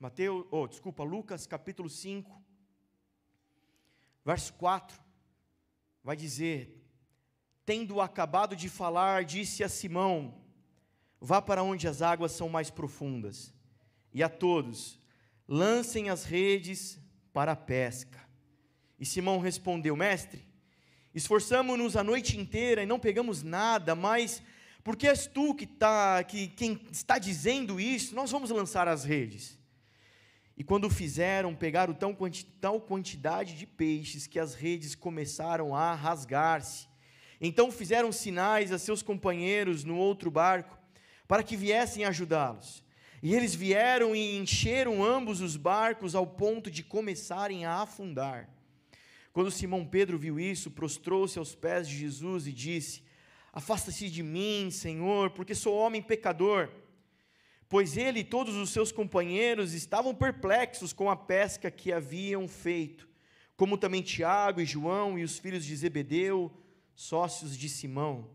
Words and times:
Mateus, 0.00 0.46
oh, 0.52 0.68
desculpa, 0.68 1.02
Lucas 1.02 1.44
capítulo 1.44 1.90
5, 1.90 2.40
verso 4.24 4.52
4, 4.54 4.96
vai 6.04 6.14
dizer: 6.14 6.80
Tendo 7.66 8.00
acabado 8.00 8.54
de 8.54 8.68
falar, 8.68 9.24
disse 9.24 9.64
a 9.64 9.68
Simão: 9.68 10.40
Vá 11.20 11.42
para 11.42 11.64
onde 11.64 11.88
as 11.88 12.00
águas 12.00 12.30
são 12.30 12.48
mais 12.48 12.70
profundas, 12.70 13.52
e 14.12 14.22
a 14.22 14.28
todos, 14.28 15.00
lancem 15.48 16.10
as 16.10 16.22
redes 16.22 17.00
para 17.32 17.52
a 17.52 17.56
pesca. 17.56 18.20
E 19.00 19.04
Simão 19.04 19.40
respondeu: 19.40 19.96
Mestre, 19.96 20.48
esforçamo-nos 21.12 21.96
a 21.96 22.04
noite 22.04 22.38
inteira 22.38 22.84
e 22.84 22.86
não 22.86 23.00
pegamos 23.00 23.42
nada, 23.42 23.96
mas 23.96 24.40
porque 24.84 25.08
és 25.08 25.26
tu 25.26 25.56
que, 25.56 25.66
tá, 25.66 26.22
que 26.22 26.46
quem 26.46 26.86
está 26.92 27.18
dizendo 27.18 27.80
isso, 27.80 28.14
nós 28.14 28.30
vamos 28.30 28.50
lançar 28.50 28.86
as 28.86 29.02
redes. 29.02 29.57
E 30.58 30.64
quando 30.64 30.90
fizeram, 30.90 31.54
pegaram 31.54 31.94
tão 31.94 32.12
quanti, 32.12 32.44
tal 32.44 32.80
quantidade 32.80 33.54
de 33.54 33.64
peixes 33.64 34.26
que 34.26 34.40
as 34.40 34.56
redes 34.56 34.96
começaram 34.96 35.72
a 35.72 35.94
rasgar-se. 35.94 36.88
Então 37.40 37.70
fizeram 37.70 38.10
sinais 38.10 38.72
a 38.72 38.78
seus 38.78 39.00
companheiros 39.00 39.84
no 39.84 39.96
outro 39.96 40.32
barco, 40.32 40.76
para 41.28 41.44
que 41.44 41.56
viessem 41.56 42.04
ajudá-los. 42.04 42.82
E 43.22 43.36
eles 43.36 43.54
vieram 43.54 44.16
e 44.16 44.36
encheram 44.36 45.04
ambos 45.04 45.40
os 45.40 45.56
barcos 45.56 46.16
ao 46.16 46.26
ponto 46.26 46.68
de 46.68 46.82
começarem 46.82 47.64
a 47.64 47.76
afundar. 47.82 48.48
Quando 49.32 49.52
Simão 49.52 49.86
Pedro 49.86 50.18
viu 50.18 50.40
isso, 50.40 50.72
prostrou-se 50.72 51.38
aos 51.38 51.54
pés 51.54 51.88
de 51.88 51.96
Jesus 51.96 52.48
e 52.48 52.52
disse: 52.52 53.04
Afasta-se 53.52 54.10
de 54.10 54.24
mim, 54.24 54.72
Senhor, 54.72 55.30
porque 55.30 55.54
sou 55.54 55.76
homem 55.76 56.02
pecador. 56.02 56.68
Pois 57.68 57.96
ele 57.96 58.20
e 58.20 58.24
todos 58.24 58.54
os 58.54 58.70
seus 58.70 58.90
companheiros 58.90 59.74
estavam 59.74 60.14
perplexos 60.14 60.92
com 60.92 61.10
a 61.10 61.16
pesca 61.16 61.70
que 61.70 61.92
haviam 61.92 62.48
feito, 62.48 63.08
como 63.56 63.76
também 63.76 64.00
Tiago 64.00 64.60
e 64.60 64.64
João 64.64 65.18
e 65.18 65.22
os 65.22 65.38
filhos 65.38 65.64
de 65.64 65.76
Zebedeu, 65.76 66.50
sócios 66.94 67.56
de 67.56 67.68
Simão. 67.68 68.30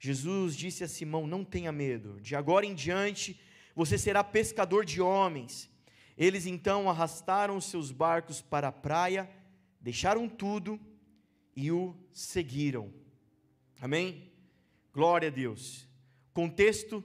Jesus 0.00 0.56
disse 0.56 0.82
a 0.82 0.88
Simão: 0.88 1.28
Não 1.28 1.44
tenha 1.44 1.70
medo, 1.70 2.20
de 2.20 2.34
agora 2.34 2.66
em 2.66 2.74
diante 2.74 3.40
você 3.74 3.96
será 3.96 4.24
pescador 4.24 4.84
de 4.84 5.00
homens. 5.00 5.70
Eles 6.16 6.44
então 6.44 6.90
arrastaram 6.90 7.60
seus 7.60 7.90
barcos 7.90 8.42
para 8.42 8.68
a 8.68 8.72
praia, 8.72 9.30
deixaram 9.80 10.28
tudo 10.28 10.78
e 11.54 11.70
o 11.70 11.96
seguiram. 12.12 12.92
Amém? 13.80 14.30
Glória 14.92 15.28
a 15.28 15.30
Deus. 15.30 15.88
Contexto 16.34 17.02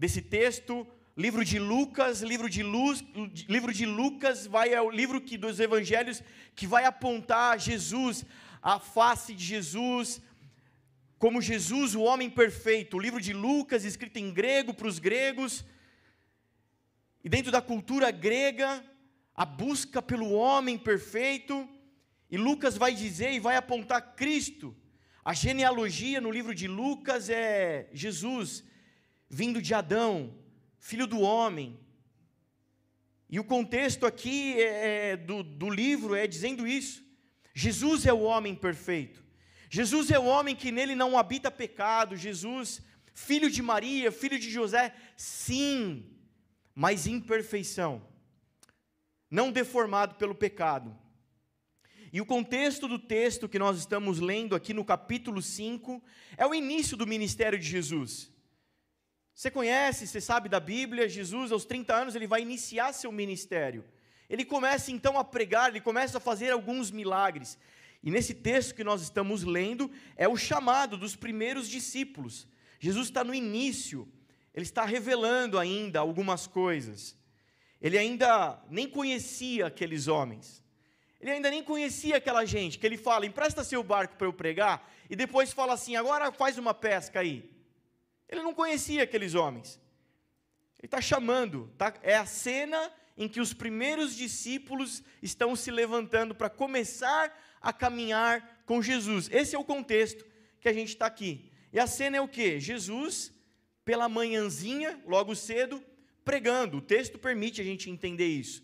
desse 0.00 0.22
texto, 0.22 0.86
livro 1.14 1.44
de 1.44 1.58
Lucas, 1.58 2.22
livro 2.22 2.48
de, 2.48 2.62
Luz, 2.62 3.04
livro 3.46 3.70
de 3.70 3.84
Lucas 3.84 4.46
vai 4.46 4.72
é 4.72 4.80
o 4.80 4.90
livro 4.90 5.20
que, 5.20 5.36
dos 5.36 5.60
evangelhos 5.60 6.22
que 6.56 6.66
vai 6.66 6.86
apontar 6.86 7.60
Jesus, 7.60 8.24
a 8.62 8.80
face 8.80 9.34
de 9.34 9.44
Jesus, 9.44 10.22
como 11.18 11.42
Jesus, 11.42 11.94
o 11.94 12.00
homem 12.00 12.30
perfeito. 12.30 12.96
O 12.96 12.98
livro 12.98 13.20
de 13.20 13.34
Lucas, 13.34 13.84
escrito 13.84 14.16
em 14.16 14.32
grego 14.32 14.72
para 14.72 14.88
os 14.88 14.98
gregos, 14.98 15.66
e 17.22 17.28
dentro 17.28 17.52
da 17.52 17.60
cultura 17.60 18.10
grega, 18.10 18.82
a 19.34 19.44
busca 19.44 20.00
pelo 20.00 20.32
homem 20.32 20.78
perfeito, 20.78 21.68
e 22.30 22.38
Lucas 22.38 22.74
vai 22.74 22.94
dizer 22.94 23.32
e 23.32 23.38
vai 23.38 23.54
apontar 23.54 24.14
Cristo. 24.16 24.74
A 25.22 25.34
genealogia 25.34 26.22
no 26.22 26.30
livro 26.30 26.54
de 26.54 26.66
Lucas 26.66 27.28
é 27.28 27.90
Jesus, 27.92 28.64
vindo 29.30 29.62
de 29.62 29.72
Adão, 29.72 30.34
filho 30.76 31.06
do 31.06 31.20
homem. 31.20 31.78
E 33.28 33.38
o 33.38 33.44
contexto 33.44 34.04
aqui 34.04 34.60
é, 34.60 35.10
é 35.10 35.16
do, 35.16 35.44
do 35.44 35.70
livro 35.70 36.16
é 36.16 36.26
dizendo 36.26 36.66
isso. 36.66 37.02
Jesus 37.54 38.04
é 38.04 38.12
o 38.12 38.22
homem 38.22 38.56
perfeito. 38.56 39.22
Jesus 39.70 40.10
é 40.10 40.18
o 40.18 40.24
homem 40.24 40.56
que 40.56 40.72
nele 40.72 40.96
não 40.96 41.16
habita 41.16 41.48
pecado. 41.48 42.16
Jesus, 42.16 42.82
filho 43.14 43.48
de 43.48 43.62
Maria, 43.62 44.10
filho 44.10 44.38
de 44.38 44.50
José, 44.50 44.92
sim, 45.16 46.10
mas 46.74 47.06
imperfeição, 47.06 48.02
não 49.30 49.52
deformado 49.52 50.16
pelo 50.16 50.34
pecado. 50.34 50.96
E 52.12 52.20
o 52.20 52.26
contexto 52.26 52.88
do 52.88 52.98
texto 52.98 53.48
que 53.48 53.60
nós 53.60 53.78
estamos 53.78 54.18
lendo 54.18 54.56
aqui 54.56 54.74
no 54.74 54.84
capítulo 54.84 55.40
5 55.40 56.02
é 56.36 56.44
o 56.44 56.52
início 56.52 56.96
do 56.96 57.06
ministério 57.06 57.56
de 57.56 57.68
Jesus. 57.68 58.29
Você 59.34 59.50
conhece, 59.50 60.06
você 60.06 60.20
sabe 60.20 60.48
da 60.48 60.60
Bíblia, 60.60 61.08
Jesus 61.08 61.52
aos 61.52 61.64
30 61.64 61.94
anos 61.94 62.14
ele 62.14 62.26
vai 62.26 62.42
iniciar 62.42 62.92
seu 62.92 63.10
ministério. 63.10 63.84
Ele 64.28 64.44
começa 64.44 64.92
então 64.92 65.18
a 65.18 65.24
pregar, 65.24 65.70
ele 65.70 65.80
começa 65.80 66.18
a 66.18 66.20
fazer 66.20 66.50
alguns 66.50 66.90
milagres. 66.90 67.58
E 68.02 68.10
nesse 68.10 68.32
texto 68.32 68.74
que 68.74 68.84
nós 68.84 69.02
estamos 69.02 69.42
lendo, 69.42 69.90
é 70.16 70.28
o 70.28 70.36
chamado 70.36 70.96
dos 70.96 71.16
primeiros 71.16 71.68
discípulos. 71.68 72.46
Jesus 72.78 73.08
está 73.08 73.24
no 73.24 73.34
início, 73.34 74.08
ele 74.54 74.64
está 74.64 74.84
revelando 74.84 75.58
ainda 75.58 76.00
algumas 76.00 76.46
coisas. 76.46 77.16
Ele 77.80 77.98
ainda 77.98 78.62
nem 78.68 78.88
conhecia 78.88 79.66
aqueles 79.66 80.06
homens. 80.06 80.62
Ele 81.20 81.32
ainda 81.32 81.50
nem 81.50 81.62
conhecia 81.62 82.16
aquela 82.16 82.44
gente, 82.46 82.78
que 82.78 82.86
ele 82.86 82.96
fala, 82.96 83.26
empresta 83.26 83.62
seu 83.62 83.82
barco 83.82 84.16
para 84.16 84.26
eu 84.26 84.32
pregar, 84.32 84.90
e 85.08 85.14
depois 85.14 85.52
fala 85.52 85.74
assim, 85.74 85.94
agora 85.94 86.32
faz 86.32 86.56
uma 86.56 86.72
pesca 86.72 87.20
aí. 87.20 87.50
Ele 88.30 88.42
não 88.42 88.54
conhecia 88.54 89.02
aqueles 89.02 89.34
homens. 89.34 89.80
Ele 90.78 90.86
está 90.86 91.00
chamando, 91.00 91.70
tá? 91.76 91.92
é 92.00 92.16
a 92.16 92.24
cena 92.24 92.90
em 93.16 93.28
que 93.28 93.40
os 93.40 93.52
primeiros 93.52 94.14
discípulos 94.16 95.02
estão 95.20 95.56
se 95.56 95.70
levantando 95.70 96.34
para 96.34 96.48
começar 96.48 97.36
a 97.60 97.72
caminhar 97.72 98.62
com 98.64 98.80
Jesus. 98.80 99.28
Esse 99.32 99.56
é 99.56 99.58
o 99.58 99.64
contexto 99.64 100.24
que 100.60 100.68
a 100.68 100.72
gente 100.72 100.90
está 100.90 101.06
aqui. 101.06 101.52
E 101.72 101.78
a 101.80 101.86
cena 101.86 102.16
é 102.16 102.20
o 102.20 102.28
que? 102.28 102.60
Jesus, 102.60 103.32
pela 103.84 104.08
manhãzinha, 104.08 105.02
logo 105.06 105.34
cedo, 105.34 105.84
pregando. 106.24 106.78
O 106.78 106.82
texto 106.82 107.18
permite 107.18 107.60
a 107.60 107.64
gente 107.64 107.90
entender 107.90 108.28
isso. 108.28 108.62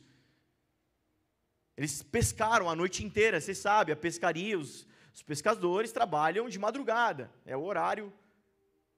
Eles 1.76 2.02
pescaram 2.02 2.70
a 2.70 2.76
noite 2.76 3.04
inteira, 3.04 3.40
você 3.40 3.54
sabe, 3.54 3.92
a 3.92 3.96
pescaria, 3.96 4.58
os, 4.58 4.86
os 5.12 5.22
pescadores 5.22 5.92
trabalham 5.92 6.48
de 6.48 6.58
madrugada, 6.58 7.30
é 7.44 7.54
o 7.54 7.62
horário 7.62 8.12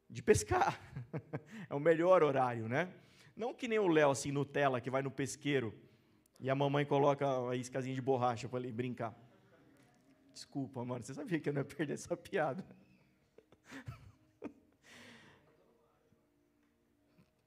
de 0.09 0.23
pescar. 0.23 0.81
é 1.69 1.75
o 1.75 1.81
melhor 1.81 2.23
horário, 2.23 2.69
né? 2.69 2.93
Não 3.37 3.55
que 3.55 3.69
nem 3.69 3.79
o 3.79 3.87
Léo, 3.87 4.11
assim, 4.11 4.33
Nutella, 4.33 4.81
que 4.81 4.91
vai 4.91 5.03
no 5.03 5.11
pesqueiro 5.11 5.75
e 6.41 6.49
a 6.49 6.55
mamãe 6.55 6.87
coloca 6.87 7.27
a 7.49 7.57
iscazinha 7.57 7.95
de 7.95 8.01
borracha 8.01 8.49
para 8.49 8.61
ele 8.61 8.73
brincar. 8.73 9.15
Desculpa, 10.33 10.85
mano, 10.85 11.05
você 11.05 11.13
sabia 11.15 11.41
que 11.41 11.49
eu 11.49 11.53
não 11.53 11.63
ia 11.63 11.65
perder 11.65 11.95
essa 11.95 12.17
piada. 12.17 12.65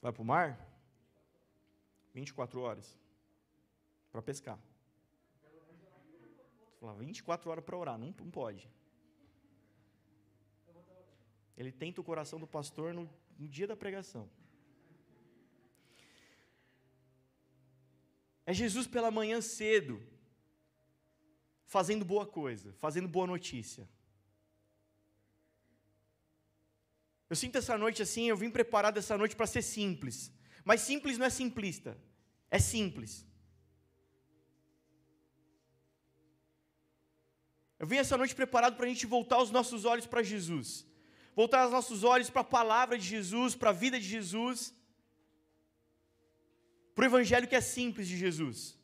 Vai 0.02 0.12
para 0.12 0.22
o 0.22 0.26
mar? 0.26 0.60
24 2.14 2.60
horas. 2.60 3.00
Para 4.12 4.22
pescar. 4.22 4.60
Você 6.66 6.76
fala, 6.82 6.96
24 6.96 7.50
horas 7.50 7.64
para 7.64 7.78
orar. 7.78 7.98
Não, 7.98 8.08
não 8.08 8.30
pode. 8.30 8.70
Ele 11.58 11.72
tenta 11.72 12.02
o 12.02 12.04
coração 12.04 12.40
do 12.40 12.48
pastor 12.48 12.94
no, 12.94 13.10
no 13.38 13.48
dia 13.48 13.68
da 13.68 13.76
pregação. 13.76 14.30
É 18.46 18.54
Jesus 18.54 18.88
pela 18.88 19.12
manhã 19.12 19.40
cedo, 19.42 20.02
fazendo 21.66 22.04
boa 22.04 22.26
coisa, 22.26 22.74
fazendo 22.74 23.08
boa 23.08 23.28
notícia. 23.28 23.88
Eu 27.30 27.36
sinto 27.36 27.58
essa 27.58 27.78
noite 27.78 28.02
assim, 28.02 28.28
eu 28.28 28.36
vim 28.36 28.50
preparado 28.50 28.98
essa 28.98 29.18
noite 29.18 29.38
para 29.38 29.48
ser 29.48 29.62
simples. 29.62 30.34
Mas 30.66 30.82
simples 30.82 31.18
não 31.18 31.26
é 31.26 31.30
simplista, 31.30 31.98
é 32.50 32.60
simples. 32.60 33.26
Eu 37.80 37.88
vim 37.88 37.96
essa 37.96 38.18
noite 38.18 38.36
preparado 38.36 38.76
para 38.76 38.86
a 38.86 38.90
gente 38.90 39.06
voltar 39.06 39.42
os 39.42 39.50
nossos 39.50 39.86
olhos 39.86 40.06
para 40.06 40.22
Jesus, 40.22 40.86
voltar 41.36 41.66
os 41.66 41.72
nossos 41.72 42.04
olhos 42.04 42.30
para 42.30 42.42
a 42.42 42.56
palavra 42.58 42.98
de 42.98 43.06
Jesus, 43.06 43.56
para 43.56 43.70
a 43.70 43.74
vida 43.74 44.00
de 44.00 44.08
Jesus, 44.08 44.74
para 46.94 47.04
o 47.04 47.06
evangelho 47.06 47.48
que 47.48 47.56
é 47.56 47.62
simples 47.62 48.08
de 48.08 48.18
Jesus. 48.18 48.78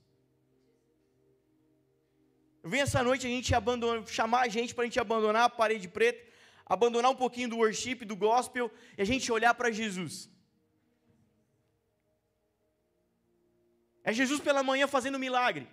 Vim 2.63 2.79
essa 2.79 3.01
noite 3.03 3.25
a 3.25 3.29
gente 3.29 3.53
abandonar, 3.55 4.07
chamar 4.07 4.41
a 4.41 4.47
gente 4.47 4.73
para 4.73 4.83
a 4.83 4.87
gente 4.87 4.99
abandonar 4.99 5.43
a 5.45 5.49
parede 5.49 5.87
preta, 5.87 6.25
abandonar 6.65 7.11
um 7.11 7.15
pouquinho 7.15 7.49
do 7.49 7.57
worship, 7.57 8.03
do 8.03 8.15
gospel, 8.15 8.71
e 8.97 9.01
a 9.01 9.05
gente 9.05 9.31
olhar 9.31 9.53
para 9.53 9.71
Jesus. 9.71 10.29
É 14.03 14.13
Jesus 14.13 14.39
pela 14.39 14.63
manhã 14.63 14.87
fazendo 14.87 15.19
milagre. 15.19 15.67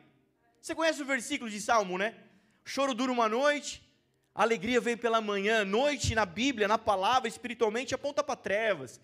Você 0.61 0.75
conhece 0.75 1.03
o 1.03 1.05
versículo 1.05 1.51
de 1.51 1.61
Salmo, 1.61 1.99
né? 1.99 2.17
Choro 2.65 2.95
dura 2.95 3.13
uma 3.13 3.29
noite, 3.29 3.84
a 4.35 4.43
alegria 4.43 4.81
vem 4.81 4.97
pela 4.97 5.21
manhã. 5.21 5.65
Noite 5.65 6.15
na 6.15 6.27
Bíblia, 6.27 6.67
na 6.67 6.79
palavra, 6.79 7.29
espiritualmente, 7.29 7.95
aponta 7.95 8.25
para 8.25 8.35
trevas, 8.35 9.01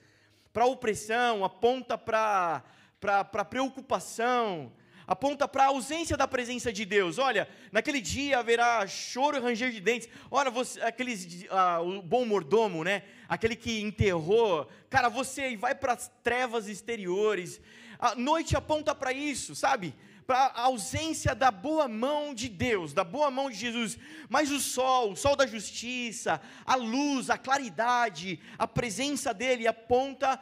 para 0.52 0.66
opressão, 0.66 1.44
aponta 1.44 1.96
para 1.96 2.62
para 3.00 3.44
preocupação, 3.44 4.70
aponta 5.06 5.48
para 5.48 5.64
a 5.64 5.68
ausência 5.68 6.16
da 6.18 6.28
presença 6.28 6.70
de 6.70 6.84
Deus. 6.84 7.16
Olha, 7.16 7.48
naquele 7.72 8.00
dia 8.00 8.38
haverá 8.38 8.86
choro 8.86 9.38
e 9.38 9.40
ranger 9.40 9.72
de 9.72 9.80
dentes. 9.80 10.08
Olha, 10.30 10.50
você, 10.50 10.78
aqueles, 10.82 11.46
ah, 11.48 11.80
o 11.80 12.02
bom 12.02 12.26
mordomo, 12.26 12.84
né? 12.84 13.04
Aquele 13.26 13.56
que 13.56 13.80
enterrou. 13.80 14.68
Cara, 14.90 15.08
você 15.08 15.56
vai 15.56 15.74
para 15.74 15.94
as 15.94 16.12
trevas 16.22 16.68
exteriores. 16.68 17.58
A 17.98 18.14
noite 18.14 18.54
aponta 18.54 18.94
para 18.94 19.12
isso, 19.12 19.54
sabe? 19.54 19.94
Para 20.30 20.44
a 20.44 20.66
ausência 20.66 21.34
da 21.34 21.50
boa 21.50 21.88
mão 21.88 22.32
de 22.32 22.48
Deus, 22.48 22.94
da 22.94 23.02
boa 23.02 23.32
mão 23.32 23.50
de 23.50 23.56
Jesus. 23.56 23.98
Mas 24.28 24.52
o 24.52 24.60
sol, 24.60 25.10
o 25.10 25.16
sol 25.16 25.34
da 25.34 25.44
justiça, 25.44 26.40
a 26.64 26.76
luz, 26.76 27.30
a 27.30 27.36
claridade, 27.36 28.40
a 28.56 28.64
presença 28.64 29.34
dele 29.34 29.66
aponta 29.66 30.40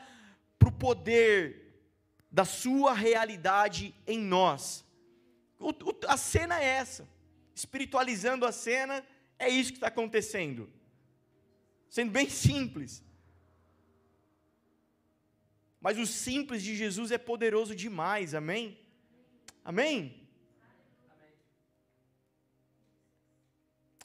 para 0.58 0.68
o 0.68 0.72
poder 0.72 1.72
da 2.30 2.44
sua 2.44 2.92
realidade 2.92 3.94
em 4.06 4.18
nós. 4.18 4.84
O, 5.58 5.70
o, 5.70 5.98
a 6.06 6.18
cena 6.18 6.60
é 6.60 6.66
essa. 6.66 7.08
Espiritualizando 7.54 8.44
a 8.44 8.52
cena, 8.52 9.02
é 9.38 9.48
isso 9.48 9.70
que 9.70 9.78
está 9.78 9.86
acontecendo. 9.86 10.70
Sendo 11.88 12.10
bem 12.10 12.28
simples. 12.28 13.02
Mas 15.80 15.96
o 15.96 16.06
simples 16.06 16.62
de 16.62 16.76
Jesus 16.76 17.10
é 17.10 17.16
poderoso 17.16 17.74
demais, 17.74 18.34
amém? 18.34 18.78
Amém? 19.70 20.26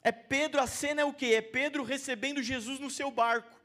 É 0.02 0.12
Pedro, 0.12 0.60
a 0.60 0.66
cena 0.66 1.00
é 1.00 1.04
o 1.06 1.14
que? 1.14 1.34
É 1.34 1.40
Pedro 1.40 1.82
recebendo 1.82 2.42
Jesus 2.42 2.78
no 2.78 2.90
seu 2.90 3.10
barco. 3.10 3.58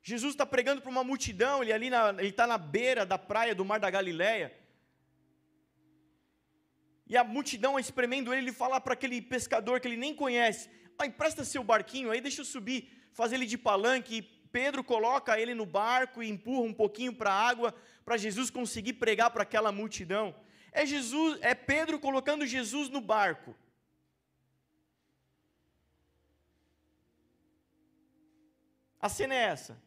Jesus 0.00 0.34
está 0.34 0.46
pregando 0.46 0.80
para 0.80 0.92
uma 0.92 1.02
multidão, 1.02 1.60
ele 1.60 1.72
ali 1.72 1.90
está 2.28 2.46
na 2.46 2.56
beira 2.56 3.04
da 3.04 3.18
praia 3.18 3.52
do 3.52 3.64
Mar 3.64 3.80
da 3.80 3.90
Galileia. 3.90 4.56
E 7.04 7.16
a 7.16 7.24
multidão 7.24 7.80
espremendo 7.80 8.32
ele, 8.32 8.42
ele 8.42 8.52
fala 8.52 8.80
para 8.80 8.92
aquele 8.92 9.20
pescador 9.20 9.80
que 9.80 9.88
ele 9.88 9.96
nem 9.96 10.14
conhece: 10.14 10.70
ah, 10.96 11.04
empresta 11.04 11.44
seu 11.44 11.64
barquinho 11.64 12.12
aí, 12.12 12.20
deixa 12.20 12.42
eu 12.42 12.44
subir, 12.44 12.88
fazer 13.12 13.34
ele 13.34 13.46
de 13.46 13.58
palanque. 13.58 14.18
E 14.18 14.37
Pedro 14.52 14.82
coloca 14.82 15.38
ele 15.38 15.54
no 15.54 15.66
barco 15.66 16.22
e 16.22 16.28
empurra 16.28 16.62
um 16.62 16.74
pouquinho 16.74 17.14
para 17.14 17.32
a 17.32 17.48
água, 17.48 17.74
para 18.04 18.16
Jesus 18.16 18.50
conseguir 18.50 18.94
pregar 18.94 19.30
para 19.30 19.42
aquela 19.42 19.70
multidão. 19.70 20.34
É 20.72 20.84
Jesus, 20.84 21.38
é 21.40 21.54
Pedro 21.54 21.98
colocando 21.98 22.46
Jesus 22.46 22.88
no 22.88 23.00
barco. 23.00 23.54
A 29.00 29.08
cena 29.08 29.34
é 29.34 29.44
essa. 29.44 29.80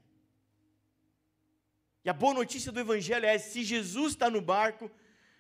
E 2.03 2.09
a 2.09 2.13
boa 2.13 2.33
notícia 2.33 2.71
do 2.71 2.79
Evangelho 2.79 3.25
é: 3.25 3.37
se 3.37 3.63
Jesus 3.63 4.13
está 4.13 4.29
no 4.29 4.41
barco, 4.41 4.89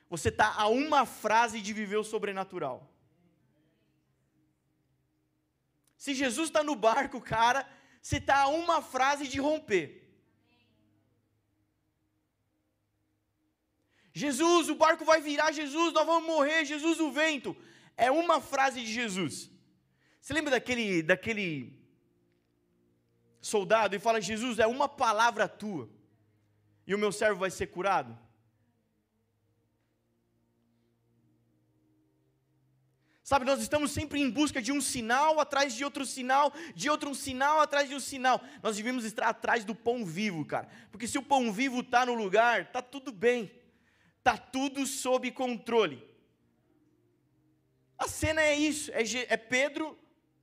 você 0.09 0.29
está 0.29 0.53
a 0.53 0.67
uma 0.67 1.05
frase 1.05 1.61
de 1.61 1.73
viver 1.73 1.97
o 1.97 2.03
sobrenatural. 2.03 2.91
Se 5.97 6.13
Jesus 6.13 6.49
está 6.49 6.63
no 6.63 6.75
barco, 6.75 7.21
cara, 7.21 7.67
você 8.01 8.17
está 8.17 8.41
a 8.41 8.47
uma 8.47 8.81
frase 8.81 9.27
de 9.27 9.39
romper. 9.39 10.01
Jesus, 14.13 14.69
o 14.69 14.75
barco 14.75 15.05
vai 15.05 15.21
virar, 15.21 15.51
Jesus, 15.51 15.93
nós 15.93 16.05
vamos 16.05 16.27
morrer, 16.27 16.65
Jesus, 16.65 16.99
o 16.99 17.11
vento. 17.11 17.55
É 17.95 18.11
uma 18.11 18.41
frase 18.41 18.81
de 18.81 18.91
Jesus. 18.91 19.49
Você 20.19 20.33
lembra 20.33 20.51
daquele, 20.51 21.01
daquele 21.01 21.79
soldado 23.39 23.95
e 23.95 23.99
fala: 23.99 24.19
Jesus, 24.19 24.59
é 24.59 24.67
uma 24.67 24.89
palavra 24.89 25.47
tua 25.47 25.89
e 26.85 26.93
o 26.93 26.97
meu 26.97 27.11
servo 27.11 27.39
vai 27.39 27.51
ser 27.51 27.67
curado? 27.67 28.17
Sabe, 33.31 33.45
nós 33.45 33.61
estamos 33.61 33.91
sempre 33.91 34.19
em 34.19 34.29
busca 34.29 34.61
de 34.61 34.73
um 34.73 34.81
sinal 34.81 35.39
atrás 35.39 35.73
de 35.73 35.85
outro 35.85 36.05
sinal, 36.05 36.51
de 36.75 36.89
outro 36.89 37.15
sinal 37.15 37.61
atrás 37.61 37.87
de 37.87 37.95
um 37.95 37.99
sinal. 38.01 38.43
Nós 38.61 38.75
devemos 38.75 39.05
estar 39.05 39.25
atrás 39.25 39.63
do 39.63 39.73
pão 39.73 40.05
vivo, 40.05 40.43
cara. 40.43 40.67
Porque 40.91 41.07
se 41.07 41.17
o 41.17 41.23
pão 41.23 41.49
vivo 41.49 41.79
está 41.79 42.05
no 42.05 42.13
lugar, 42.13 42.63
está 42.63 42.81
tudo 42.81 43.09
bem. 43.09 43.49
Está 44.17 44.35
tudo 44.35 44.85
sob 44.85 45.31
controle. 45.31 46.05
A 47.97 48.05
cena 48.05 48.41
é 48.41 48.53
isso: 48.53 48.91
é, 48.91 49.01
é 49.29 49.37
Pedro 49.37 49.97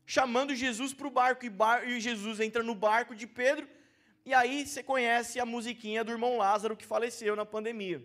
chamando 0.07 0.55
Jesus 0.55 0.95
para 0.95 1.09
o 1.09 1.11
barco, 1.11 1.45
e, 1.45 1.51
bar, 1.51 1.87
e 1.87 2.01
Jesus 2.01 2.41
entra 2.41 2.63
no 2.63 2.75
barco 2.75 3.15
de 3.15 3.27
Pedro 3.27 3.69
e 4.25 4.33
aí 4.33 4.67
você 4.67 4.83
conhece 4.83 5.39
a 5.39 5.45
musiquinha 5.45 6.03
do 6.03 6.11
irmão 6.11 6.39
Lázaro 6.39 6.75
que 6.75 6.87
faleceu 6.87 7.37
na 7.37 7.45
pandemia. 7.45 8.03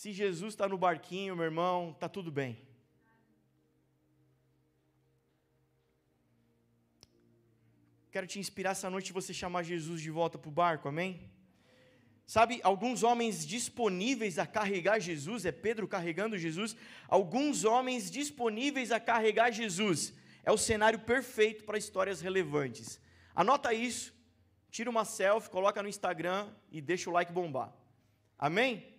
Se 0.00 0.12
Jesus 0.14 0.54
está 0.54 0.66
no 0.66 0.78
barquinho, 0.78 1.36
meu 1.36 1.44
irmão, 1.44 1.90
está 1.90 2.08
tudo 2.08 2.30
bem. 2.32 2.58
Quero 8.10 8.26
te 8.26 8.38
inspirar 8.38 8.70
essa 8.70 8.88
noite 8.88 9.12
você 9.12 9.34
chamar 9.34 9.62
Jesus 9.62 10.00
de 10.00 10.10
volta 10.10 10.38
para 10.38 10.48
o 10.48 10.50
barco, 10.50 10.88
amém? 10.88 11.30
Sabe, 12.26 12.60
alguns 12.62 13.02
homens 13.02 13.46
disponíveis 13.46 14.38
a 14.38 14.46
carregar 14.46 14.98
Jesus, 15.00 15.44
é 15.44 15.52
Pedro 15.52 15.86
carregando 15.86 16.38
Jesus, 16.38 16.74
alguns 17.06 17.66
homens 17.66 18.10
disponíveis 18.10 18.90
a 18.92 18.98
carregar 18.98 19.50
Jesus 19.50 20.14
é 20.42 20.50
o 20.50 20.56
cenário 20.56 21.00
perfeito 21.00 21.64
para 21.64 21.76
histórias 21.76 22.22
relevantes. 22.22 22.98
Anota 23.34 23.74
isso, 23.74 24.14
tira 24.70 24.88
uma 24.88 25.04
selfie, 25.04 25.50
coloca 25.50 25.82
no 25.82 25.90
Instagram 25.90 26.48
e 26.72 26.80
deixa 26.80 27.10
o 27.10 27.12
like 27.12 27.30
bombar. 27.30 27.70
Amém? 28.38 28.98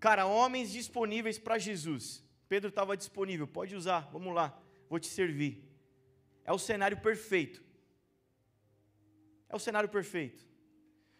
Cara, 0.00 0.26
homens 0.26 0.70
disponíveis 0.70 1.38
para 1.38 1.58
Jesus. 1.58 2.24
Pedro 2.48 2.68
estava 2.68 2.96
disponível, 2.96 3.46
pode 3.46 3.74
usar, 3.74 4.08
vamos 4.12 4.34
lá, 4.34 4.58
vou 4.88 4.98
te 4.98 5.08
servir. 5.08 5.64
É 6.44 6.52
o 6.52 6.58
cenário 6.58 6.96
perfeito. 6.96 7.62
É 9.48 9.56
o 9.56 9.58
cenário 9.58 9.88
perfeito. 9.88 10.46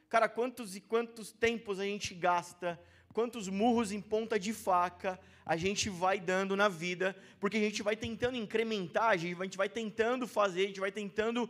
Cara, 0.09 0.29
quantos 0.29 0.75
e 0.75 0.81
quantos 0.81 1.33
tempos 1.33 1.79
a 1.79 1.85
gente 1.85 2.15
gasta, 2.15 2.81
quantos 3.13 3.49
murros 3.49 3.93
em 3.93 4.01
ponta 4.01 4.39
de 4.39 4.53
faca, 4.53 5.21
a 5.45 5.57
gente 5.57 5.91
vai 5.91 6.21
dando 6.21 6.57
na 6.57 6.69
vida, 6.69 7.17
porque 7.41 7.57
a 7.57 7.61
gente 7.61 7.83
vai 7.83 7.97
tentando 7.97 8.37
incrementar, 8.37 9.11
a 9.11 9.17
gente 9.17 9.57
vai 9.57 9.69
tentando 9.69 10.27
fazer, 10.27 10.65
a 10.65 10.67
gente 10.69 10.81
vai 10.81 10.93
tentando 10.93 11.49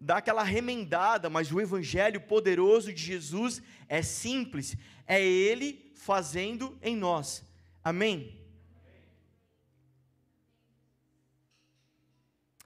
dar 0.00 0.18
aquela 0.18 0.42
remendada, 0.42 1.30
mas 1.30 1.50
o 1.50 1.60
evangelho 1.60 2.20
poderoso 2.20 2.92
de 2.92 3.02
Jesus 3.02 3.62
é 3.88 4.02
simples, 4.02 4.76
é 5.06 5.22
ele 5.22 5.92
fazendo 5.94 6.78
em 6.82 6.96
nós. 6.96 7.44
Amém. 7.82 8.36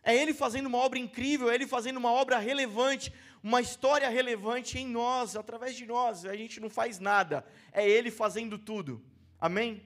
É 0.03 0.15
Ele 0.15 0.33
fazendo 0.33 0.67
uma 0.67 0.79
obra 0.79 0.99
incrível, 0.99 1.51
é 1.51 1.55
Ele 1.55 1.67
fazendo 1.67 1.99
uma 1.99 2.11
obra 2.11 2.39
relevante, 2.39 3.13
uma 3.43 3.61
história 3.61 4.09
relevante 4.09 4.79
em 4.79 4.87
nós, 4.87 5.37
através 5.37 5.77
de 5.77 5.87
nós. 5.87 6.25
A 6.25 6.37
gente 6.37 6.59
não 6.59 6.71
faz 6.71 6.99
nada, 6.99 7.45
é 7.73 7.89
Ele 7.89 8.11
fazendo 8.11 8.59
tudo. 8.59 9.03
Amém? 9.39 9.83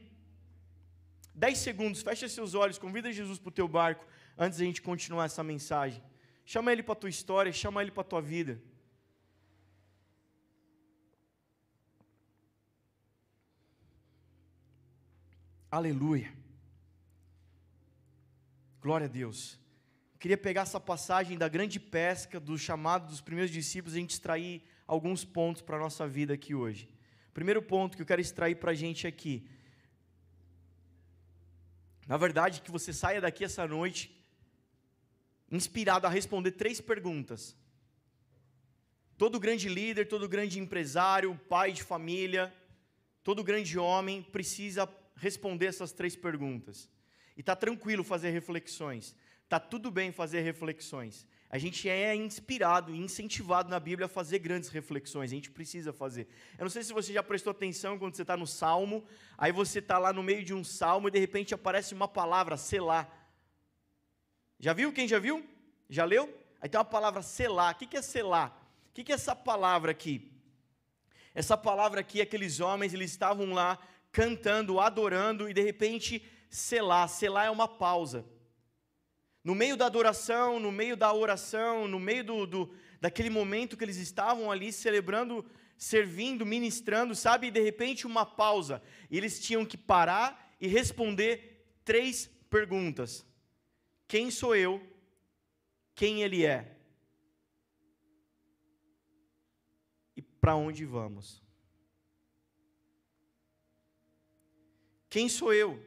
Dez 1.34 1.58
segundos, 1.58 2.00
fecha 2.00 2.28
seus 2.28 2.54
olhos, 2.54 2.78
convida 2.78 3.12
Jesus 3.12 3.38
para 3.38 3.48
o 3.48 3.52
teu 3.52 3.66
barco, 3.66 4.06
antes 4.38 4.58
da 4.58 4.64
gente 4.64 4.80
continuar 4.80 5.24
essa 5.24 5.42
mensagem. 5.42 6.02
Chama 6.44 6.72
Ele 6.72 6.82
para 6.82 6.92
a 6.92 6.96
tua 6.96 7.10
história, 7.10 7.52
chama 7.52 7.82
Ele 7.82 7.90
para 7.90 8.02
a 8.02 8.04
tua 8.04 8.22
vida. 8.22 8.62
Aleluia. 15.76 16.32
Glória 18.80 19.06
a 19.06 19.10
Deus. 19.10 19.58
Queria 20.20 20.38
pegar 20.38 20.62
essa 20.62 20.78
passagem 20.78 21.36
da 21.36 21.48
grande 21.48 21.80
pesca, 21.80 22.38
do 22.38 22.56
chamado 22.56 23.08
dos 23.08 23.20
primeiros 23.20 23.50
discípulos, 23.50 23.94
e 23.94 23.98
a 23.98 24.00
gente 24.00 24.12
extrair 24.12 24.62
alguns 24.86 25.24
pontos 25.24 25.62
para 25.62 25.76
a 25.76 25.80
nossa 25.80 26.06
vida 26.06 26.32
aqui 26.34 26.54
hoje. 26.54 26.88
Primeiro 27.32 27.60
ponto 27.60 27.96
que 27.96 28.02
eu 28.02 28.06
quero 28.06 28.20
extrair 28.20 28.54
para 28.54 28.70
a 28.70 28.74
gente 28.74 29.06
aqui 29.06 29.48
na 32.06 32.16
verdade, 32.16 32.60
que 32.60 32.70
você 32.70 32.92
saia 32.92 33.20
daqui 33.20 33.44
essa 33.44 33.66
noite 33.66 34.02
inspirado 35.50 36.06
a 36.06 36.10
responder 36.10 36.52
três 36.52 36.80
perguntas. 36.80 37.56
Todo 39.16 39.40
grande 39.40 39.68
líder, 39.68 40.06
todo 40.06 40.28
grande 40.28 40.60
empresário, 40.60 41.36
pai 41.48 41.72
de 41.72 41.82
família, 41.82 42.54
todo 43.22 43.42
grande 43.42 43.78
homem 43.78 44.22
precisa 44.22 44.86
responder 45.24 45.66
essas 45.66 45.90
três 45.90 46.14
perguntas. 46.14 46.88
E 47.36 47.40
está 47.40 47.56
tranquilo 47.56 48.04
fazer 48.04 48.30
reflexões. 48.30 49.16
Está 49.44 49.58
tudo 49.58 49.90
bem 49.90 50.12
fazer 50.12 50.40
reflexões. 50.42 51.26
A 51.48 51.56
gente 51.56 51.88
é 51.88 52.14
inspirado 52.14 52.94
e 52.94 52.98
incentivado 52.98 53.70
na 53.70 53.80
Bíblia 53.80 54.06
a 54.06 54.08
fazer 54.08 54.38
grandes 54.40 54.68
reflexões, 54.68 55.30
a 55.30 55.34
gente 55.34 55.50
precisa 55.50 55.92
fazer. 55.92 56.26
Eu 56.58 56.64
não 56.64 56.70
sei 56.70 56.82
se 56.82 56.92
você 56.92 57.12
já 57.12 57.22
prestou 57.22 57.52
atenção 57.52 57.98
quando 57.98 58.14
você 58.14 58.22
está 58.22 58.36
no 58.36 58.46
salmo, 58.46 59.04
aí 59.38 59.52
você 59.52 59.78
está 59.78 59.96
lá 59.98 60.12
no 60.12 60.22
meio 60.22 60.44
de 60.44 60.52
um 60.52 60.64
salmo 60.64 61.08
e 61.08 61.10
de 61.10 61.18
repente 61.18 61.54
aparece 61.54 61.94
uma 61.94 62.08
palavra, 62.08 62.56
sei 62.56 62.80
lá. 62.80 63.08
Já 64.58 64.72
viu? 64.72 64.92
Quem 64.92 65.06
já 65.08 65.18
viu? 65.18 65.46
Já 65.88 66.04
leu? 66.04 66.26
Aí 66.60 66.68
tem 66.68 66.78
uma 66.78 66.84
palavra 66.84 67.22
selar. 67.22 67.74
O 67.74 67.78
que 67.78 67.96
é 67.96 68.02
selar? 68.02 68.50
O 68.90 68.92
que 68.92 69.12
é 69.12 69.14
essa 69.14 69.34
palavra 69.34 69.90
aqui? 69.92 70.32
Essa 71.34 71.56
palavra 71.56 72.00
aqui, 72.00 72.20
aqueles 72.20 72.60
homens, 72.60 72.94
eles 72.94 73.10
estavam 73.10 73.52
lá 73.52 73.78
cantando, 74.14 74.78
adorando, 74.78 75.50
e 75.50 75.52
de 75.52 75.60
repente, 75.60 76.24
selar. 76.48 77.08
Selar 77.08 77.46
é 77.46 77.50
uma 77.50 77.66
pausa. 77.66 78.24
No 79.42 79.56
meio 79.56 79.76
da 79.76 79.86
adoração, 79.86 80.60
no 80.60 80.70
meio 80.70 80.96
da 80.96 81.12
oração, 81.12 81.88
no 81.88 81.98
meio 81.98 82.24
do, 82.24 82.46
do, 82.46 82.74
daquele 83.00 83.28
momento 83.28 83.76
que 83.76 83.84
eles 83.84 83.96
estavam 83.96 84.52
ali 84.52 84.72
celebrando, 84.72 85.44
servindo, 85.76 86.46
ministrando, 86.46 87.14
sabe? 87.14 87.48
E 87.48 87.50
de 87.50 87.60
repente 87.60 88.06
uma 88.06 88.24
pausa. 88.24 88.80
E 89.10 89.18
eles 89.18 89.40
tinham 89.40 89.66
que 89.66 89.76
parar 89.76 90.54
e 90.60 90.68
responder 90.68 91.66
três 91.84 92.30
perguntas: 92.48 93.26
Quem 94.06 94.30
sou 94.30 94.54
eu? 94.54 94.80
Quem 95.92 96.22
ele 96.22 96.46
é? 96.46 96.78
E 100.16 100.22
para 100.22 100.54
onde 100.54 100.84
vamos? 100.84 101.43
Quem 105.14 105.28
sou 105.28 105.54
eu? 105.54 105.80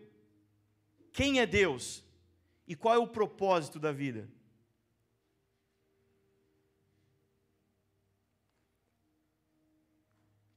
Quem 1.11 1.41
é 1.41 1.45
Deus? 1.45 2.01
E 2.65 2.77
qual 2.77 2.95
é 2.95 2.97
o 2.97 3.09
propósito 3.09 3.77
da 3.77 3.91
vida? 3.91 4.25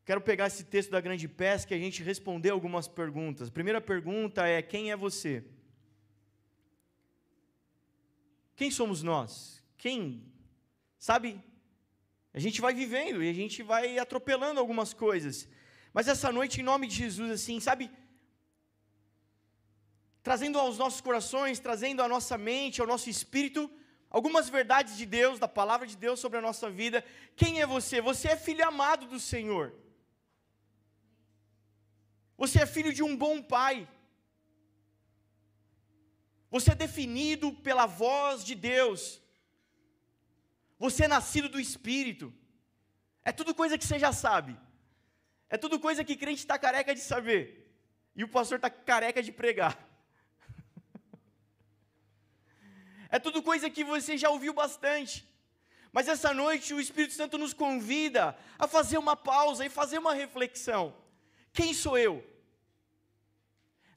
Quero 0.04 0.20
pegar 0.20 0.46
esse 0.46 0.62
texto 0.62 0.92
da 0.92 1.00
grande 1.00 1.26
pesca 1.26 1.74
e 1.74 1.78
a 1.78 1.82
gente 1.82 2.04
responder 2.04 2.50
algumas 2.50 2.86
perguntas. 2.86 3.48
A 3.48 3.50
primeira 3.50 3.80
pergunta 3.80 4.46
é: 4.46 4.62
quem 4.62 4.92
é 4.92 4.96
você? 4.96 5.44
Quem 8.54 8.70
somos 8.70 9.02
nós? 9.02 9.64
Quem? 9.76 10.32
Sabe? 10.96 11.42
A 12.32 12.38
gente 12.38 12.60
vai 12.60 12.72
vivendo 12.72 13.20
e 13.20 13.28
a 13.28 13.34
gente 13.34 13.64
vai 13.64 13.98
atropelando 13.98 14.60
algumas 14.60 14.94
coisas. 14.94 15.48
Mas 15.92 16.06
essa 16.06 16.30
noite, 16.30 16.60
em 16.60 16.62
nome 16.62 16.86
de 16.86 16.94
Jesus, 16.94 17.32
assim, 17.32 17.58
sabe? 17.58 17.90
Trazendo 20.22 20.58
aos 20.58 20.78
nossos 20.78 21.00
corações, 21.00 21.58
trazendo 21.58 22.02
à 22.02 22.08
nossa 22.08 22.36
mente, 22.36 22.80
ao 22.80 22.86
nosso 22.86 23.08
espírito, 23.08 23.70
algumas 24.08 24.48
verdades 24.48 24.96
de 24.96 25.06
Deus, 25.06 25.38
da 25.38 25.48
palavra 25.48 25.86
de 25.86 25.96
Deus 25.96 26.20
sobre 26.20 26.38
a 26.38 26.42
nossa 26.42 26.70
vida. 26.70 27.04
Quem 27.36 27.60
é 27.60 27.66
você? 27.66 28.00
Você 28.00 28.28
é 28.28 28.36
filho 28.36 28.66
amado 28.66 29.06
do 29.06 29.18
Senhor. 29.18 29.74
Você 32.36 32.62
é 32.62 32.66
filho 32.66 32.92
de 32.92 33.02
um 33.02 33.16
bom 33.16 33.42
pai. 33.42 33.88
Você 36.50 36.72
é 36.72 36.74
definido 36.74 37.52
pela 37.52 37.86
voz 37.86 38.44
de 38.44 38.54
Deus. 38.54 39.22
Você 40.78 41.04
é 41.04 41.08
nascido 41.08 41.48
do 41.48 41.60
Espírito. 41.60 42.32
É 43.22 43.30
tudo 43.30 43.54
coisa 43.54 43.78
que 43.78 43.84
você 43.84 43.98
já 43.98 44.12
sabe. 44.12 44.58
É 45.48 45.56
tudo 45.56 45.78
coisa 45.78 46.04
que 46.04 46.16
crente 46.16 46.40
está 46.40 46.58
careca 46.58 46.94
de 46.94 47.00
saber. 47.00 47.70
E 48.16 48.24
o 48.24 48.28
pastor 48.28 48.56
está 48.56 48.70
careca 48.70 49.22
de 49.22 49.30
pregar. 49.30 49.89
É 53.10 53.18
tudo 53.18 53.42
coisa 53.42 53.68
que 53.68 53.82
você 53.82 54.16
já 54.16 54.30
ouviu 54.30 54.52
bastante. 54.52 55.28
Mas 55.92 56.06
essa 56.06 56.32
noite 56.32 56.72
o 56.72 56.80
Espírito 56.80 57.14
Santo 57.14 57.36
nos 57.36 57.52
convida 57.52 58.36
a 58.58 58.68
fazer 58.68 58.98
uma 58.98 59.16
pausa 59.16 59.66
e 59.66 59.68
fazer 59.68 59.98
uma 59.98 60.14
reflexão. 60.14 60.94
Quem 61.52 61.74
sou 61.74 61.98
eu? 61.98 62.24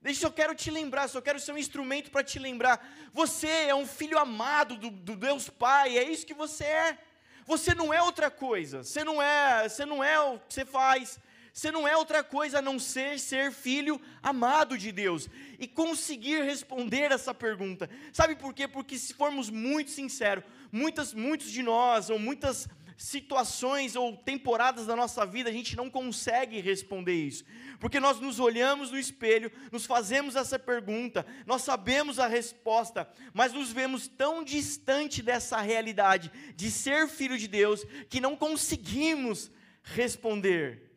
Deixa 0.01 0.25
eu 0.25 0.32
quero 0.32 0.53
te 0.53 0.70
lembrar, 0.70 1.08
só 1.08 1.22
quero 1.22 1.39
ser 1.39 1.53
um 1.53 1.58
instrumento 1.58 2.12
para 2.12 2.24
te 2.24 2.38
lembrar. 2.39 2.86
Você 3.13 3.48
é 3.48 3.75
um 3.75 3.86
filho 3.86 4.17
amado 4.17 4.75
do, 4.75 4.89
do 4.89 5.15
Deus 5.15 5.50
Pai, 5.50 5.98
é 5.98 6.03
isso 6.03 6.25
que 6.25 6.34
você 6.34 6.65
é. 6.65 6.98
Você 7.46 7.75
não 7.75 7.93
é 7.93 8.01
outra 8.01 8.32
coisa. 8.32 8.84
Você 8.84 9.03
não 9.03 9.22
é, 9.22 9.70
você 9.70 9.86
não 9.86 10.03
é 10.03 10.20
o 10.20 10.39
que 10.39 10.53
você 10.53 10.65
faz. 10.65 11.20
Você 11.54 11.72
não 11.72 11.88
é 11.88 11.96
outra 11.96 12.24
coisa 12.24 12.58
a 12.58 12.62
não 12.64 12.80
ser 12.80 13.20
ser 13.20 13.52
filho 13.52 14.02
amado 14.24 14.76
de 14.76 14.92
Deus 14.92 15.30
e 15.60 15.68
conseguir 15.68 16.42
responder 16.44 17.12
essa 17.12 17.32
pergunta. 17.32 17.88
Sabe 18.12 18.36
por 18.36 18.56
quê? 18.56 18.68
Porque 18.68 18.98
se 18.98 19.14
formos 19.14 19.52
muito 19.52 19.92
sinceros, 19.92 20.44
muitas, 20.72 21.14
muitos 21.14 21.52
de 21.52 21.62
nós, 21.62 22.10
ou 22.10 22.18
muitas 22.18 22.68
situações 22.98 23.96
ou 23.96 24.18
temporadas 24.18 24.88
da 24.88 24.96
nossa 24.96 25.28
vida, 25.28 25.52
a 25.52 25.54
gente 25.54 25.76
não 25.76 25.92
consegue 25.92 26.60
responder 26.60 27.14
isso. 27.14 27.46
Porque 27.80 28.00
nós 28.00 28.20
nos 28.20 28.40
olhamos 28.40 28.90
no 28.90 28.98
espelho, 28.98 29.52
nos 29.72 29.86
fazemos 29.86 30.36
essa 30.36 30.58
pergunta, 30.58 31.24
nós 31.46 31.62
sabemos 31.62 32.18
a 32.18 32.26
resposta, 32.26 33.08
mas 33.32 33.54
nos 33.54 33.72
vemos 33.72 34.08
tão 34.08 34.44
distante 34.44 35.22
dessa 35.22 35.62
realidade 35.62 36.32
de 36.56 36.72
ser 36.72 37.08
filho 37.08 37.38
de 37.38 37.48
Deus 37.48 37.86
que 38.10 38.20
não 38.20 38.36
conseguimos 38.36 39.52
responder. 39.84 40.93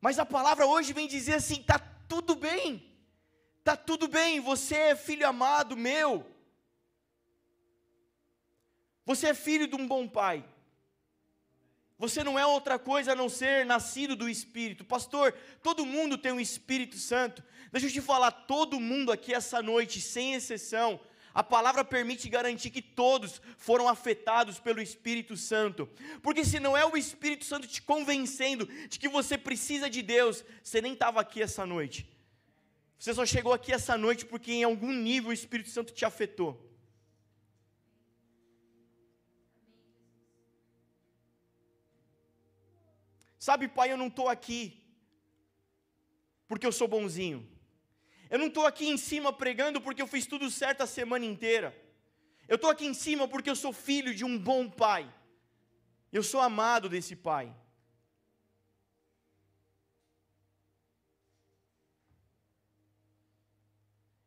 Mas 0.00 0.18
a 0.18 0.24
palavra 0.24 0.66
hoje 0.66 0.92
vem 0.92 1.06
dizer 1.06 1.34
assim: 1.34 1.60
está 1.60 1.78
tudo 1.78 2.34
bem, 2.34 2.90
está 3.58 3.76
tudo 3.76 4.08
bem, 4.08 4.40
você 4.40 4.74
é 4.76 4.96
filho 4.96 5.26
amado 5.28 5.76
meu, 5.76 6.26
você 9.04 9.28
é 9.28 9.34
filho 9.34 9.66
de 9.66 9.76
um 9.76 9.86
bom 9.86 10.08
pai, 10.08 10.44
você 11.98 12.24
não 12.24 12.38
é 12.38 12.46
outra 12.46 12.78
coisa 12.78 13.12
a 13.12 13.14
não 13.14 13.28
ser 13.28 13.66
nascido 13.66 14.16
do 14.16 14.28
Espírito. 14.28 14.84
Pastor, 14.84 15.34
todo 15.62 15.84
mundo 15.84 16.16
tem 16.16 16.32
um 16.32 16.40
Espírito 16.40 16.96
Santo. 16.96 17.44
Deixa 17.70 17.86
eu 17.86 17.92
te 17.92 18.00
falar, 18.00 18.30
todo 18.30 18.80
mundo 18.80 19.12
aqui 19.12 19.34
essa 19.34 19.62
noite, 19.62 20.00
sem 20.00 20.34
exceção, 20.34 20.98
a 21.32 21.42
palavra 21.42 21.84
permite 21.84 22.28
garantir 22.28 22.70
que 22.70 22.82
todos 22.82 23.40
foram 23.56 23.88
afetados 23.88 24.58
pelo 24.58 24.82
Espírito 24.82 25.36
Santo. 25.36 25.88
Porque 26.22 26.44
se 26.44 26.58
não 26.58 26.76
é 26.76 26.84
o 26.84 26.96
Espírito 26.96 27.44
Santo 27.44 27.68
te 27.68 27.80
convencendo 27.80 28.66
de 28.88 28.98
que 28.98 29.08
você 29.08 29.38
precisa 29.38 29.88
de 29.88 30.02
Deus, 30.02 30.44
você 30.62 30.80
nem 30.80 30.94
estava 30.94 31.20
aqui 31.20 31.40
essa 31.40 31.64
noite. 31.64 32.08
Você 32.98 33.14
só 33.14 33.24
chegou 33.24 33.52
aqui 33.52 33.72
essa 33.72 33.96
noite 33.96 34.26
porque 34.26 34.52
em 34.52 34.64
algum 34.64 34.92
nível 34.92 35.30
o 35.30 35.32
Espírito 35.32 35.70
Santo 35.70 35.92
te 35.92 36.04
afetou. 36.04 36.68
Sabe, 43.38 43.68
pai, 43.68 43.90
eu 43.90 43.96
não 43.96 44.08
estou 44.08 44.28
aqui 44.28 44.84
porque 46.46 46.66
eu 46.66 46.72
sou 46.72 46.88
bonzinho. 46.88 47.48
Eu 48.30 48.38
não 48.38 48.46
estou 48.46 48.64
aqui 48.64 48.88
em 48.88 48.96
cima 48.96 49.32
pregando 49.32 49.80
porque 49.80 50.00
eu 50.00 50.06
fiz 50.06 50.24
tudo 50.24 50.48
certo 50.48 50.82
a 50.82 50.86
semana 50.86 51.24
inteira. 51.24 51.76
Eu 52.46 52.54
estou 52.54 52.70
aqui 52.70 52.86
em 52.86 52.94
cima 52.94 53.26
porque 53.26 53.50
eu 53.50 53.56
sou 53.56 53.72
filho 53.72 54.14
de 54.14 54.24
um 54.24 54.38
bom 54.38 54.70
pai. 54.70 55.12
Eu 56.12 56.22
sou 56.22 56.40
amado 56.40 56.88
desse 56.88 57.16
pai. 57.16 57.52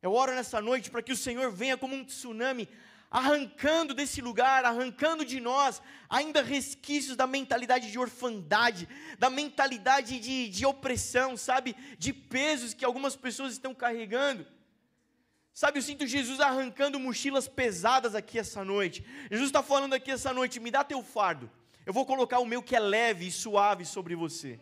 Eu 0.01 0.13
oro 0.13 0.35
nessa 0.35 0.59
noite 0.59 0.91
para 0.91 1.01
que 1.01 1.13
o 1.13 1.17
Senhor 1.17 1.49
venha 1.49 1.77
como 1.77 1.95
um 1.95 2.03
tsunami 2.03 2.67
arrancando 3.13 3.93
desse 3.93 4.19
lugar, 4.21 4.65
arrancando 4.65 5.23
de 5.23 5.39
nós 5.39 5.79
ainda 6.09 6.41
resquícios 6.41 7.15
da 7.15 7.27
mentalidade 7.27 7.91
de 7.91 7.99
orfandade, 7.99 8.89
da 9.19 9.29
mentalidade 9.29 10.19
de, 10.19 10.49
de 10.49 10.65
opressão, 10.65 11.37
sabe? 11.37 11.75
De 11.99 12.11
pesos 12.11 12.73
que 12.73 12.83
algumas 12.83 13.15
pessoas 13.15 13.53
estão 13.53 13.75
carregando. 13.75 14.47
Sabe, 15.53 15.77
eu 15.77 15.83
sinto 15.83 16.07
Jesus 16.07 16.39
arrancando 16.39 16.99
mochilas 16.99 17.47
pesadas 17.47 18.15
aqui 18.15 18.39
essa 18.39 18.65
noite. 18.65 19.05
Jesus 19.29 19.49
está 19.49 19.61
falando 19.61 19.93
aqui 19.93 20.09
essa 20.09 20.33
noite: 20.33 20.59
me 20.59 20.71
dá 20.71 20.83
teu 20.83 21.03
fardo. 21.03 21.49
Eu 21.85 21.93
vou 21.93 22.07
colocar 22.07 22.39
o 22.39 22.45
meu 22.45 22.63
que 22.63 22.75
é 22.75 22.79
leve 22.79 23.27
e 23.27 23.31
suave 23.31 23.85
sobre 23.85 24.15
você. 24.15 24.59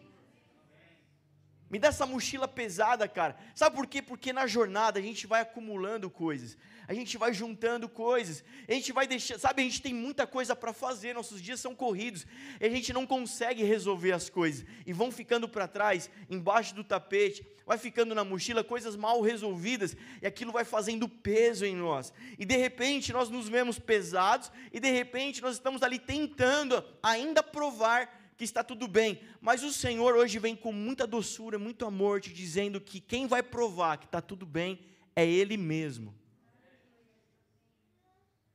Me 1.71 1.79
dá 1.79 1.87
essa 1.87 2.05
mochila 2.05 2.49
pesada, 2.49 3.07
cara. 3.07 3.37
Sabe 3.55 3.77
por 3.77 3.87
quê? 3.87 4.01
Porque 4.01 4.33
na 4.33 4.45
jornada 4.45 4.99
a 4.99 5.01
gente 5.01 5.25
vai 5.25 5.39
acumulando 5.39 6.09
coisas. 6.09 6.57
A 6.85 6.93
gente 6.93 7.17
vai 7.17 7.33
juntando 7.33 7.87
coisas, 7.87 8.43
a 8.67 8.73
gente 8.73 8.91
vai 8.91 9.07
deixando, 9.07 9.39
sabe, 9.39 9.61
a 9.61 9.63
gente 9.63 9.81
tem 9.81 9.93
muita 9.93 10.27
coisa 10.27 10.53
para 10.53 10.73
fazer, 10.73 11.13
nossos 11.13 11.41
dias 11.41 11.61
são 11.61 11.73
corridos, 11.73 12.27
e 12.59 12.65
a 12.65 12.69
gente 12.69 12.91
não 12.91 13.07
consegue 13.07 13.63
resolver 13.63 14.11
as 14.11 14.29
coisas, 14.29 14.65
e 14.85 14.91
vão 14.91 15.09
ficando 15.09 15.47
para 15.47 15.69
trás, 15.69 16.09
embaixo 16.29 16.75
do 16.75 16.83
tapete, 16.83 17.47
vai 17.65 17.77
ficando 17.77 18.13
na 18.13 18.25
mochila 18.25 18.61
coisas 18.61 18.97
mal 18.97 19.21
resolvidas, 19.21 19.95
e 20.21 20.27
aquilo 20.27 20.51
vai 20.51 20.65
fazendo 20.65 21.07
peso 21.07 21.65
em 21.65 21.77
nós, 21.77 22.11
e 22.37 22.43
de 22.43 22.57
repente 22.57 23.13
nós 23.13 23.29
nos 23.29 23.47
vemos 23.47 23.79
pesados, 23.79 24.51
e 24.73 24.77
de 24.77 24.91
repente 24.91 25.41
nós 25.41 25.53
estamos 25.53 25.83
ali 25.83 25.97
tentando 25.97 26.83
ainda 27.01 27.41
provar 27.41 28.20
que 28.41 28.45
está 28.45 28.63
tudo 28.63 28.87
bem, 28.87 29.21
mas 29.39 29.61
o 29.63 29.71
Senhor 29.71 30.15
hoje 30.15 30.39
vem 30.39 30.55
com 30.55 30.71
muita 30.71 31.05
doçura, 31.05 31.59
muito 31.59 31.85
amor, 31.85 32.19
te 32.19 32.33
dizendo 32.33 32.81
que 32.81 32.99
quem 32.99 33.27
vai 33.27 33.43
provar 33.43 33.99
que 33.99 34.05
está 34.05 34.19
tudo 34.19 34.47
bem 34.47 34.83
é 35.15 35.23
Ele 35.23 35.57
mesmo 35.57 36.19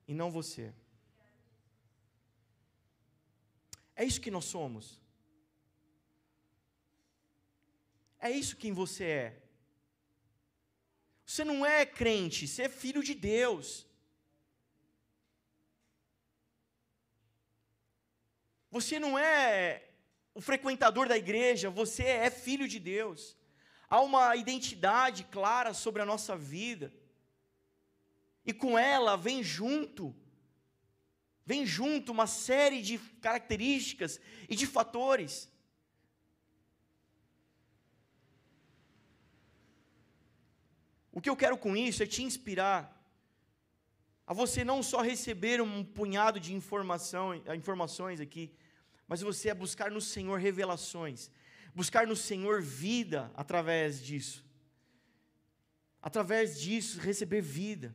e 0.09 0.13
não 0.13 0.29
você. 0.29 0.75
É 3.95 4.05
isso 4.05 4.21
que 4.21 4.29
nós 4.29 4.47
somos. 4.47 5.01
É 8.19 8.29
isso 8.29 8.57
quem 8.57 8.73
você 8.73 9.05
é. 9.05 9.43
Você 11.25 11.45
não 11.45 11.65
é 11.65 11.87
crente, 11.87 12.49
você 12.49 12.63
é 12.63 12.69
filho 12.69 13.05
de 13.05 13.15
Deus. 13.15 13.87
Você 18.77 18.99
não 18.99 19.19
é 19.19 19.89
o 20.35 20.41
frequentador 20.49 21.09
da 21.09 21.17
igreja, 21.17 21.71
você 21.71 22.03
é 22.03 22.31
filho 22.31 22.69
de 22.69 22.79
Deus. 22.79 23.35
Há 23.89 24.03
uma 24.03 24.37
identidade 24.37 25.25
clara 25.25 25.73
sobre 25.73 26.03
a 26.03 26.05
nossa 26.05 26.37
vida. 26.37 26.93
E 28.45 28.53
com 28.53 28.79
ela 28.79 29.17
vem 29.17 29.43
junto, 29.43 30.15
vem 31.47 31.65
junto 31.65 32.13
uma 32.13 32.27
série 32.27 32.83
de 32.83 32.99
características 33.27 34.21
e 34.47 34.55
de 34.55 34.67
fatores. 34.67 35.51
O 41.11 41.23
que 41.23 41.31
eu 41.31 41.37
quero 41.43 41.57
com 41.57 41.75
isso 41.75 42.03
é 42.03 42.07
te 42.07 42.23
inspirar 42.23 42.81
a 44.27 44.35
você 44.35 44.63
não 44.63 44.83
só 44.83 45.01
receber 45.01 45.63
um 45.63 45.83
punhado 45.83 46.39
de 46.39 46.53
informação, 46.53 47.35
informações 47.55 48.21
aqui, 48.21 48.53
mas 49.09 49.21
você 49.21 49.49
é 49.49 49.55
buscar 49.55 49.91
no 49.91 50.01
Senhor 50.01 50.39
revelações, 50.39 51.31
buscar 51.75 52.07
no 52.07 52.17
Senhor 52.17 52.61
vida 52.63 53.31
através 53.35 54.03
disso. 54.03 54.45
Através 56.03 56.61
disso, 56.61 57.01
receber 57.01 57.41
vida. 57.41 57.95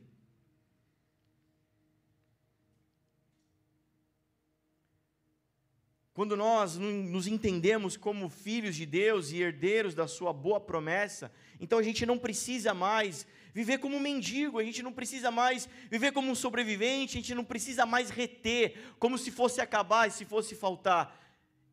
Quando 6.14 6.36
nós 6.36 6.76
nos 6.76 7.26
entendemos 7.26 7.96
como 7.96 8.28
filhos 8.28 8.76
de 8.76 8.84
Deus 8.84 9.30
e 9.30 9.40
herdeiros 9.40 9.94
da 9.94 10.06
Sua 10.06 10.30
boa 10.30 10.60
promessa, 10.60 11.32
então 11.58 11.78
a 11.78 11.82
gente 11.82 12.04
não 12.04 12.18
precisa 12.18 12.74
mais 12.74 13.26
viver 13.52 13.78
como 13.78 13.96
um 13.96 14.00
mendigo, 14.00 14.58
a 14.58 14.64
gente 14.64 14.82
não 14.82 14.92
precisa 14.92 15.30
mais 15.30 15.68
viver 15.90 16.12
como 16.12 16.30
um 16.30 16.34
sobrevivente, 16.34 17.18
a 17.18 17.20
gente 17.20 17.34
não 17.34 17.44
precisa 17.44 17.84
mais 17.84 18.10
reter, 18.10 18.94
como 18.98 19.18
se 19.18 19.30
fosse 19.30 19.60
acabar 19.60 20.08
e 20.08 20.12
se 20.12 20.24
fosse 20.24 20.54
faltar. 20.54 21.20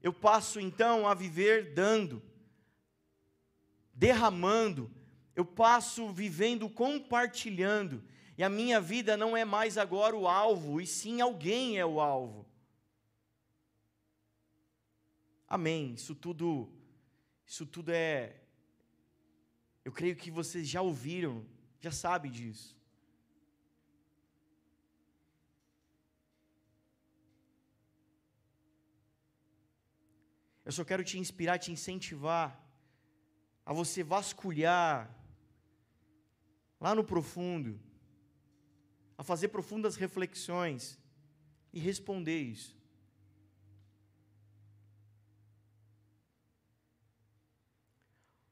Eu 0.01 0.13
passo 0.13 0.59
então 0.59 1.07
a 1.07 1.13
viver 1.13 1.73
dando, 1.73 2.21
derramando, 3.93 4.91
eu 5.35 5.45
passo 5.45 6.09
vivendo 6.09 6.69
compartilhando, 6.69 8.03
e 8.37 8.43
a 8.43 8.49
minha 8.49 8.79
vida 8.79 9.17
não 9.17 9.35
é 9.35 9.43
mais 9.43 9.77
agora 9.77 10.15
o 10.15 10.27
alvo, 10.27 10.79
e 10.79 10.87
sim 10.87 11.21
alguém 11.21 11.77
é 11.77 11.85
o 11.85 11.99
alvo. 11.99 12.49
Amém. 15.49 15.93
Isso 15.93 16.13
tudo, 16.13 16.71
isso 17.45 17.65
tudo 17.65 17.91
é. 17.91 18.35
Eu 19.83 19.91
creio 19.91 20.15
que 20.15 20.29
vocês 20.29 20.67
já 20.67 20.81
ouviram 20.81 21.43
já 21.79 21.91
sabe 21.91 22.29
disso. 22.29 22.77
Eu 30.65 30.71
só 30.71 30.83
quero 30.83 31.03
te 31.03 31.17
inspirar, 31.17 31.57
te 31.57 31.71
incentivar 31.71 32.63
a 33.65 33.73
você 33.73 34.03
vasculhar 34.03 35.09
lá 36.79 36.93
no 36.93 37.03
profundo, 37.03 37.79
a 39.17 39.23
fazer 39.23 39.47
profundas 39.47 39.95
reflexões 39.95 40.99
e 41.73 41.79
responder 41.79 42.39
isso. 42.39 42.77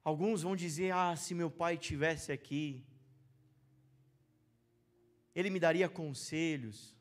Alguns 0.04 0.42
vão 0.42 0.56
dizer: 0.56 0.94
Ah, 0.94 1.16
se 1.18 1.36
meu 1.36 1.52
pai 1.52 1.78
tivesse 1.78 2.32
aqui, 2.32 2.87
ele 5.38 5.52
me 5.52 5.60
daria 5.60 5.88
conselhos, 5.88 6.98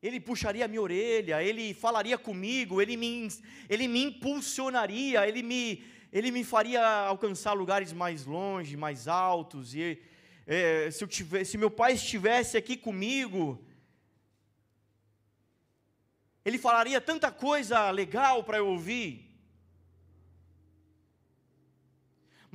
ele 0.00 0.20
puxaria 0.20 0.68
minha 0.68 0.80
orelha, 0.80 1.42
ele 1.42 1.74
falaria 1.74 2.16
comigo, 2.16 2.80
ele 2.80 2.96
me, 2.96 3.26
ele 3.68 3.88
me 3.88 4.04
impulsionaria, 4.04 5.26
ele 5.26 5.42
me, 5.42 5.82
ele 6.12 6.30
me 6.30 6.44
faria 6.44 6.86
alcançar 6.86 7.52
lugares 7.52 7.92
mais 7.92 8.24
longe, 8.24 8.76
mais 8.76 9.08
altos. 9.08 9.74
E 9.74 10.00
é, 10.46 10.88
se, 10.92 11.02
eu 11.02 11.08
tivesse, 11.08 11.50
se 11.50 11.58
meu 11.58 11.68
pai 11.70 11.94
estivesse 11.94 12.56
aqui 12.56 12.76
comigo, 12.76 13.66
ele 16.44 16.58
falaria 16.58 17.00
tanta 17.00 17.32
coisa 17.32 17.90
legal 17.90 18.44
para 18.44 18.58
eu 18.58 18.68
ouvir. 18.68 19.25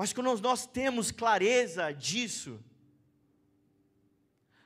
Mas 0.01 0.11
quando 0.13 0.35
nós 0.41 0.65
temos 0.65 1.11
clareza 1.11 1.93
disso, 1.93 2.59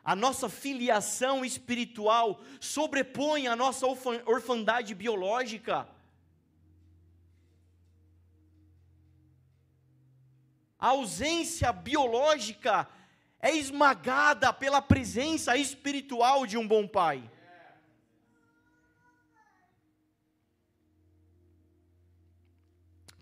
a 0.01 0.15
nossa 0.15 0.47
filiação 0.47 1.43
espiritual 1.43 2.39
sobrepõe 2.61 3.45
a 3.45 3.53
nossa 3.53 3.85
orfandade 3.85 4.95
biológica. 4.95 5.89
A 10.79 10.87
ausência 10.87 11.73
biológica 11.73 12.87
é 13.41 13.53
esmagada 13.53 14.53
pela 14.53 14.81
presença 14.81 15.57
espiritual 15.57 16.47
de 16.47 16.57
um 16.57 16.65
bom 16.65 16.87
pai. 16.87 17.29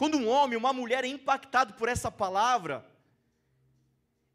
Quando 0.04 0.18
um 0.18 0.28
homem, 0.28 0.58
uma 0.58 0.74
mulher 0.74 1.06
é 1.06 1.08
impactado 1.08 1.76
por 1.76 1.88
essa 1.88 2.12
palavra, 2.12 2.86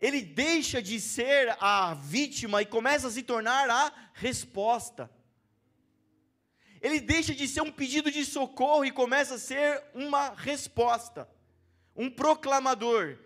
ele 0.01 0.23
deixa 0.23 0.81
de 0.81 0.99
ser 0.99 1.55
a 1.61 1.93
vítima 1.93 2.63
e 2.63 2.65
começa 2.65 3.09
a 3.09 3.11
se 3.11 3.23
tornar 3.23 3.69
a 3.69 3.93
resposta. 4.15 5.11
Ele 6.81 6.99
deixa 6.99 7.35
de 7.35 7.47
ser 7.47 7.61
um 7.61 7.71
pedido 7.71 8.11
de 8.11 8.25
socorro 8.25 8.83
e 8.83 8.91
começa 8.91 9.35
a 9.35 9.39
ser 9.39 9.85
uma 9.93 10.31
resposta, 10.31 11.29
um 11.95 12.09
proclamador. 12.09 13.19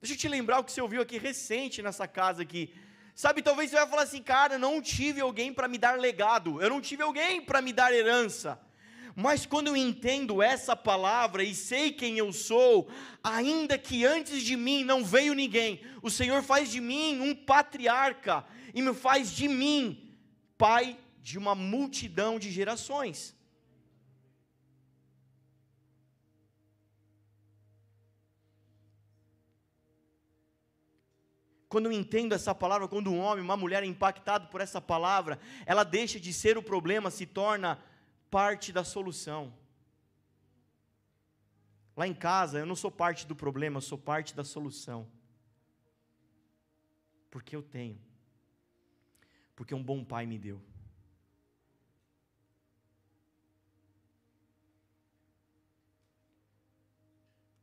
Deixa 0.00 0.14
eu 0.14 0.18
te 0.18 0.28
lembrar 0.28 0.60
o 0.60 0.64
que 0.64 0.70
você 0.70 0.80
ouviu 0.80 1.02
aqui 1.02 1.18
recente 1.18 1.82
nessa 1.82 2.06
casa 2.06 2.42
aqui. 2.42 2.72
Sabe, 3.16 3.42
talvez 3.42 3.68
você 3.68 3.78
vai 3.78 3.88
falar 3.88 4.02
assim, 4.02 4.22
cara, 4.22 4.58
não 4.58 4.80
tive 4.80 5.20
alguém 5.20 5.52
para 5.52 5.66
me 5.66 5.76
dar 5.76 5.98
legado, 5.98 6.62
eu 6.62 6.70
não 6.70 6.80
tive 6.80 7.02
alguém 7.02 7.42
para 7.42 7.60
me 7.60 7.72
dar 7.72 7.92
herança. 7.92 8.60
Mas 9.14 9.44
quando 9.44 9.66
eu 9.66 9.76
entendo 9.76 10.42
essa 10.42 10.74
palavra 10.74 11.44
e 11.44 11.54
sei 11.54 11.92
quem 11.92 12.16
eu 12.16 12.32
sou, 12.32 12.88
ainda 13.22 13.76
que 13.76 14.04
antes 14.04 14.42
de 14.42 14.56
mim 14.56 14.84
não 14.84 15.04
veio 15.04 15.34
ninguém, 15.34 15.82
o 16.00 16.10
Senhor 16.10 16.42
faz 16.42 16.70
de 16.70 16.80
mim 16.80 17.20
um 17.20 17.34
patriarca 17.34 18.44
e 18.74 18.80
me 18.80 18.94
faz 18.94 19.30
de 19.30 19.48
mim 19.48 20.16
pai 20.56 20.98
de 21.20 21.38
uma 21.38 21.54
multidão 21.54 22.38
de 22.38 22.50
gerações. 22.50 23.36
Quando 31.68 31.86
eu 31.86 31.92
entendo 31.92 32.34
essa 32.34 32.54
palavra, 32.54 32.86
quando 32.86 33.10
um 33.10 33.18
homem, 33.18 33.42
uma 33.42 33.56
mulher 33.56 33.82
é 33.82 33.86
impactado 33.86 34.48
por 34.48 34.60
essa 34.60 34.78
palavra, 34.78 35.38
ela 35.64 35.84
deixa 35.84 36.20
de 36.20 36.30
ser 36.30 36.58
o 36.58 36.62
problema, 36.62 37.10
se 37.10 37.24
torna 37.24 37.82
parte 38.32 38.72
da 38.72 38.82
solução. 38.82 39.52
Lá 41.94 42.06
em 42.08 42.14
casa, 42.14 42.60
eu 42.60 42.64
não 42.64 42.74
sou 42.74 42.90
parte 42.90 43.26
do 43.26 43.36
problema, 43.36 43.76
eu 43.76 43.82
sou 43.82 43.98
parte 43.98 44.34
da 44.34 44.42
solução. 44.42 45.06
Porque 47.30 47.54
eu 47.54 47.62
tenho. 47.62 48.00
Porque 49.54 49.74
um 49.74 49.82
bom 49.82 50.02
pai 50.02 50.24
me 50.24 50.38
deu. 50.38 50.62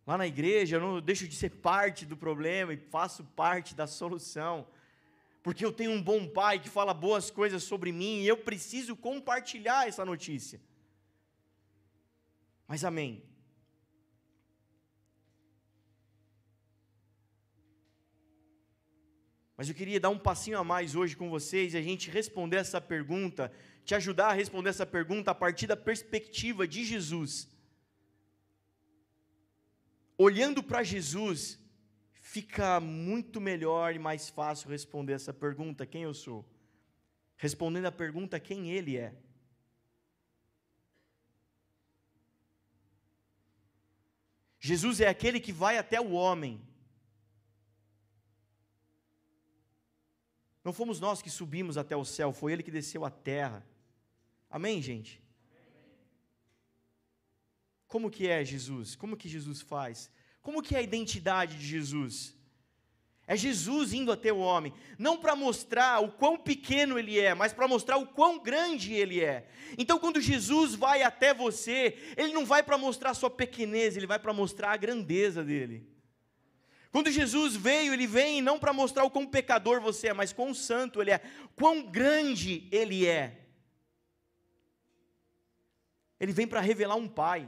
Lá 0.06 0.20
na 0.20 0.28
igreja, 0.28 0.76
eu 0.76 0.82
não 0.82 1.02
deixo 1.02 1.28
de 1.28 1.36
ser 1.36 1.50
parte 1.72 2.06
do 2.06 2.16
problema 2.16 2.76
e 2.76 2.78
faço 2.78 3.24
parte 3.24 3.74
da 3.74 3.88
solução 3.88 4.68
porque 5.50 5.66
eu 5.66 5.74
tenho 5.74 5.90
um 5.90 6.00
bom 6.00 6.28
pai 6.28 6.60
que 6.60 6.70
fala 6.70 6.94
boas 6.94 7.32
coisas 7.32 7.64
sobre 7.64 7.92
mim 7.92 8.20
e 8.20 8.28
eu 8.28 8.38
preciso 8.38 8.96
compartilhar 8.96 9.88
essa 9.88 10.06
notícia. 10.06 10.62
Mas 12.68 12.84
amém. 12.84 13.24
Mas 19.58 19.68
eu 19.68 19.74
queria 19.74 20.00
dar 20.00 20.12
um 20.12 20.20
passinho 20.20 20.60
a 20.60 20.64
mais 20.64 20.94
hoje 20.94 21.18
com 21.18 21.32
vocês 21.32 21.74
e 21.74 21.78
a 21.78 21.82
gente 21.82 22.12
responder 22.12 22.58
essa 22.58 22.80
pergunta, 22.80 23.52
te 23.84 23.96
ajudar 23.96 24.28
a 24.28 24.34
responder 24.34 24.70
essa 24.70 24.86
pergunta 24.86 25.32
a 25.32 25.36
partir 25.36 25.66
da 25.66 25.76
perspectiva 25.76 26.68
de 26.68 26.86
Jesus. 26.86 27.50
Olhando 30.16 30.62
para 30.62 30.84
Jesus, 30.84 31.58
fica 32.32 32.80
muito 32.80 33.42
melhor 33.42 33.96
e 33.96 34.00
mais 34.00 34.30
fácil 34.30 34.70
responder 34.70 35.14
essa 35.14 35.34
pergunta: 35.34 35.86
quem 35.86 36.04
eu 36.04 36.14
sou? 36.14 36.46
Respondendo 37.38 37.88
a 37.88 37.92
pergunta: 37.92 38.40
quem 38.40 38.70
Ele 38.72 38.98
é. 38.98 39.16
Jesus 44.60 45.00
é 45.00 45.08
aquele 45.08 45.40
que 45.40 45.52
vai 45.52 45.78
até 45.78 46.00
o 46.00 46.12
homem. 46.12 46.62
Não 50.64 50.74
fomos 50.74 51.00
nós 51.00 51.22
que 51.22 51.30
subimos 51.30 51.78
até 51.78 51.96
o 51.96 52.06
céu, 52.06 52.32
foi 52.34 52.52
ele 52.52 52.62
que 52.62 52.70
desceu 52.70 53.06
à 53.06 53.10
terra. 53.10 53.66
Amém, 54.50 54.82
gente? 54.82 55.24
Como 57.88 58.12
que 58.12 58.28
é 58.28 58.44
Jesus? 58.44 58.96
Como 58.96 59.18
que 59.18 59.30
Jesus 59.30 59.62
faz? 59.62 60.12
Como 60.42 60.62
que 60.62 60.76
é 60.76 60.80
a 60.80 60.82
identidade 60.82 61.58
de 61.58 61.66
Jesus? 61.66 62.36
É 63.28 63.38
Jesus 63.38 63.94
indo 63.94 64.12
até 64.12 64.34
o 64.34 64.40
homem, 64.40 64.74
não 64.98 65.16
para 65.16 65.36
mostrar 65.36 66.02
o 66.02 66.12
quão 66.12 66.36
pequeno 66.36 66.98
ele 66.98 67.20
é, 67.20 67.36
mas 67.36 67.54
para 67.54 67.68
mostrar 67.68 67.98
o 67.98 68.08
quão 68.08 68.40
grande 68.40 68.92
ele 68.96 69.22
é. 69.24 69.48
Então, 69.78 70.00
quando 70.00 70.20
Jesus 70.20 70.74
vai 70.74 71.04
até 71.04 71.32
você, 71.32 71.96
ele 72.18 72.34
não 72.34 72.44
vai 72.44 72.64
para 72.64 72.76
mostrar 72.76 73.12
a 73.12 73.14
sua 73.14 73.30
pequenez, 73.30 73.96
ele 73.96 74.08
vai 74.08 74.18
para 74.18 74.34
mostrar 74.34 74.72
a 74.72 74.78
grandeza 74.78 75.44
dele. 75.44 75.88
Quando 76.92 77.12
Jesus 77.12 77.56
veio, 77.56 77.94
ele 77.94 78.08
vem 78.08 78.42
não 78.42 78.58
para 78.58 78.74
mostrar 78.74 79.04
o 79.04 79.12
quão 79.12 79.28
pecador 79.28 79.80
você 79.80 80.08
é, 80.08 80.14
mas 80.14 80.34
quão 80.34 80.52
santo 80.52 81.00
ele 81.00 81.12
é, 81.12 81.22
quão 81.56 81.84
grande 81.84 82.68
ele 82.72 83.06
é. 83.06 83.46
Ele 86.20 86.34
vem 86.34 86.48
para 86.48 86.62
revelar 86.62 86.96
um 86.96 87.08
Pai. 87.08 87.48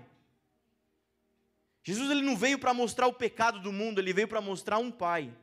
Jesus 1.84 2.12
ele 2.12 2.22
não 2.22 2.38
veio 2.38 2.60
para 2.60 2.74
mostrar 2.74 3.08
o 3.08 3.13
pecado 3.13 3.60
do 3.60 3.72
mundo, 3.72 4.00
ele 4.00 4.13
veio 4.13 4.28
para 4.28 4.41
mostrar 4.41 4.78
um 4.78 4.91
Pai. 4.91 5.36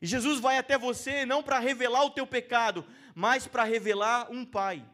E 0.00 0.06
Jesus 0.06 0.40
vai 0.40 0.58
até 0.58 0.76
você 0.76 1.24
não 1.24 1.42
para 1.42 1.58
revelar 1.58 2.04
o 2.04 2.10
teu 2.10 2.26
pecado, 2.26 2.84
mas 3.14 3.46
para 3.46 3.64
revelar 3.64 4.30
um 4.30 4.44
Pai. 4.44 4.84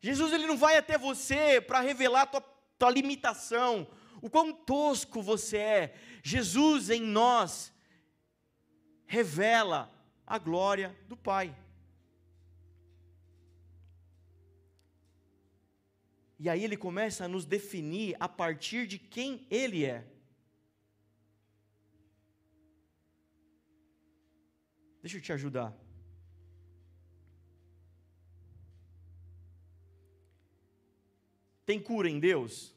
Jesus 0.00 0.32
ele 0.32 0.46
não 0.46 0.56
vai 0.56 0.76
até 0.76 0.96
você 0.96 1.60
para 1.60 1.80
revelar 1.80 2.22
a 2.22 2.26
tua, 2.26 2.40
tua 2.78 2.90
limitação, 2.90 3.86
o 4.22 4.30
quão 4.30 4.52
tosco 4.52 5.22
você 5.22 5.58
é. 5.58 5.94
Jesus 6.22 6.88
em 6.88 7.02
nós 7.02 7.72
revela 9.06 9.92
a 10.26 10.38
glória 10.38 10.98
do 11.06 11.16
Pai. 11.16 11.54
E 16.42 16.48
aí 16.48 16.64
ele 16.64 16.74
começa 16.74 17.26
a 17.26 17.28
nos 17.28 17.44
definir 17.44 18.16
a 18.18 18.26
partir 18.26 18.86
de 18.86 18.98
quem 18.98 19.46
ele 19.50 19.84
é. 19.84 20.10
Deixa 25.02 25.18
eu 25.18 25.20
te 25.20 25.34
ajudar. 25.34 25.76
Tem 31.66 31.78
cura 31.78 32.08
em 32.08 32.18
Deus? 32.18 32.74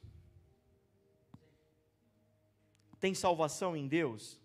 Tem 2.99 3.15
salvação 3.15 3.77
em 3.77 3.87
Deus? 3.87 4.37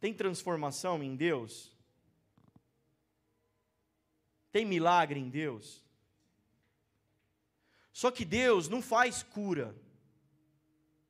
Tem 0.00 0.14
transformação 0.14 1.02
em 1.02 1.14
Deus? 1.14 1.70
Tem 4.50 4.64
milagre 4.64 5.20
em 5.20 5.28
Deus? 5.28 5.84
Só 7.92 8.10
que 8.10 8.24
Deus 8.24 8.68
não 8.68 8.80
faz 8.80 9.22
cura, 9.22 9.76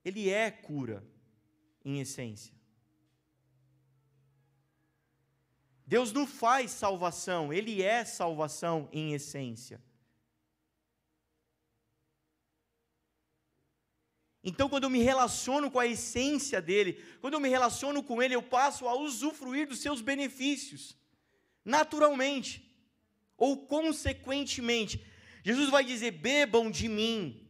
Ele 0.04 0.28
é 0.28 0.50
cura, 0.50 1.06
em 1.84 2.00
essência. 2.00 2.54
Deus 5.86 6.12
não 6.12 6.26
faz 6.26 6.70
salvação, 6.70 7.52
Ele 7.52 7.82
é 7.82 8.04
salvação 8.04 8.88
em 8.92 9.14
essência. 9.14 9.80
Então, 14.44 14.68
quando 14.68 14.84
eu 14.84 14.90
me 14.90 15.00
relaciono 15.00 15.70
com 15.70 15.78
a 15.78 15.86
essência 15.86 16.60
dele, 16.60 16.94
quando 17.20 17.34
eu 17.34 17.40
me 17.40 17.48
relaciono 17.48 18.02
com 18.02 18.20
ele, 18.20 18.34
eu 18.34 18.42
passo 18.42 18.88
a 18.88 18.94
usufruir 18.94 19.68
dos 19.68 19.78
seus 19.78 20.00
benefícios, 20.00 20.96
naturalmente, 21.64 22.68
ou 23.36 23.66
consequentemente. 23.66 25.06
Jesus 25.42 25.68
vai 25.70 25.84
dizer: 25.84 26.12
bebam 26.12 26.70
de 26.70 26.88
mim. 26.88 27.48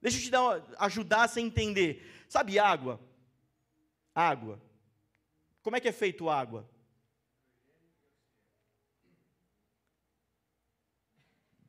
Deixa 0.00 0.18
eu 0.18 0.22
te 0.22 0.30
dar, 0.30 0.62
ajudar 0.78 1.30
a 1.34 1.40
entender. 1.40 2.24
Sabe 2.28 2.58
água? 2.58 3.00
Água. 4.14 4.62
Como 5.62 5.76
é 5.76 5.80
que 5.80 5.88
é 5.88 5.92
feito 5.92 6.30
água? 6.30 6.68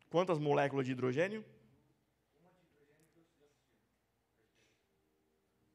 Quantas 0.10 0.40
moléculas 0.40 0.86
de 0.86 0.94
hidrogênio? 0.94 1.44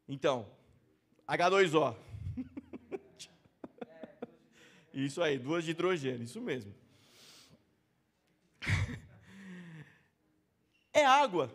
Então, 0.09 0.51
H2O. 1.29 1.97
Isso 4.93 5.23
aí, 5.23 5.39
duas 5.39 5.65
de 5.65 5.71
hidrogênio, 5.71 6.23
isso 6.23 6.41
mesmo. 6.41 6.75
É 10.93 11.05
água. 11.05 11.55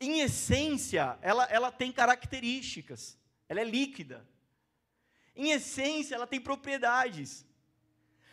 Em 0.00 0.20
essência, 0.20 1.16
ela, 1.22 1.44
ela 1.44 1.70
tem 1.70 1.92
características. 1.92 3.16
Ela 3.48 3.60
é 3.60 3.64
líquida. 3.64 4.26
Em 5.36 5.52
essência, 5.52 6.14
ela 6.14 6.26
tem 6.26 6.40
propriedades. 6.40 7.46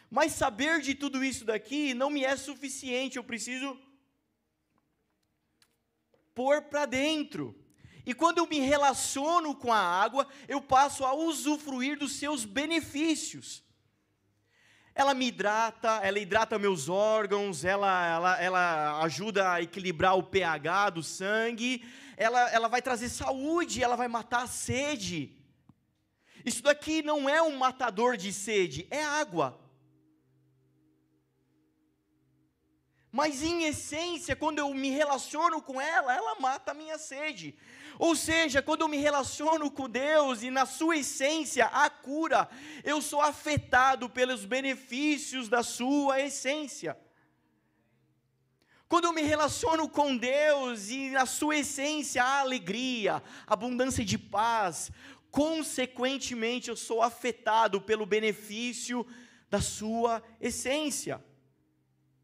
Mas 0.09 0.33
saber 0.33 0.81
de 0.81 0.95
tudo 0.95 1.23
isso 1.23 1.45
daqui 1.45 1.93
não 1.93 2.09
me 2.09 2.23
é 2.23 2.35
suficiente, 2.35 3.17
eu 3.17 3.23
preciso 3.23 3.79
pôr 6.33 6.63
para 6.63 6.85
dentro. 6.85 7.55
E 8.05 8.13
quando 8.13 8.39
eu 8.39 8.47
me 8.47 8.59
relaciono 8.59 9.55
com 9.55 9.71
a 9.71 9.79
água, 9.79 10.27
eu 10.47 10.59
passo 10.59 11.05
a 11.05 11.13
usufruir 11.13 11.99
dos 11.99 12.13
seus 12.13 12.43
benefícios. 12.43 13.63
Ela 14.95 15.13
me 15.13 15.27
hidrata, 15.27 15.99
ela 16.03 16.19
hidrata 16.19 16.59
meus 16.59 16.89
órgãos, 16.89 17.63
ela, 17.63 18.07
ela, 18.07 18.41
ela 18.41 19.01
ajuda 19.03 19.53
a 19.53 19.61
equilibrar 19.61 20.17
o 20.17 20.23
pH 20.23 20.89
do 20.89 21.03
sangue, 21.03 21.85
ela, 22.17 22.49
ela 22.51 22.67
vai 22.67 22.81
trazer 22.81 23.09
saúde, 23.09 23.83
ela 23.83 23.95
vai 23.95 24.07
matar 24.07 24.43
a 24.43 24.47
sede. 24.47 25.33
Isso 26.45 26.61
daqui 26.63 27.01
não 27.01 27.29
é 27.29 27.41
um 27.41 27.57
matador 27.57 28.17
de 28.17 28.33
sede, 28.33 28.87
é 28.89 29.03
água. 29.03 29.59
Mas 33.11 33.41
em 33.41 33.63
essência, 33.63 34.35
quando 34.35 34.59
eu 34.59 34.71
me 34.73 34.89
relaciono 34.89 35.61
com 35.61 35.81
ela, 35.81 36.15
ela 36.15 36.39
mata 36.39 36.71
a 36.71 36.75
minha 36.75 36.97
sede. 36.97 37.55
Ou 37.97 38.15
seja, 38.15 38.61
quando 38.61 38.81
eu 38.81 38.87
me 38.87 38.97
relaciono 38.97 39.69
com 39.71 39.89
Deus 39.89 40.43
e 40.43 40.51
na 40.51 40.65
sua 40.65 40.97
essência 40.97 41.65
a 41.65 41.89
cura, 41.89 42.47
eu 42.83 43.01
sou 43.01 43.19
afetado 43.19 44.07
pelos 44.09 44.45
benefícios 44.45 45.49
da 45.49 45.63
sua 45.63 46.21
essência. 46.21 46.97
Quando 48.87 49.05
eu 49.05 49.13
me 49.13 49.21
relaciono 49.21 49.89
com 49.89 50.15
Deus 50.15 50.89
e 50.89 51.09
na 51.09 51.25
sua 51.25 51.57
essência 51.57 52.23
a 52.23 52.39
alegria, 52.39 53.21
abundância 53.45 54.05
de 54.05 54.17
paz, 54.17 54.91
consequentemente 55.29 56.69
eu 56.69 56.75
sou 56.75 57.01
afetado 57.01 57.81
pelo 57.81 58.05
benefício 58.05 59.05
da 59.49 59.61
sua 59.61 60.23
essência. 60.39 61.23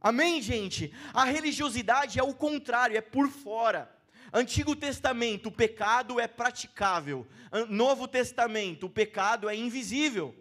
Amém, 0.05 0.39
gente? 0.39 0.93
A 1.15 1.23
religiosidade 1.23 2.19
é 2.19 2.21
o 2.21 2.31
contrário, 2.31 2.95
é 2.95 3.01
por 3.01 3.27
fora. 3.27 3.91
Antigo 4.31 4.75
Testamento, 4.75 5.49
o 5.49 5.51
pecado 5.51 6.19
é 6.19 6.27
praticável. 6.27 7.25
Novo 7.69 8.07
Testamento, 8.07 8.85
o 8.85 8.89
pecado 8.89 9.49
é 9.49 9.55
invisível. 9.55 10.35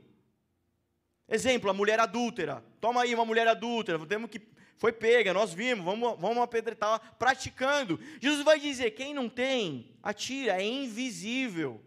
Exemplo, 1.26 1.70
a 1.70 1.72
mulher 1.72 1.98
adúltera. 1.98 2.62
Toma 2.78 3.00
aí 3.00 3.14
uma 3.14 3.24
mulher 3.24 3.48
adúltera, 3.48 3.98
temos 4.04 4.28
que 4.28 4.38
foi 4.76 4.92
pega, 4.92 5.32
nós 5.32 5.54
vimos, 5.54 5.82
vamos, 5.82 6.20
vamos 6.20 6.42
apedretar, 6.42 7.16
praticando. 7.18 7.98
Jesus 8.20 8.44
vai 8.44 8.60
dizer: 8.60 8.90
quem 8.90 9.14
não 9.14 9.30
tem, 9.30 9.96
atira, 10.02 10.60
é 10.60 10.62
invisível. 10.62 11.82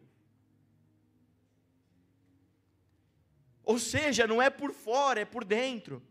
Ou 3.63 3.77
seja, 3.77 4.25
não 4.25 4.41
é 4.41 4.49
por 4.49 4.71
fora, 4.71 5.19
é 5.19 5.25
por 5.25 5.45
dentro. 5.45 6.01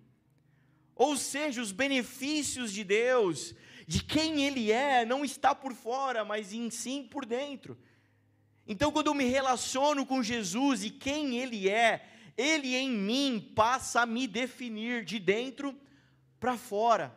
Ou 0.96 1.14
seja, 1.14 1.60
os 1.60 1.72
benefícios 1.72 2.72
de 2.72 2.82
Deus, 2.82 3.54
de 3.86 4.02
quem 4.02 4.44
Ele 4.46 4.72
é, 4.72 5.04
não 5.04 5.22
está 5.22 5.54
por 5.54 5.74
fora, 5.74 6.24
mas 6.24 6.54
em 6.54 6.70
sim 6.70 7.04
por 7.04 7.26
dentro. 7.26 7.78
Então, 8.66 8.90
quando 8.90 9.08
eu 9.08 9.14
me 9.14 9.26
relaciono 9.26 10.06
com 10.06 10.22
Jesus 10.22 10.82
e 10.82 10.90
quem 10.90 11.38
Ele 11.38 11.68
é, 11.68 12.08
Ele 12.36 12.74
em 12.74 12.90
mim 12.90 13.52
passa 13.54 14.00
a 14.00 14.06
me 14.06 14.26
definir 14.26 15.04
de 15.04 15.18
dentro 15.18 15.78
para 16.40 16.56
fora. 16.56 17.14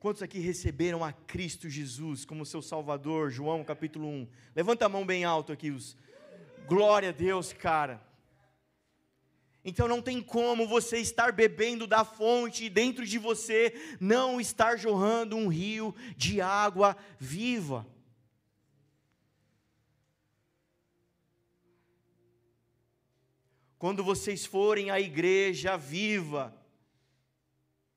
Quantos 0.00 0.22
aqui 0.22 0.38
receberam 0.38 1.04
a 1.04 1.12
Cristo 1.12 1.68
Jesus 1.68 2.24
como 2.24 2.46
seu 2.46 2.62
Salvador? 2.62 3.30
João 3.30 3.64
capítulo 3.64 4.08
1. 4.08 4.28
Levanta 4.54 4.86
a 4.86 4.88
mão 4.88 5.04
bem 5.04 5.24
alto 5.24 5.52
aqui. 5.52 5.70
Os... 5.70 5.96
Glória 6.68 7.08
a 7.08 7.12
Deus, 7.12 7.52
cara. 7.52 8.06
Então 9.64 9.88
não 9.88 10.02
tem 10.02 10.22
como 10.22 10.68
você 10.68 10.98
estar 10.98 11.32
bebendo 11.32 11.86
da 11.86 12.04
fonte 12.04 12.64
e 12.64 12.70
dentro 12.70 13.06
de 13.06 13.18
você 13.18 13.74
não 13.98 14.40
estar 14.40 14.76
jorrando 14.76 15.36
um 15.36 15.48
rio 15.48 15.94
de 16.16 16.40
água 16.40 16.96
viva. 17.18 17.86
Quando 23.78 24.04
vocês 24.04 24.44
forem 24.44 24.90
à 24.90 25.00
igreja 25.00 25.76
viva, 25.76 26.54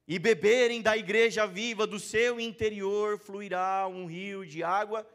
e 0.08 0.20
beberem 0.20 0.82
da 0.82 0.98
igreja 0.98 1.48
viva, 1.48 1.88
do 1.88 2.00
seu 2.00 2.40
interior 2.40 3.18
fluirá 3.18 3.88
um 3.88 4.06
rio 4.06 4.46
de 4.46 4.62
água. 4.62 5.08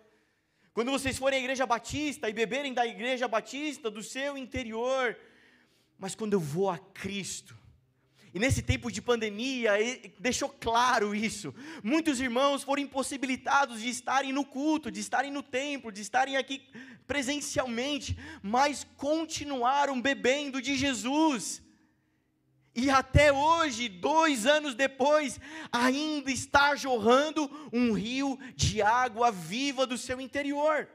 Quando 0.77 0.91
vocês 0.91 1.17
forem 1.17 1.39
à 1.39 1.41
igreja 1.41 1.65
batista 1.65 2.29
e 2.29 2.35
beberem 2.35 2.75
da 2.75 2.87
igreja 2.87 3.27
batista, 3.27 3.91
do 3.91 4.03
seu 4.03 4.37
interior, 4.37 5.17
mas 5.99 6.15
quando 6.15 6.35
eu 6.35 6.39
vou 6.39 6.69
a 6.69 6.77
Cristo, 6.77 7.57
e 8.35 8.39
nesse 8.39 8.61
tempo 8.61 8.93
de 8.93 9.01
pandemia, 9.01 9.71
deixou 10.19 10.51
claro 10.51 11.15
isso. 11.15 11.55
Muitos 11.83 12.21
irmãos 12.21 12.63
foram 12.63 12.83
impossibilitados 12.83 13.81
de 13.81 13.89
estarem 13.89 14.35
no 14.35 14.45
culto, 14.45 14.91
de 14.91 15.01
estarem 15.01 15.31
no 15.31 15.43
templo, 15.43 15.91
de 15.91 16.03
estarem 16.03 16.37
aqui 16.37 16.63
presencialmente, 17.07 18.15
mas 18.43 18.87
continuaram 18.99 19.99
bebendo 19.99 20.61
de 20.61 20.77
Jesus. 20.77 21.63
E 22.77 22.91
até 22.91 23.33
hoje, 23.33 23.89
dois 23.89 24.45
anos 24.45 24.75
depois, 24.75 25.41
ainda 25.73 26.31
está 26.31 26.77
jorrando 26.77 27.51
um 27.73 27.93
rio 27.93 28.39
de 28.55 28.83
água 28.83 29.33
viva 29.33 29.87
do 29.87 29.97
seu 29.97 30.21
interior. 30.21 30.87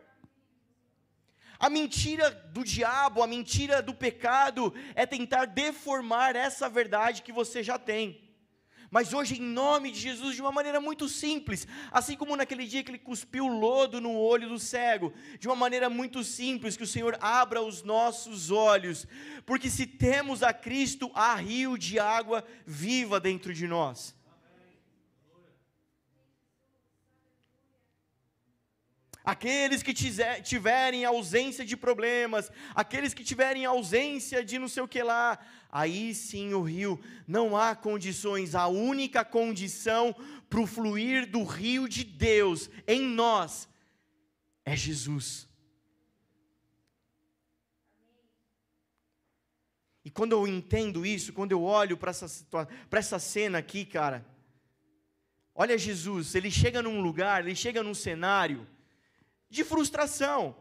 A 1.59 1.71
mentira 1.71 2.29
do 2.29 2.63
diabo, 2.63 3.23
a 3.23 3.27
mentira 3.27 3.81
do 3.81 3.95
pecado, 3.95 4.71
é 4.93 5.07
tentar 5.07 5.45
deformar 5.45 6.35
essa 6.35 6.69
verdade 6.69 7.23
que 7.23 7.31
você 7.31 7.63
já 7.63 7.79
tem. 7.79 8.30
Mas 8.93 9.13
hoje, 9.13 9.39
em 9.39 9.41
nome 9.41 9.89
de 9.89 9.97
Jesus, 9.97 10.35
de 10.35 10.41
uma 10.41 10.51
maneira 10.51 10.81
muito 10.81 11.07
simples, 11.07 11.65
assim 11.89 12.17
como 12.17 12.35
naquele 12.35 12.67
dia 12.67 12.83
que 12.83 12.91
ele 12.91 12.99
cuspiu 12.99 13.47
lodo 13.47 14.01
no 14.01 14.13
olho 14.17 14.49
do 14.49 14.59
cego, 14.59 15.13
de 15.39 15.47
uma 15.47 15.55
maneira 15.55 15.89
muito 15.89 16.25
simples, 16.25 16.75
que 16.75 16.83
o 16.83 16.87
Senhor 16.87 17.17
abra 17.21 17.61
os 17.61 17.83
nossos 17.83 18.51
olhos, 18.51 19.07
porque 19.45 19.69
se 19.69 19.87
temos 19.87 20.43
a 20.43 20.51
Cristo, 20.51 21.09
há 21.15 21.35
rio 21.35 21.77
de 21.77 21.99
água 21.99 22.45
viva 22.65 23.17
dentro 23.17 23.53
de 23.53 23.65
nós. 23.65 24.13
Aqueles 29.23 29.83
que 29.83 29.93
tiverem 29.93 31.05
ausência 31.05 31.63
de 31.63 31.77
problemas, 31.77 32.51
aqueles 32.75 33.13
que 33.13 33.23
tiverem 33.23 33.65
ausência 33.65 34.43
de 34.43 34.57
não 34.57 34.67
sei 34.67 34.81
o 34.83 34.87
que 34.87 35.03
lá, 35.03 35.39
aí 35.71 36.13
sim 36.13 36.53
o 36.53 36.61
rio, 36.61 36.99
não 37.25 37.55
há 37.55 37.75
condições, 37.75 38.55
a 38.55 38.67
única 38.67 39.23
condição 39.23 40.13
para 40.49 40.59
o 40.59 40.67
fluir 40.67 41.29
do 41.29 41.43
rio 41.43 41.87
de 41.87 42.03
Deus 42.03 42.69
em 42.85 43.01
nós 43.01 43.69
é 44.65 44.75
Jesus. 44.75 45.47
E 50.03 50.09
quando 50.09 50.33
eu 50.33 50.47
entendo 50.47 51.05
isso, 51.05 51.31
quando 51.31 51.51
eu 51.51 51.63
olho 51.63 51.95
para 51.95 52.09
essa, 52.09 52.27
para 52.89 52.99
essa 52.99 53.19
cena 53.19 53.59
aqui, 53.59 53.85
cara, 53.85 54.25
olha 55.55 55.77
Jesus, 55.77 56.35
ele 56.35 56.51
chega 56.51 56.81
num 56.81 57.01
lugar, 57.01 57.45
ele 57.45 57.55
chega 57.55 57.83
num 57.83 57.93
cenário 57.93 58.67
de 59.49 59.63
frustração, 59.63 60.55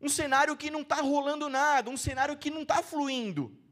um 0.00 0.08
cenário 0.08 0.56
que 0.56 0.70
não 0.70 0.82
está 0.82 0.96
rolando 1.00 1.48
nada, 1.48 1.90
um 1.90 1.96
cenário 1.96 2.36
que 2.36 2.50
não 2.50 2.62
está 2.62 2.82
fluindo. 2.82 3.63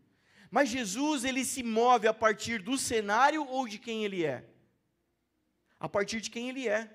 Mas 0.52 0.68
Jesus, 0.68 1.24
ele 1.24 1.46
se 1.46 1.62
move 1.62 2.06
a 2.06 2.12
partir 2.12 2.60
do 2.60 2.76
cenário 2.76 3.42
ou 3.48 3.66
de 3.66 3.78
quem 3.78 4.04
ele 4.04 4.22
é? 4.22 4.44
A 5.80 5.88
partir 5.88 6.20
de 6.20 6.28
quem 6.28 6.50
ele 6.50 6.68
é. 6.68 6.90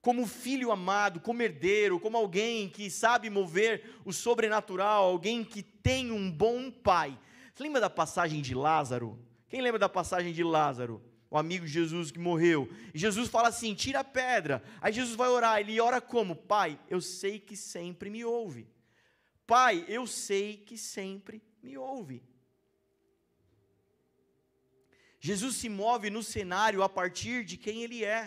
Como 0.00 0.24
filho 0.24 0.70
amado, 0.70 1.18
como 1.18 1.42
herdeiro, 1.42 1.98
como 1.98 2.16
alguém 2.16 2.68
que 2.68 2.88
sabe 2.88 3.28
mover 3.28 4.00
o 4.04 4.12
sobrenatural, 4.12 5.02
alguém 5.02 5.42
que 5.42 5.64
tem 5.64 6.12
um 6.12 6.30
bom 6.30 6.70
pai. 6.70 7.18
Você 7.52 7.64
lembra 7.64 7.80
da 7.80 7.90
passagem 7.90 8.40
de 8.40 8.54
Lázaro? 8.54 9.18
Quem 9.48 9.60
lembra 9.60 9.80
da 9.80 9.88
passagem 9.88 10.32
de 10.32 10.44
Lázaro? 10.44 11.02
O 11.28 11.36
amigo 11.36 11.66
de 11.66 11.72
Jesus 11.72 12.12
que 12.12 12.20
morreu. 12.20 12.70
E 12.94 12.98
Jesus 13.00 13.28
fala 13.28 13.48
assim: 13.48 13.74
tira 13.74 13.98
a 13.98 14.04
pedra. 14.04 14.62
Aí 14.80 14.92
Jesus 14.92 15.16
vai 15.16 15.28
orar. 15.28 15.58
Ele 15.58 15.80
ora 15.80 16.00
como? 16.00 16.36
Pai, 16.36 16.78
eu 16.88 17.00
sei 17.00 17.40
que 17.40 17.56
sempre 17.56 18.08
me 18.08 18.24
ouve. 18.24 18.68
Pai, 19.44 19.84
eu 19.88 20.06
sei 20.06 20.56
que 20.56 20.78
sempre 20.78 21.42
me 21.66 21.76
ouve. 21.76 22.18
Jesus 25.18 25.56
se 25.56 25.68
move 25.68 26.08
no 26.16 26.22
cenário 26.22 26.82
a 26.82 26.88
partir 26.88 27.44
de 27.44 27.56
quem 27.56 27.82
ele 27.82 28.04
é 28.04 28.22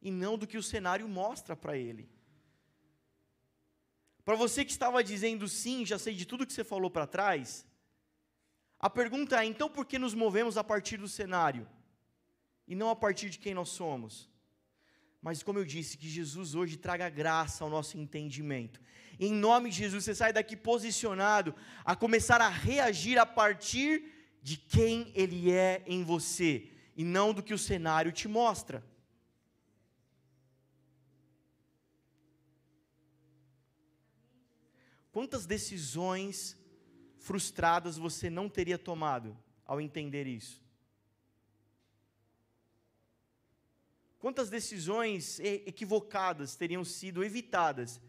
e 0.00 0.10
não 0.10 0.38
do 0.38 0.46
que 0.46 0.56
o 0.56 0.62
cenário 0.62 1.06
mostra 1.06 1.54
para 1.54 1.76
ele. 1.76 2.08
Para 4.24 4.36
você 4.36 4.64
que 4.64 4.70
estava 4.70 5.04
dizendo 5.04 5.46
sim, 5.48 5.84
já 5.84 5.98
sei 5.98 6.14
de 6.14 6.26
tudo 6.26 6.46
que 6.46 6.52
você 6.52 6.64
falou 6.64 6.90
para 6.90 7.06
trás, 7.06 7.66
a 8.78 8.88
pergunta 8.88 9.42
é: 9.42 9.44
então 9.44 9.68
por 9.68 9.84
que 9.84 9.98
nos 9.98 10.14
movemos 10.14 10.56
a 10.56 10.64
partir 10.64 10.96
do 10.96 11.08
cenário 11.08 11.68
e 12.66 12.74
não 12.74 12.88
a 12.90 12.96
partir 12.96 13.28
de 13.28 13.38
quem 13.38 13.52
nós 13.52 13.68
somos? 13.70 14.30
Mas 15.20 15.42
como 15.42 15.58
eu 15.58 15.64
disse, 15.64 15.98
que 15.98 16.08
Jesus 16.08 16.54
hoje 16.54 16.76
traga 16.76 17.08
graça 17.08 17.64
ao 17.64 17.70
nosso 17.70 17.98
entendimento 17.98 18.80
em 19.18 19.32
nome 19.32 19.70
de 19.70 19.76
Jesus, 19.76 20.04
você 20.04 20.14
sai 20.14 20.32
daqui 20.32 20.56
posicionado 20.56 21.54
a 21.84 21.96
começar 21.96 22.40
a 22.40 22.48
reagir 22.48 23.18
a 23.18 23.26
partir 23.26 24.04
de 24.40 24.56
quem 24.56 25.10
Ele 25.14 25.50
é 25.50 25.82
em 25.86 26.04
você 26.04 26.70
e 26.96 27.04
não 27.04 27.34
do 27.34 27.42
que 27.42 27.52
o 27.52 27.58
cenário 27.58 28.12
te 28.12 28.28
mostra. 28.28 28.84
Quantas 35.10 35.46
decisões 35.46 36.56
frustradas 37.18 37.98
você 37.98 38.30
não 38.30 38.48
teria 38.48 38.78
tomado 38.78 39.36
ao 39.66 39.80
entender 39.80 40.28
isso? 40.28 40.62
Quantas 44.18 44.50
decisões 44.50 45.38
equivocadas 45.40 46.56
teriam 46.56 46.84
sido 46.84 47.22
evitadas 47.22 48.00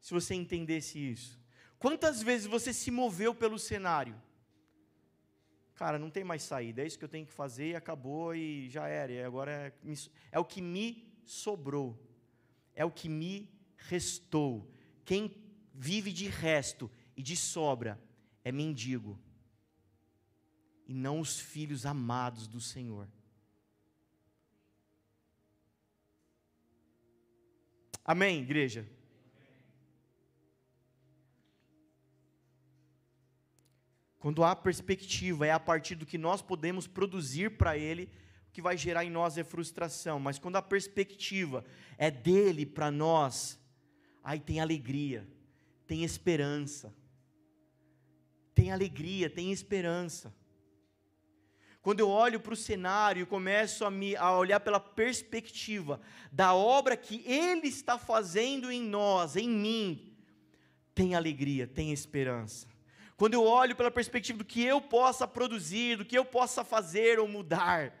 se 0.00 0.12
você 0.12 0.34
entendesse 0.34 0.98
isso. 0.98 1.40
Quantas 1.78 2.22
vezes 2.22 2.46
você 2.46 2.72
se 2.72 2.90
moveu 2.90 3.34
pelo 3.34 3.58
cenário? 3.58 4.20
Cara, 5.74 5.98
não 5.98 6.10
tem 6.10 6.22
mais 6.22 6.42
saída, 6.44 6.82
é 6.82 6.86
isso 6.86 6.98
que 6.98 7.04
eu 7.04 7.08
tenho 7.08 7.26
que 7.26 7.32
fazer, 7.32 7.74
acabou 7.74 8.34
e 8.34 8.68
já 8.70 8.86
era. 8.86 9.10
E 9.10 9.22
agora 9.22 9.50
é, 9.50 9.72
é 10.30 10.38
o 10.38 10.44
que 10.44 10.60
me 10.60 11.12
sobrou, 11.24 12.00
é 12.74 12.84
o 12.84 12.90
que 12.90 13.08
me 13.08 13.50
restou. 13.76 14.70
Quem 15.04 15.36
vive 15.74 16.12
de 16.12 16.28
resto 16.28 16.90
e 17.16 17.22
de 17.22 17.36
sobra 17.36 18.00
é 18.44 18.52
mendigo, 18.52 19.18
e 20.86 20.94
não 20.94 21.20
os 21.20 21.40
filhos 21.40 21.86
amados 21.86 22.46
do 22.46 22.60
Senhor. 22.60 23.08
Amém, 28.12 28.42
igreja? 28.42 28.86
Quando 34.18 34.44
há 34.44 34.54
perspectiva, 34.54 35.46
é 35.46 35.50
a 35.50 35.58
partir 35.58 35.94
do 35.94 36.04
que 36.04 36.18
nós 36.18 36.42
podemos 36.42 36.86
produzir 36.86 37.56
para 37.56 37.78
Ele, 37.78 38.10
o 38.48 38.52
que 38.52 38.60
vai 38.60 38.76
gerar 38.76 39.02
em 39.02 39.10
nós 39.10 39.38
é 39.38 39.42
frustração. 39.42 40.20
Mas 40.20 40.38
quando 40.38 40.56
a 40.56 40.62
perspectiva 40.62 41.64
é 41.96 42.10
dele 42.10 42.66
para 42.66 42.90
nós, 42.90 43.58
aí 44.22 44.38
tem 44.38 44.60
alegria, 44.60 45.26
tem 45.86 46.04
esperança. 46.04 46.94
Tem 48.54 48.70
alegria, 48.70 49.30
tem 49.30 49.50
esperança. 49.50 50.36
Quando 51.82 52.00
eu 52.00 52.08
olho 52.08 52.40
para 52.40 52.54
o 52.54 52.56
cenário 52.56 53.22
e 53.22 53.26
começo 53.26 53.84
a, 53.84 53.90
me, 53.90 54.16
a 54.16 54.32
olhar 54.36 54.60
pela 54.60 54.80
perspectiva 54.80 56.00
da 56.30 56.54
obra 56.54 56.96
que 56.96 57.22
Ele 57.26 57.66
está 57.68 57.98
fazendo 57.98 58.70
em 58.70 58.80
nós, 58.80 59.36
em 59.36 59.48
mim, 59.48 60.16
tem 60.94 61.14
alegria, 61.14 61.66
tem 61.66 61.92
esperança 61.92 62.72
quando 63.22 63.34
eu 63.34 63.44
olho 63.44 63.76
pela 63.76 63.88
perspectiva 63.88 64.38
do 64.38 64.44
que 64.44 64.64
eu 64.64 64.80
possa 64.80 65.28
produzir, 65.28 65.96
do 65.96 66.04
que 66.04 66.18
eu 66.18 66.24
possa 66.24 66.64
fazer 66.64 67.20
ou 67.20 67.28
mudar. 67.28 67.92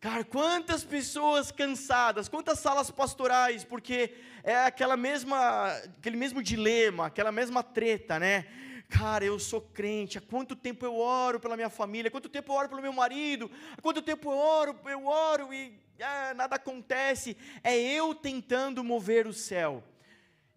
Cara, 0.00 0.24
quantas 0.24 0.82
pessoas 0.82 1.50
cansadas, 1.50 2.26
quantas 2.26 2.58
salas 2.58 2.90
pastorais, 2.90 3.62
porque 3.62 4.14
é 4.42 4.56
aquela 4.64 4.96
mesma, 4.96 5.68
aquele 5.98 6.16
mesmo 6.16 6.42
dilema, 6.42 7.08
aquela 7.08 7.30
mesma 7.30 7.62
treta, 7.62 8.18
né? 8.18 8.46
Cara, 8.88 9.24
eu 9.24 9.38
sou 9.38 9.60
crente, 9.60 10.18
há 10.18 10.20
quanto 10.20 10.54
tempo 10.54 10.84
eu 10.84 10.96
oro 10.96 11.40
pela 11.40 11.56
minha 11.56 11.70
família, 11.70 12.08
há 12.08 12.10
quanto 12.10 12.28
tempo 12.28 12.52
eu 12.52 12.56
oro 12.56 12.68
pelo 12.68 12.82
meu 12.82 12.92
marido, 12.92 13.50
há 13.76 13.80
quanto 13.80 14.02
tempo 14.02 14.30
eu 14.30 14.36
oro, 14.36 14.78
eu 14.84 15.06
oro 15.06 15.52
e 15.52 15.78
ah, 16.00 16.34
nada 16.34 16.56
acontece. 16.56 17.36
É 17.62 17.76
eu 17.76 18.14
tentando 18.14 18.84
mover 18.84 19.26
o 19.26 19.32
céu. 19.32 19.82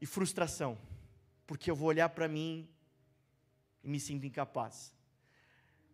E 0.01 0.05
frustração, 0.05 0.77
porque 1.45 1.69
eu 1.69 1.75
vou 1.75 1.89
olhar 1.89 2.07
para 2.09 2.27
mim 2.27 2.69
e 3.83 3.89
me 3.89 3.99
sinto 3.99 4.25
incapaz. 4.25 4.95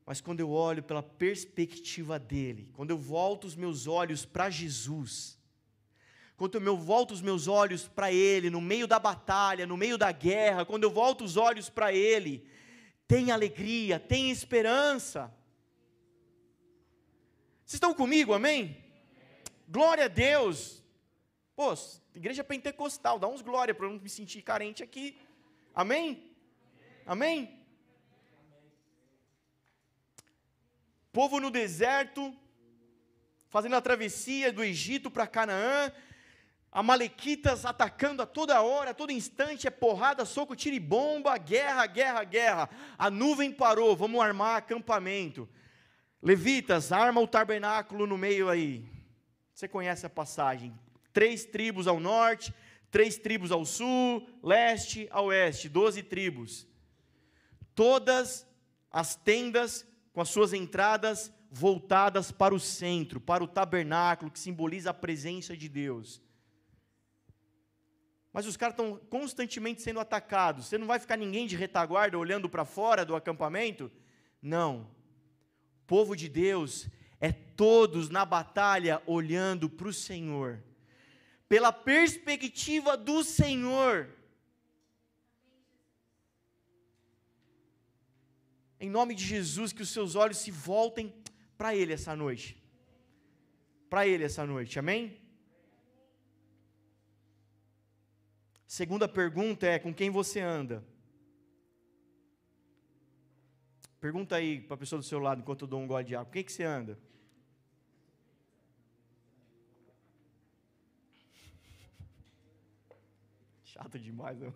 Mas 0.06 0.22
quando 0.22 0.40
eu 0.40 0.52
olho 0.52 0.84
pela 0.84 1.02
perspectiva 1.02 2.20
dele, 2.20 2.70
quando 2.74 2.92
eu 2.92 2.98
volto 3.00 3.46
os 3.46 3.56
meus 3.56 3.88
olhos 3.88 4.24
para 4.24 4.52
Jesus, 4.52 5.35
quando 6.38 6.56
eu 6.62 6.78
volto 6.78 7.12
os 7.12 7.22
meus 7.22 7.48
olhos 7.48 7.88
para 7.88 8.12
ele, 8.12 8.50
no 8.50 8.60
meio 8.60 8.88
da 8.88 9.00
batalha, 9.00 9.66
no 9.66 9.78
meio 9.78 9.98
da 9.98 10.12
guerra, 10.12 10.66
quando 10.66 10.84
eu 10.84 10.92
volto 10.92 11.24
os 11.24 11.38
olhos 11.38 11.70
para 11.70 11.94
ele, 11.94 12.46
tem 13.08 13.32
alegria, 13.32 14.00
tem 14.00 14.30
esperança. 14.30 15.34
Vocês 17.66 17.76
estão 17.76 17.94
comigo, 17.94 18.34
amém? 18.34 18.84
Glória 19.68 20.06
a 20.06 20.10
Deus. 20.10 20.84
Pô, 21.56 21.74
igreja 22.14 22.44
pentecostal, 22.44 23.18
dá 23.18 23.28
uns 23.28 23.42
glória 23.42 23.74
para 23.74 23.86
eu 23.86 23.94
não 23.94 24.00
me 24.00 24.10
sentir 24.10 24.42
carente 24.42 24.84
aqui. 24.84 25.18
Amém? 25.74 26.32
Amém? 27.06 27.60
Povo 31.14 31.40
no 31.40 31.50
deserto, 31.50 32.36
fazendo 33.48 33.78
a 33.78 33.82
travessia 33.82 34.52
do 34.52 34.62
Egito 34.62 35.10
para 35.10 35.26
Canaã, 35.26 35.92
Amalequitas 36.76 37.66
atacando 37.66 38.22
a 38.22 38.26
toda 38.26 38.62
hora, 38.62 38.92
a 38.92 38.94
todo 38.94 39.10
instante, 39.10 39.66
é 39.66 39.70
porrada, 39.70 40.26
soco, 40.26 40.58
tiro 40.58 40.76
e 40.76 40.80
bomba, 40.80 41.38
guerra, 41.38 41.86
guerra, 41.86 42.22
guerra. 42.26 42.70
A 42.98 43.10
nuvem 43.10 43.50
parou, 43.50 43.96
vamos 43.96 44.20
armar 44.20 44.58
acampamento. 44.58 45.48
Levitas, 46.22 46.92
arma 46.92 47.22
o 47.22 47.28
tabernáculo 47.30 48.06
no 48.06 48.18
meio 48.18 48.50
aí. 48.50 48.86
Você 49.54 49.70
conhece 49.70 50.06
a 50.06 50.10
passagem? 50.10 50.78
Três 51.14 51.46
tribos 51.46 51.88
ao 51.88 51.98
norte, 51.98 52.54
três 52.92 53.18
tribos 53.18 53.54
ao 53.54 53.64
sul, 53.64 54.28
leste 54.44 55.08
a 55.12 55.22
oeste, 55.22 55.70
doze 55.70 56.04
tribos. 56.04 56.68
Todas 57.74 58.46
as 58.92 59.16
tendas 59.16 59.88
com 60.12 60.20
as 60.20 60.28
suas 60.28 60.52
entradas 60.52 61.32
voltadas 61.50 62.34
para 62.34 62.54
o 62.54 62.60
centro, 62.60 63.22
para 63.22 63.42
o 63.42 63.48
tabernáculo, 63.48 64.30
que 64.30 64.38
simboliza 64.38 64.90
a 64.90 64.94
presença 64.94 65.56
de 65.56 65.70
Deus. 65.70 66.25
Mas 68.36 68.46
os 68.46 68.58
caras 68.58 68.74
estão 68.74 68.98
constantemente 69.10 69.82
sendo 69.82 69.98
atacados. 69.98 70.66
Você 70.66 70.78
não 70.78 70.86
vai 70.86 71.00
ficar 71.00 71.16
ninguém 71.16 71.48
de 71.48 71.56
retaguarda 71.56 72.20
olhando 72.20 72.50
para 72.50 72.66
fora 72.66 73.06
do 73.06 73.16
acampamento? 73.16 73.90
Não. 74.42 74.82
O 75.84 75.86
povo 75.88 76.18
de 76.18 76.28
Deus 76.28 76.90
é 77.22 77.32
todos 77.32 78.10
na 78.10 78.26
batalha 78.26 79.02
olhando 79.08 79.70
para 79.70 79.88
o 79.88 79.94
Senhor, 79.94 80.62
pela 81.48 81.72
perspectiva 81.72 82.98
do 82.98 83.24
Senhor. 83.24 84.10
Em 88.78 88.90
nome 88.90 89.16
de 89.16 89.24
Jesus, 89.24 89.72
que 89.72 89.82
os 89.82 89.92
seus 89.92 90.14
olhos 90.14 90.40
se 90.40 90.52
voltem 90.52 91.16
para 91.58 91.74
Ele 91.74 91.94
essa 91.94 92.14
noite. 92.14 92.62
Para 93.90 94.06
Ele 94.06 94.26
essa 94.26 94.46
noite, 94.46 94.78
amém? 94.78 95.25
Segunda 98.76 99.08
pergunta 99.08 99.66
é: 99.66 99.80
com 99.80 99.94
quem 99.94 100.10
você 100.10 100.42
anda? 100.42 100.84
Pergunta 104.02 104.36
aí 104.36 104.60
para 104.60 104.74
a 104.76 104.78
pessoa 104.78 105.00
do 105.00 105.06
seu 105.06 105.18
lado 105.18 105.40
enquanto 105.40 105.62
eu 105.62 105.68
dou 105.70 105.80
um 105.80 105.88
gole 105.88 106.04
de 106.04 106.14
água: 106.14 106.26
com 106.26 106.34
quem 106.34 106.44
que 106.44 106.52
você 106.52 106.66
anda? 106.66 107.00
Chato 113.64 113.98
demais, 113.98 114.38
né? 114.40 114.52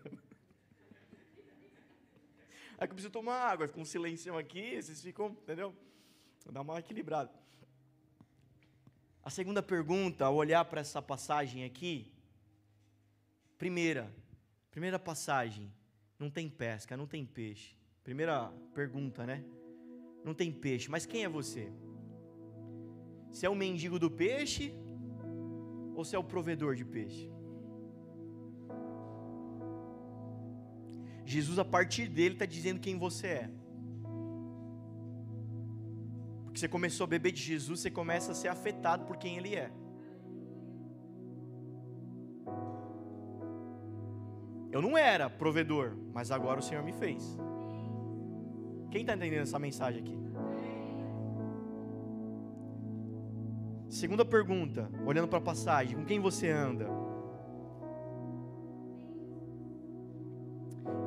Aí 2.77 2.79
que 2.79 2.91
eu 2.91 2.95
preciso 2.95 3.13
tomar 3.13 3.39
água, 3.39 3.69
fica 3.69 3.79
um 3.79 3.85
silêncio 3.85 4.37
aqui, 4.37 4.81
vocês 4.81 5.01
ficam, 5.01 5.27
entendeu? 5.27 5.73
Dar 6.51 6.59
uma 6.59 6.77
equilibrada. 6.77 7.31
A 9.23 9.29
segunda 9.29 9.63
pergunta, 9.63 10.25
ao 10.25 10.35
olhar 10.35 10.65
para 10.65 10.81
essa 10.81 11.01
passagem 11.01 11.63
aqui, 11.63 12.18
primeira, 13.59 14.09
primeira 14.71 14.97
passagem, 14.97 15.71
não 16.17 16.29
tem 16.31 16.49
pesca, 16.49 16.95
não 16.95 17.05
tem 17.05 17.25
peixe. 17.25 17.77
Primeira 18.03 18.51
pergunta, 18.73 19.25
né? 19.25 19.43
Não 20.23 20.33
tem 20.33 20.51
peixe, 20.51 20.89
mas 20.89 21.05
quem 21.05 21.25
é 21.25 21.29
você? 21.29 21.71
Se 23.31 23.45
é 23.45 23.49
o 23.49 23.53
mendigo 23.53 23.99
do 23.99 24.09
peixe 24.09 24.73
ou 25.93 26.05
se 26.05 26.15
é 26.15 26.19
o 26.19 26.23
provedor 26.23 26.73
de 26.73 26.85
peixe? 26.85 27.29
Jesus, 31.25 31.59
a 31.59 31.65
partir 31.65 32.07
dele, 32.07 32.35
está 32.35 32.45
dizendo 32.45 32.79
quem 32.79 32.97
você 32.97 33.27
é. 33.27 33.51
Porque 36.45 36.59
você 36.59 36.67
começou 36.67 37.03
a 37.03 37.07
beber 37.07 37.33
de 37.33 37.41
Jesus, 37.41 37.81
você 37.81 37.91
começa 37.91 38.31
a 38.31 38.35
ser 38.35 38.47
afetado 38.47 39.05
por 39.05 39.17
quem 39.17 39.37
ele 39.37 39.53
é. 39.53 39.69
Eu 44.71 44.81
não 44.81 44.97
era 44.97 45.29
provedor, 45.29 45.95
mas 46.13 46.31
agora 46.31 46.59
o 46.59 46.63
Senhor 46.63 46.83
me 46.83 46.93
fez. 46.93 47.37
Quem 48.91 49.01
está 49.01 49.13
entendendo 49.15 49.41
essa 49.41 49.59
mensagem 49.59 50.01
aqui? 50.01 50.17
Segunda 53.89 54.23
pergunta, 54.23 54.89
olhando 55.05 55.27
para 55.27 55.39
a 55.39 55.41
passagem: 55.41 55.97
com 55.97 56.05
quem 56.05 56.19
você 56.19 56.49
anda? 56.49 56.87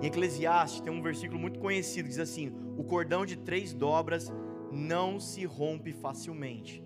Em 0.00 0.06
Eclesiastes 0.06 0.80
tem 0.80 0.92
um 0.92 1.00
versículo 1.00 1.38
muito 1.38 1.60
conhecido 1.60 2.06
que 2.06 2.10
diz 2.10 2.18
assim: 2.18 2.52
O 2.76 2.82
cordão 2.82 3.24
de 3.24 3.36
três 3.36 3.72
dobras 3.72 4.32
não 4.72 5.20
se 5.20 5.44
rompe 5.44 5.92
facilmente. 5.92 6.84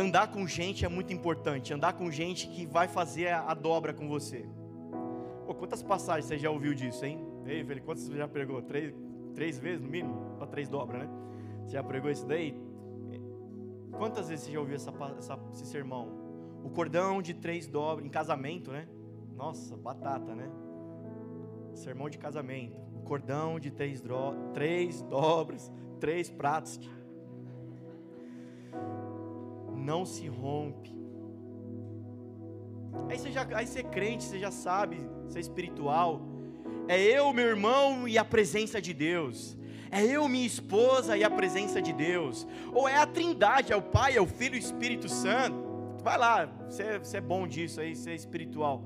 Andar 0.00 0.28
com 0.28 0.46
gente 0.46 0.82
é 0.82 0.88
muito 0.88 1.12
importante, 1.12 1.74
andar 1.74 1.92
com 1.92 2.10
gente 2.10 2.48
que 2.48 2.64
vai 2.64 2.88
fazer 2.88 3.34
a, 3.34 3.52
dobra 3.52 3.92
com 3.92 4.08
você. 4.08 4.48
Pô, 5.44 5.54
quantas 5.54 5.82
passagens 5.82 6.24
você 6.24 6.38
já 6.38 6.50
ouviu 6.50 6.72
disso, 6.72 7.04
hein? 7.04 7.22
Ei, 7.44 7.62
velho, 7.62 7.82
quantas 7.82 8.04
você 8.04 8.16
já 8.16 8.26
pregou? 8.26 8.62
Três, 8.62 8.94
três 9.34 9.58
vezes 9.58 9.82
no 9.82 9.90
mínimo? 9.90 10.36
Para 10.38 10.46
três 10.46 10.70
dobras, 10.70 11.02
né? 11.02 11.08
Você 11.66 11.72
já 11.72 11.82
pregou 11.82 12.10
isso 12.10 12.26
daí? 12.26 12.58
Quantas 13.92 14.30
vezes 14.30 14.46
você 14.46 14.52
já 14.52 14.60
ouviu 14.60 14.76
essa, 14.76 14.90
essa, 15.18 15.38
esse 15.52 15.66
sermão? 15.66 16.08
O 16.64 16.70
cordão 16.70 17.20
de 17.20 17.34
três 17.34 17.66
dobras, 17.66 18.06
em 18.06 18.08
casamento, 18.08 18.72
né? 18.72 18.88
Nossa, 19.36 19.76
batata, 19.76 20.34
né? 20.34 20.50
Sermão 21.74 22.08
de 22.08 22.16
casamento. 22.16 22.74
O 22.94 23.02
cordão 23.02 23.60
de 23.60 23.70
três, 23.70 24.00
dro... 24.00 24.32
três 24.54 25.02
dobras, 25.02 25.70
três 26.00 26.30
pratos. 26.30 26.80
Não 29.80 30.04
se 30.04 30.28
rompe. 30.28 30.94
Aí 33.08 33.18
você, 33.18 33.32
já, 33.32 33.46
aí 33.54 33.66
você 33.66 33.80
é 33.80 33.82
crente, 33.82 34.24
você 34.24 34.38
já 34.38 34.50
sabe, 34.50 34.98
você 35.24 35.38
é 35.38 35.40
espiritual. 35.40 36.20
É 36.86 37.00
eu, 37.00 37.32
meu 37.32 37.46
irmão 37.46 38.06
e 38.06 38.18
a 38.18 38.24
presença 38.24 38.80
de 38.80 38.92
Deus. 38.92 39.56
É 39.90 40.04
eu, 40.04 40.28
minha 40.28 40.46
esposa 40.46 41.16
e 41.16 41.24
a 41.24 41.30
presença 41.30 41.80
de 41.82 41.92
Deus. 41.92 42.46
Ou 42.72 42.88
é 42.88 42.96
a 42.96 43.06
trindade, 43.06 43.72
é 43.72 43.76
o 43.76 43.82
Pai, 43.82 44.16
é 44.16 44.20
o 44.20 44.26
Filho 44.26 44.54
e 44.54 44.58
o 44.58 44.60
Espírito 44.60 45.08
Santo. 45.08 45.68
Vai 46.02 46.16
lá, 46.16 46.46
você, 46.68 46.98
você 46.98 47.16
é 47.16 47.20
bom 47.20 47.46
disso 47.46 47.80
aí, 47.80 47.96
você 47.96 48.10
é 48.10 48.14
espiritual. 48.14 48.84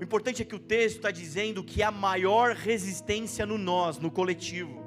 O 0.00 0.02
importante 0.02 0.42
é 0.42 0.44
que 0.44 0.56
o 0.56 0.58
texto 0.58 0.96
está 0.96 1.10
dizendo 1.10 1.62
que 1.62 1.82
há 1.82 1.90
maior 1.90 2.56
resistência 2.56 3.46
no 3.46 3.56
nós, 3.56 3.98
no 3.98 4.10
coletivo. 4.10 4.82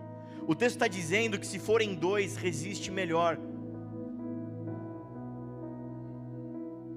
O 0.48 0.54
texto 0.54 0.76
está 0.76 0.88
dizendo 0.88 1.40
que 1.40 1.48
se 1.48 1.58
forem 1.58 1.96
dois, 1.96 2.36
resiste 2.36 2.92
melhor. 2.92 3.40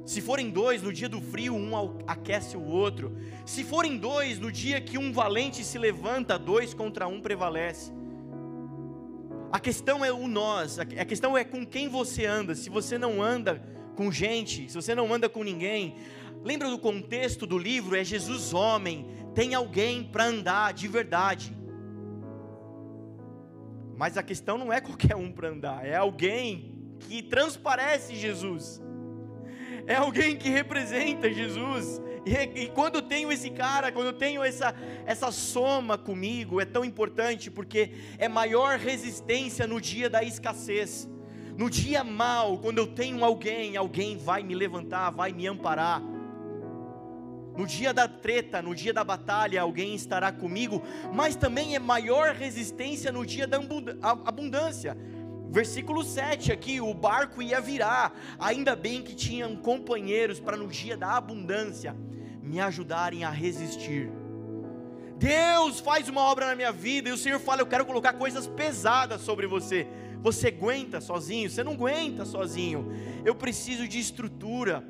Se 0.08 0.20
forem 0.22 0.48
dois, 0.48 0.82
no 0.82 0.92
dia 0.92 1.08
do 1.08 1.20
frio, 1.20 1.54
um 1.54 1.72
aquece 2.06 2.56
o 2.56 2.64
outro. 2.64 3.14
Se 3.44 3.62
forem 3.62 3.98
dois, 3.98 4.38
no 4.38 4.50
dia 4.50 4.80
que 4.80 4.96
um 4.96 5.12
valente 5.12 5.62
se 5.62 5.76
levanta, 5.76 6.38
dois 6.38 6.72
contra 6.72 7.06
um 7.06 7.20
prevalece. 7.20 7.92
A 9.52 9.60
questão 9.60 10.02
é 10.04 10.10
o 10.10 10.26
nós, 10.26 10.78
a 10.78 10.84
questão 10.84 11.36
é 11.36 11.44
com 11.44 11.66
quem 11.66 11.88
você 11.88 12.24
anda. 12.24 12.54
Se 12.54 12.70
você 12.70 12.96
não 12.96 13.22
anda 13.22 13.62
com 13.96 14.10
gente, 14.10 14.70
se 14.70 14.74
você 14.74 14.94
não 14.94 15.12
anda 15.12 15.28
com 15.28 15.44
ninguém, 15.44 15.96
Lembra 16.44 16.70
do 16.70 16.78
contexto 16.78 17.46
do 17.46 17.58
livro? 17.58 17.96
É 17.96 18.04
Jesus 18.04 18.54
homem, 18.54 19.06
tem 19.34 19.54
alguém 19.54 20.04
para 20.04 20.24
andar 20.24 20.72
de 20.72 20.86
verdade. 20.86 21.56
Mas 23.96 24.16
a 24.16 24.22
questão 24.22 24.56
não 24.56 24.72
é 24.72 24.80
qualquer 24.80 25.16
um 25.16 25.32
para 25.32 25.48
andar, 25.48 25.84
é 25.84 25.96
alguém 25.96 26.96
que 27.00 27.22
transparece 27.22 28.14
Jesus. 28.14 28.80
É 29.88 29.94
alguém 29.94 30.36
que 30.36 30.50
representa 30.50 31.32
Jesus. 31.32 31.98
E, 32.26 32.64
e, 32.64 32.68
quando 32.68 32.96
eu 32.96 33.02
tenho 33.02 33.32
esse 33.32 33.48
cara, 33.48 33.90
quando 33.90 34.08
eu 34.08 34.12
tenho 34.12 34.44
essa, 34.44 34.74
essa 35.06 35.32
soma 35.32 35.96
comigo, 35.96 36.60
é 36.60 36.66
tão 36.66 36.84
importante 36.84 37.50
porque 37.50 37.92
é 38.18 38.28
maior 38.28 38.78
resistência 38.78 39.66
no 39.66 39.80
dia 39.80 40.10
da 40.10 40.22
escassez. 40.22 41.08
No 41.56 41.70
dia 41.70 42.04
mal, 42.04 42.58
quando 42.58 42.76
eu 42.76 42.86
tenho 42.86 43.24
alguém, 43.24 43.78
alguém 43.78 44.18
vai 44.18 44.42
me 44.42 44.54
levantar, 44.54 45.08
vai 45.08 45.32
me 45.32 45.46
amparar. 45.46 46.02
No 47.56 47.66
dia 47.66 47.94
da 47.94 48.06
treta, 48.06 48.60
no 48.60 48.74
dia 48.74 48.92
da 48.92 49.02
batalha, 49.02 49.62
alguém 49.62 49.94
estará 49.94 50.30
comigo, 50.30 50.82
mas 51.14 51.34
também 51.34 51.74
é 51.74 51.78
maior 51.78 52.34
resistência 52.34 53.10
no 53.10 53.24
dia 53.24 53.46
da 53.46 53.58
abundância. 54.02 54.98
Versículo 55.50 56.04
7 56.04 56.52
aqui, 56.52 56.80
o 56.80 56.92
barco 56.92 57.40
ia 57.42 57.60
virar, 57.60 58.14
ainda 58.38 58.76
bem 58.76 59.02
que 59.02 59.14
tinham 59.14 59.56
companheiros 59.56 60.38
para 60.38 60.56
no 60.56 60.68
dia 60.68 60.96
da 60.96 61.16
abundância 61.16 61.96
me 62.42 62.60
ajudarem 62.60 63.24
a 63.24 63.30
resistir. 63.30 64.10
Deus 65.16 65.80
faz 65.80 66.08
uma 66.08 66.20
obra 66.20 66.46
na 66.46 66.54
minha 66.54 66.70
vida 66.70 67.08
e 67.08 67.12
o 67.12 67.18
Senhor 67.18 67.40
fala: 67.40 67.62
Eu 67.62 67.66
quero 67.66 67.84
colocar 67.84 68.12
coisas 68.12 68.46
pesadas 68.46 69.20
sobre 69.22 69.46
você. 69.46 69.86
Você 70.20 70.48
aguenta 70.48 71.00
sozinho? 71.00 71.48
Você 71.50 71.64
não 71.64 71.72
aguenta 71.72 72.24
sozinho. 72.24 72.92
Eu 73.24 73.34
preciso 73.34 73.86
de 73.88 73.98
estrutura. 73.98 74.84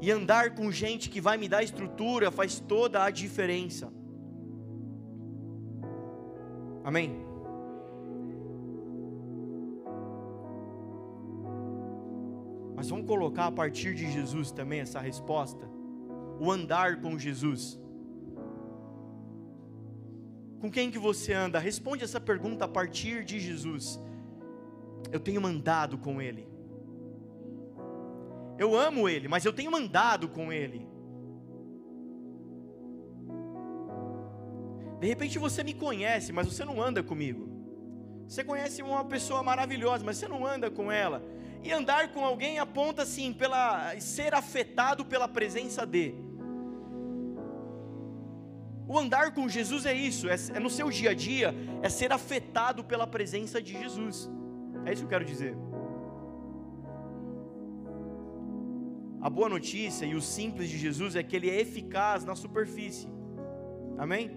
E 0.00 0.12
andar 0.12 0.54
com 0.54 0.70
gente 0.70 1.10
que 1.10 1.20
vai 1.20 1.36
me 1.36 1.48
dar 1.48 1.62
estrutura 1.62 2.30
faz 2.30 2.60
toda 2.60 3.02
a 3.02 3.10
diferença. 3.10 3.92
Amém? 6.84 7.27
Mas 12.78 12.88
vamos 12.90 13.08
colocar 13.08 13.46
a 13.46 13.50
partir 13.50 13.92
de 13.92 14.08
Jesus 14.08 14.52
também 14.52 14.78
essa 14.78 15.00
resposta 15.00 15.68
o 16.38 16.48
andar 16.48 17.00
com 17.00 17.18
Jesus. 17.18 17.76
Com 20.60 20.70
quem 20.70 20.88
que 20.88 20.96
você 20.96 21.32
anda? 21.32 21.58
Responde 21.58 22.04
essa 22.04 22.20
pergunta 22.20 22.66
a 22.66 22.68
partir 22.68 23.24
de 23.24 23.40
Jesus. 23.40 24.00
Eu 25.10 25.18
tenho 25.18 25.44
andado 25.44 25.98
com 25.98 26.22
Ele. 26.22 26.46
Eu 28.56 28.76
amo 28.76 29.08
Ele, 29.08 29.26
mas 29.26 29.44
eu 29.44 29.52
tenho 29.52 29.74
andado 29.74 30.28
com 30.28 30.52
Ele. 30.52 30.86
De 35.00 35.08
repente 35.08 35.36
você 35.36 35.64
me 35.64 35.74
conhece, 35.74 36.32
mas 36.32 36.46
você 36.46 36.64
não 36.64 36.80
anda 36.80 37.02
comigo. 37.02 37.48
Você 38.28 38.44
conhece 38.44 38.82
uma 38.82 39.04
pessoa 39.04 39.42
maravilhosa, 39.42 40.04
mas 40.04 40.16
você 40.16 40.28
não 40.28 40.46
anda 40.46 40.70
com 40.70 40.92
ela. 40.92 41.20
E 41.62 41.72
andar 41.72 42.12
com 42.12 42.24
alguém 42.24 42.58
aponta 42.58 43.02
assim 43.02 43.32
pela 43.32 43.98
ser 44.00 44.34
afetado 44.34 45.04
pela 45.04 45.28
presença 45.28 45.84
de. 45.86 46.14
O 48.86 48.98
andar 48.98 49.34
com 49.34 49.48
Jesus 49.48 49.84
é 49.84 49.92
isso, 49.92 50.28
é, 50.28 50.36
é 50.54 50.58
no 50.58 50.70
seu 50.70 50.90
dia 50.90 51.10
a 51.10 51.14
dia, 51.14 51.54
é 51.82 51.90
ser 51.90 52.10
afetado 52.10 52.82
pela 52.82 53.06
presença 53.06 53.60
de 53.60 53.72
Jesus. 53.72 54.30
É 54.86 54.92
isso 54.92 55.02
que 55.02 55.06
eu 55.06 55.10
quero 55.10 55.24
dizer. 55.24 55.54
A 59.20 59.28
boa 59.28 59.48
notícia 59.48 60.06
e 60.06 60.14
o 60.14 60.22
simples 60.22 60.70
de 60.70 60.78
Jesus 60.78 61.16
é 61.16 61.22
que 61.22 61.34
ele 61.34 61.50
é 61.50 61.60
eficaz 61.60 62.24
na 62.24 62.36
superfície. 62.36 63.08
Amém? 63.98 64.30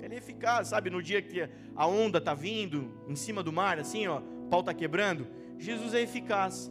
Ele 0.00 0.14
é 0.14 0.18
eficaz, 0.18 0.68
sabe, 0.68 0.90
no 0.90 1.02
dia 1.02 1.20
que 1.20 1.48
a 1.74 1.86
onda 1.86 2.18
está 2.18 2.34
vindo 2.34 3.04
em 3.08 3.16
cima 3.16 3.42
do 3.42 3.52
mar, 3.52 3.78
assim, 3.78 4.06
ó, 4.06 4.20
o 4.20 4.48
pau 4.48 4.60
está 4.60 4.72
quebrando, 4.72 5.26
Jesus 5.64 5.94
é 5.94 6.02
eficaz. 6.02 6.70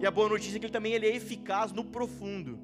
E 0.00 0.06
a 0.06 0.10
boa 0.10 0.30
notícia 0.30 0.56
é 0.56 0.58
que 0.58 0.64
ele 0.64 0.72
também 0.72 0.94
ele 0.94 1.06
é 1.06 1.14
eficaz 1.14 1.72
no 1.72 1.84
profundo. 1.84 2.58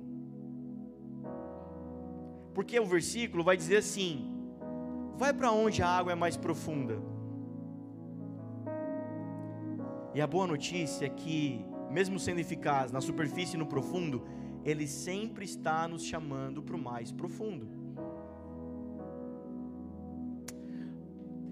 Porque 2.54 2.80
o 2.80 2.86
versículo 2.86 3.44
vai 3.44 3.58
dizer 3.58 3.76
assim: 3.76 4.10
vai 5.18 5.34
para 5.34 5.52
onde 5.52 5.82
a 5.82 5.88
água 5.88 6.12
é 6.12 6.14
mais 6.14 6.38
profunda. 6.38 6.98
E 10.14 10.20
a 10.22 10.26
boa 10.26 10.46
notícia 10.46 11.04
é 11.04 11.10
que, 11.10 11.62
mesmo 11.90 12.18
sendo 12.18 12.40
eficaz 12.40 12.90
na 12.90 13.02
superfície 13.02 13.54
e 13.54 13.58
no 13.58 13.66
profundo, 13.66 14.26
ele 14.64 14.86
sempre 14.88 15.44
está 15.44 15.86
nos 15.86 16.02
chamando 16.02 16.62
para 16.62 16.74
o 16.74 16.78
mais 16.78 17.12
profundo. 17.12 17.68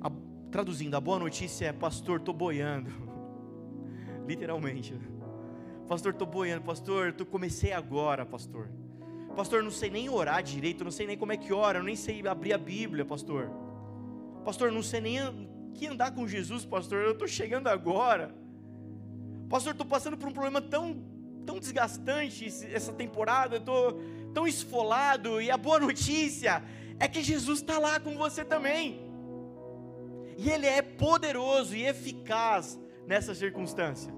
A, 0.00 0.10
traduzindo, 0.50 0.94
a 0.96 1.00
boa 1.00 1.18
notícia 1.18 1.66
é: 1.66 1.72
Pastor, 1.74 2.20
estou 2.20 2.32
boiando. 2.32 3.03
Literalmente. 4.26 4.94
Pastor, 5.88 6.12
estou 6.12 6.26
boiando. 6.26 6.62
Pastor, 6.62 7.14
eu 7.18 7.26
comecei 7.26 7.72
agora, 7.72 8.24
pastor. 8.24 8.68
Pastor, 9.36 9.62
não 9.62 9.70
sei 9.70 9.90
nem 9.90 10.08
orar 10.08 10.42
direito, 10.42 10.84
não 10.84 10.90
sei 10.90 11.06
nem 11.06 11.18
como 11.18 11.32
é 11.32 11.36
que 11.36 11.52
ora, 11.52 11.82
nem 11.82 11.96
sei 11.96 12.26
abrir 12.26 12.52
a 12.52 12.58
Bíblia, 12.58 13.04
pastor. 13.04 13.50
Pastor, 14.44 14.70
não 14.70 14.82
sei 14.82 15.00
nem 15.00 15.18
que 15.74 15.86
andar 15.86 16.12
com 16.12 16.26
Jesus, 16.26 16.64
pastor, 16.64 17.02
eu 17.02 17.12
estou 17.12 17.26
chegando 17.26 17.66
agora. 17.66 18.32
Pastor, 19.50 19.72
estou 19.72 19.86
passando 19.86 20.16
por 20.16 20.28
um 20.28 20.32
problema 20.32 20.60
tão, 20.60 21.02
tão 21.44 21.58
desgastante 21.58 22.46
essa 22.72 22.92
temporada, 22.92 23.56
estou 23.56 24.00
tão 24.32 24.46
esfolado, 24.46 25.40
e 25.40 25.50
a 25.50 25.56
boa 25.56 25.80
notícia 25.80 26.62
é 27.00 27.08
que 27.08 27.22
Jesus 27.22 27.58
está 27.58 27.78
lá 27.78 27.98
com 27.98 28.16
você 28.16 28.44
também. 28.44 29.00
E 30.38 30.48
Ele 30.48 30.66
é 30.66 30.80
poderoso 30.80 31.74
e 31.74 31.84
eficaz 31.84 32.78
nessa 33.06 33.34
circunstância. 33.34 34.12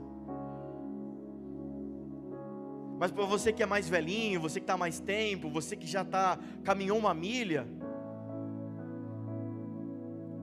Mas 2.99 3.13
para 3.13 3.25
você 3.25 3.53
que 3.53 3.63
é 3.63 3.67
mais 3.67 3.89
velhinho, 3.89 4.41
você 4.41 4.59
que 4.59 4.65
está 4.65 4.77
mais 4.77 4.99
tempo, 5.01 5.51
você 5.51 5.77
que 5.77 5.87
já 5.87 6.05
tá, 6.05 6.39
caminhou 6.65 6.99
uma 6.99 7.13
milha, 7.13 7.67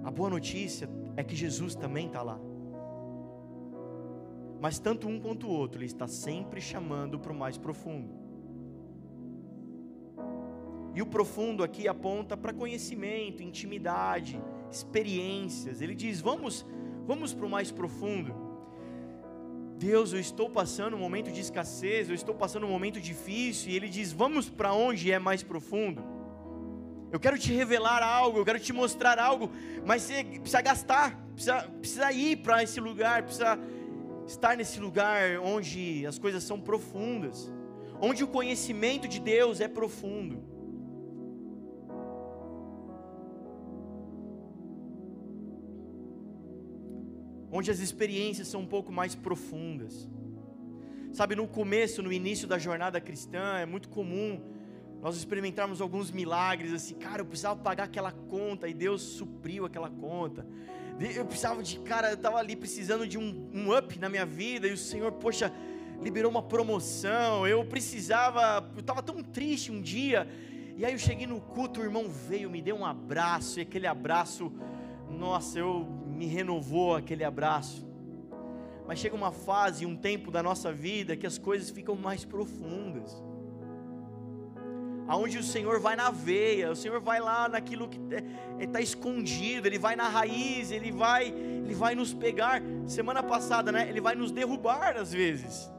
a 0.03 0.11
boa 0.11 0.29
notícia 0.29 0.87
é 1.15 1.23
que 1.23 1.35
Jesus 1.35 1.73
também 1.73 2.07
está 2.07 2.21
lá. 2.21 2.39
Mas 4.61 4.79
tanto 4.79 5.07
um 5.07 5.19
quanto 5.19 5.47
o 5.47 5.49
outro, 5.49 5.79
ele 5.79 5.87
está 5.87 6.07
sempre 6.07 6.61
chamando 6.61 7.19
para 7.19 7.31
o 7.31 7.35
mais 7.35 7.57
profundo. 7.57 8.23
E 10.95 11.01
o 11.01 11.05
profundo 11.05 11.63
aqui 11.63 11.87
aponta 11.87 12.37
para 12.37 12.53
conhecimento, 12.53 13.41
intimidade, 13.41 14.41
experiências. 14.71 15.81
Ele 15.81 15.95
diz: 15.95 16.21
vamos, 16.21 16.65
vamos 17.05 17.33
para 17.33 17.45
o 17.45 17.49
mais 17.49 17.71
profundo. 17.71 18.33
Deus, 19.77 20.13
eu 20.13 20.19
estou 20.19 20.49
passando 20.49 20.95
um 20.95 20.99
momento 20.99 21.31
de 21.31 21.41
escassez, 21.41 22.07
eu 22.07 22.15
estou 22.15 22.33
passando 22.33 22.65
um 22.65 22.69
momento 22.69 23.01
difícil, 23.01 23.71
e 23.71 23.75
Ele 23.75 23.89
diz: 23.89 24.11
Vamos 24.13 24.49
para 24.49 24.73
onde 24.73 25.11
é 25.11 25.19
mais 25.19 25.43
profundo. 25.43 26.03
Eu 27.11 27.19
quero 27.19 27.37
te 27.37 27.53
revelar 27.53 28.01
algo, 28.01 28.39
eu 28.39 28.45
quero 28.45 28.59
te 28.59 28.73
mostrar 28.73 29.19
algo, 29.19 29.51
mas 29.85 30.01
você 30.01 30.23
precisa 30.23 30.61
gastar, 30.61 31.15
precisa, 31.33 31.61
precisa 31.79 32.11
ir 32.11 32.37
para 32.37 32.63
esse 32.63 32.79
lugar, 32.79 33.23
precisa 33.23 33.59
estar 34.25 34.57
nesse 34.57 34.79
lugar 34.79 35.39
onde 35.39 36.05
as 36.07 36.17
coisas 36.17 36.43
são 36.43 36.59
profundas, 36.59 37.51
onde 38.01 38.23
o 38.23 38.27
conhecimento 38.27 39.07
de 39.07 39.19
Deus 39.19 39.61
é 39.61 39.67
profundo. 39.67 40.52
Onde 47.55 47.69
as 47.69 47.79
experiências 47.79 48.47
são 48.47 48.61
um 48.61 48.65
pouco 48.65 48.91
mais 48.91 49.13
profundas. 49.13 50.09
Sabe, 51.11 51.35
no 51.35 51.47
começo, 51.47 52.01
no 52.01 52.11
início 52.11 52.47
da 52.47 52.57
jornada 52.57 52.99
cristã, 52.99 53.59
é 53.59 53.65
muito 53.65 53.89
comum 53.89 54.41
nós 54.99 55.15
experimentarmos 55.15 55.79
alguns 55.79 56.09
milagres, 56.09 56.73
assim, 56.73 56.95
cara, 56.95 57.21
eu 57.21 57.25
precisava 57.25 57.59
pagar 57.59 57.83
aquela 57.83 58.11
conta 58.11 58.67
e 58.67 58.73
Deus 58.73 59.03
supriu 59.03 59.65
aquela 59.65 59.89
conta. 59.89 60.47
Eu 61.15 61.25
precisava 61.25 61.61
de, 61.61 61.77
cara, 61.79 62.09
eu 62.09 62.15
estava 62.15 62.37
ali 62.37 62.55
precisando 62.55 63.05
de 63.05 63.19
um, 63.19 63.49
um 63.53 63.77
up 63.77 63.99
na 63.99 64.09
minha 64.09 64.25
vida 64.25 64.67
e 64.67 64.71
o 64.71 64.77
Senhor, 64.77 65.11
poxa, 65.11 65.53
liberou 66.01 66.31
uma 66.31 66.41
promoção. 66.41 67.45
Eu 67.45 67.63
precisava, 67.65 68.67
eu 68.73 68.79
estava 68.79 69.03
tão 69.03 69.21
triste 69.21 69.71
um 69.71 69.79
dia. 69.79 70.27
E 70.75 70.83
aí 70.83 70.93
eu 70.93 70.99
cheguei 70.99 71.27
no 71.27 71.39
culto, 71.39 71.81
o 71.81 71.83
irmão 71.83 72.09
veio, 72.09 72.49
me 72.49 72.61
deu 72.61 72.77
um 72.77 72.85
abraço, 72.85 73.59
e 73.59 73.61
aquele 73.61 73.85
abraço, 73.85 74.51
nossa, 75.09 75.59
eu 75.59 76.02
me 76.13 76.25
renovou 76.25 76.95
aquele 76.95 77.23
abraço. 77.23 77.85
Mas 78.87 78.99
chega 78.99 79.15
uma 79.15 79.31
fase, 79.31 79.85
um 79.85 79.95
tempo 79.95 80.29
da 80.29 80.43
nossa 80.43 80.71
vida 80.71 81.15
que 81.15 81.25
as 81.25 81.37
coisas 81.37 81.69
ficam 81.69 81.95
mais 81.95 82.25
profundas. 82.25 83.23
Aonde 85.07 85.37
o 85.37 85.43
Senhor 85.43 85.79
vai 85.79 85.95
na 85.95 86.11
veia, 86.11 86.71
o 86.71 86.75
Senhor 86.75 87.01
vai 87.01 87.19
lá 87.19 87.49
naquilo 87.49 87.89
que 87.89 87.99
está 88.59 88.79
é, 88.79 88.83
escondido, 88.83 89.67
Ele 89.67 89.77
vai 89.77 89.95
na 89.95 90.07
raiz, 90.07 90.71
Ele 90.71 90.91
vai, 90.91 91.27
Ele 91.27 91.73
vai 91.73 91.93
nos 91.93 92.13
pegar. 92.13 92.61
Semana 92.85 93.21
passada, 93.21 93.71
né? 93.71 93.87
Ele 93.89 93.99
vai 93.99 94.15
nos 94.15 94.31
derrubar 94.31 94.95
às 94.95 95.11
vezes. 95.11 95.69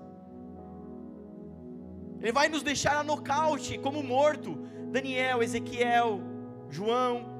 Ele 2.20 2.32
vai 2.32 2.48
nos 2.48 2.62
deixar 2.62 2.98
a 2.98 3.02
nocaute, 3.02 3.78
como 3.78 4.02
morto. 4.02 4.58
Daniel, 4.90 5.42
Ezequiel, 5.42 6.20
João, 6.70 7.33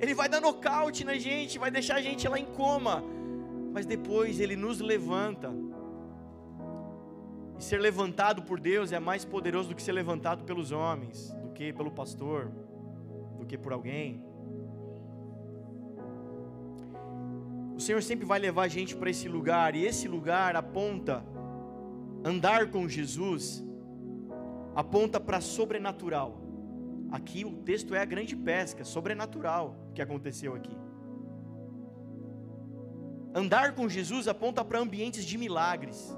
ele 0.00 0.14
vai 0.14 0.30
dar 0.30 0.40
nocaute 0.40 1.04
na 1.04 1.18
gente, 1.18 1.58
vai 1.58 1.70
deixar 1.70 1.96
a 1.96 2.00
gente 2.00 2.26
lá 2.26 2.38
em 2.38 2.46
coma, 2.46 3.04
mas 3.70 3.84
depois 3.84 4.40
ele 4.40 4.56
nos 4.56 4.80
levanta. 4.80 5.52
E 7.58 7.62
ser 7.62 7.78
levantado 7.78 8.42
por 8.42 8.58
Deus 8.58 8.92
é 8.92 8.98
mais 8.98 9.26
poderoso 9.26 9.68
do 9.68 9.74
que 9.74 9.82
ser 9.82 9.92
levantado 9.92 10.44
pelos 10.44 10.72
homens, 10.72 11.30
do 11.42 11.50
que 11.50 11.70
pelo 11.74 11.90
pastor, 11.90 12.50
do 13.38 13.44
que 13.44 13.58
por 13.58 13.74
alguém. 13.74 14.24
O 17.76 17.80
Senhor 17.80 18.02
sempre 18.02 18.24
vai 18.24 18.38
levar 18.38 18.62
a 18.62 18.68
gente 18.68 18.96
para 18.96 19.10
esse 19.10 19.28
lugar, 19.28 19.74
e 19.74 19.84
esse 19.84 20.08
lugar 20.08 20.56
aponta, 20.56 21.22
andar 22.24 22.70
com 22.70 22.88
Jesus, 22.88 23.62
aponta 24.74 25.20
para 25.20 25.42
sobrenatural. 25.42 26.40
Aqui 27.10 27.44
o 27.44 27.52
texto 27.52 27.94
é 27.94 28.00
a 28.00 28.04
grande 28.06 28.34
pesca, 28.34 28.82
sobrenatural 28.82 29.79
que 29.94 30.02
aconteceu 30.02 30.54
aqui. 30.54 30.76
Andar 33.34 33.74
com 33.74 33.88
Jesus 33.88 34.26
aponta 34.26 34.64
para 34.64 34.78
ambientes 34.78 35.24
de 35.24 35.38
milagres. 35.38 36.16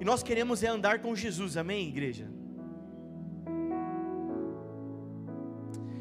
E 0.00 0.04
nós 0.04 0.22
queremos 0.22 0.62
é 0.62 0.68
andar 0.68 1.00
com 1.00 1.14
Jesus, 1.14 1.56
amém, 1.56 1.88
igreja? 1.88 2.30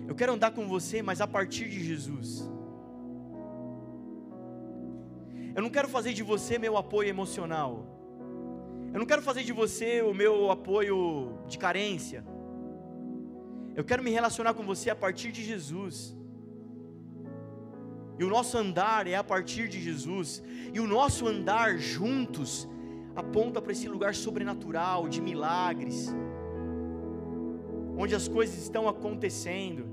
Eu 0.07 0.15
quero 0.15 0.33
andar 0.33 0.51
com 0.51 0.67
você, 0.67 1.01
mas 1.01 1.19
a 1.19 1.27
partir 1.27 1.67
de 1.67 1.83
Jesus. 1.83 2.49
Eu 5.55 5.61
não 5.61 5.69
quero 5.69 5.87
fazer 5.87 6.13
de 6.13 6.23
você 6.23 6.57
meu 6.57 6.77
apoio 6.77 7.09
emocional. 7.09 7.94
Eu 8.95 8.99
não 8.99 9.05
quero 9.05 9.21
fazer 9.21 9.43
de 9.43 9.51
você 9.51 10.01
o 10.01 10.13
meu 10.13 10.49
apoio 10.49 11.37
de 11.49 11.57
carência. 11.57 12.23
Eu 13.75 13.83
quero 13.83 14.01
me 14.01 14.09
relacionar 14.09 14.53
com 14.53 14.63
você 14.63 14.89
a 14.89 14.95
partir 14.95 15.33
de 15.33 15.43
Jesus. 15.43 16.15
E 18.17 18.23
o 18.23 18.29
nosso 18.29 18.57
andar 18.57 19.05
é 19.05 19.15
a 19.15 19.23
partir 19.33 19.67
de 19.67 19.81
Jesus. 19.81 20.41
E 20.73 20.79
o 20.79 20.87
nosso 20.87 21.27
andar 21.27 21.77
juntos 21.77 22.69
aponta 23.13 23.61
para 23.61 23.73
esse 23.73 23.89
lugar 23.89 24.15
sobrenatural, 24.15 25.09
de 25.09 25.19
milagres, 25.21 26.15
onde 27.97 28.15
as 28.15 28.29
coisas 28.29 28.57
estão 28.63 28.87
acontecendo. 28.87 29.83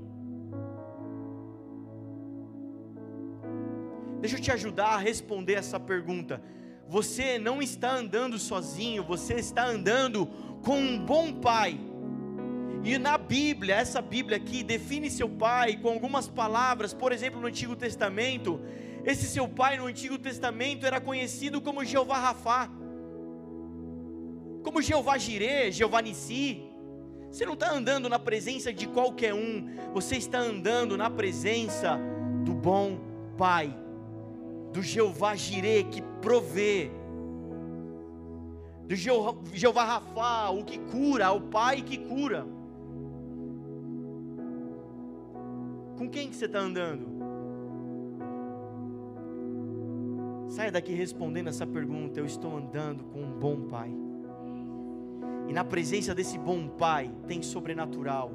Deixa 4.21 4.37
eu 4.37 4.41
te 4.41 4.49
ajudar 4.49 4.91
a 4.93 4.97
responder 4.97 5.55
essa 5.55 5.77
pergunta. 5.77 6.41
Você 6.87 7.39
não 7.39 7.61
está 7.61 7.95
andando 7.95 8.37
sozinho, 8.37 9.03
você 9.03 9.35
está 9.35 9.65
andando 9.65 10.27
com 10.63 10.77
um 10.77 10.97
bom 10.97 11.33
pai. 11.33 11.79
E 12.83 12.97
na 12.97 13.17
Bíblia, 13.17 13.75
essa 13.75 14.01
Bíblia 14.01 14.37
aqui 14.37 14.63
define 14.63 15.09
seu 15.09 15.29
pai 15.29 15.77
com 15.77 15.89
algumas 15.89 16.27
palavras, 16.27 16.93
por 16.93 17.11
exemplo, 17.11 17.39
no 17.39 17.47
Antigo 17.47 17.75
Testamento, 17.75 18.59
esse 19.05 19.25
seu 19.25 19.47
pai 19.47 19.77
no 19.77 19.85
Antigo 19.85 20.17
Testamento 20.17 20.85
era 20.85 20.99
conhecido 20.99 21.61
como 21.61 21.83
Jeová 21.83 22.19
Rafá 22.19 22.69
como 24.63 24.81
Jeová 24.81 25.17
Jireh, 25.17 25.71
Jeová 25.71 26.01
Nissi. 26.01 26.63
Você 27.29 27.45
não 27.45 27.53
está 27.53 27.71
andando 27.71 28.07
na 28.07 28.17
presença 28.17 28.71
de 28.71 28.87
qualquer 28.87 29.33
um, 29.33 29.69
você 29.93 30.15
está 30.15 30.39
andando 30.39 30.97
na 30.97 31.09
presença 31.09 31.99
do 32.43 32.53
bom 32.53 33.11
Pai, 33.37 33.75
do 34.73 34.81
Jeová 34.81 35.35
Jireh 35.35 35.83
que 35.83 36.01
provê, 36.21 36.89
do 38.85 38.95
Jeová 38.95 39.83
Rafá, 39.85 40.49
o 40.49 40.65
que 40.65 40.77
cura, 40.77 41.31
o 41.31 41.41
Pai 41.41 41.81
que 41.81 41.97
cura. 41.97 42.45
Com 45.97 46.09
quem 46.09 46.29
que 46.29 46.35
você 46.35 46.45
está 46.45 46.59
andando? 46.59 47.13
Saia 50.49 50.71
daqui 50.71 50.93
respondendo 50.93 51.47
essa 51.47 51.65
pergunta. 51.65 52.19
Eu 52.19 52.25
estou 52.25 52.57
andando 52.57 53.03
com 53.05 53.21
um 53.21 53.31
bom 53.31 53.61
Pai. 53.69 53.91
E 55.47 55.53
na 55.53 55.63
presença 55.63 56.13
desse 56.13 56.37
bom 56.37 56.67
Pai 56.67 57.11
tem 57.27 57.41
sobrenatural, 57.41 58.31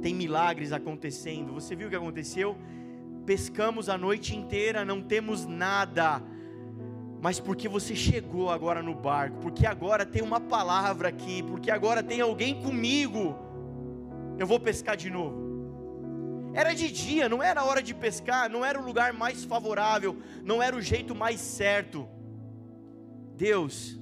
tem 0.00 0.14
milagres 0.14 0.72
acontecendo. 0.72 1.52
Você 1.52 1.76
viu 1.76 1.86
o 1.86 1.90
que 1.90 1.96
aconteceu? 1.96 2.56
Pescamos 3.26 3.88
a 3.88 3.98
noite 3.98 4.36
inteira, 4.36 4.84
não 4.84 5.02
temos 5.02 5.44
nada. 5.44 6.22
Mas 7.20 7.40
porque 7.40 7.68
você 7.68 7.96
chegou 7.96 8.50
agora 8.50 8.80
no 8.80 8.94
barco, 8.94 9.38
porque 9.40 9.66
agora 9.66 10.06
tem 10.06 10.22
uma 10.22 10.38
palavra 10.38 11.08
aqui, 11.08 11.42
porque 11.42 11.70
agora 11.70 12.04
tem 12.04 12.20
alguém 12.20 12.62
comigo, 12.62 13.36
eu 14.38 14.46
vou 14.46 14.60
pescar 14.60 14.96
de 14.96 15.10
novo. 15.10 15.44
Era 16.54 16.72
de 16.72 16.90
dia, 16.90 17.28
não 17.28 17.42
era 17.42 17.64
hora 17.64 17.82
de 17.82 17.92
pescar, 17.92 18.48
não 18.48 18.64
era 18.64 18.80
o 18.80 18.84
lugar 18.84 19.12
mais 19.12 19.44
favorável, 19.44 20.16
não 20.44 20.62
era 20.62 20.76
o 20.76 20.80
jeito 20.80 21.14
mais 21.14 21.40
certo. 21.40 22.08
Deus, 23.36 24.00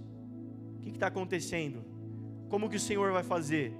o 0.77 0.81
que 0.83 0.91
está 0.91 1.07
acontecendo? 1.07 1.83
Como 2.51 2.69
que 2.69 2.77
o 2.77 2.81
Senhor 2.81 3.11
vai 3.11 3.23
fazer? 3.23 3.75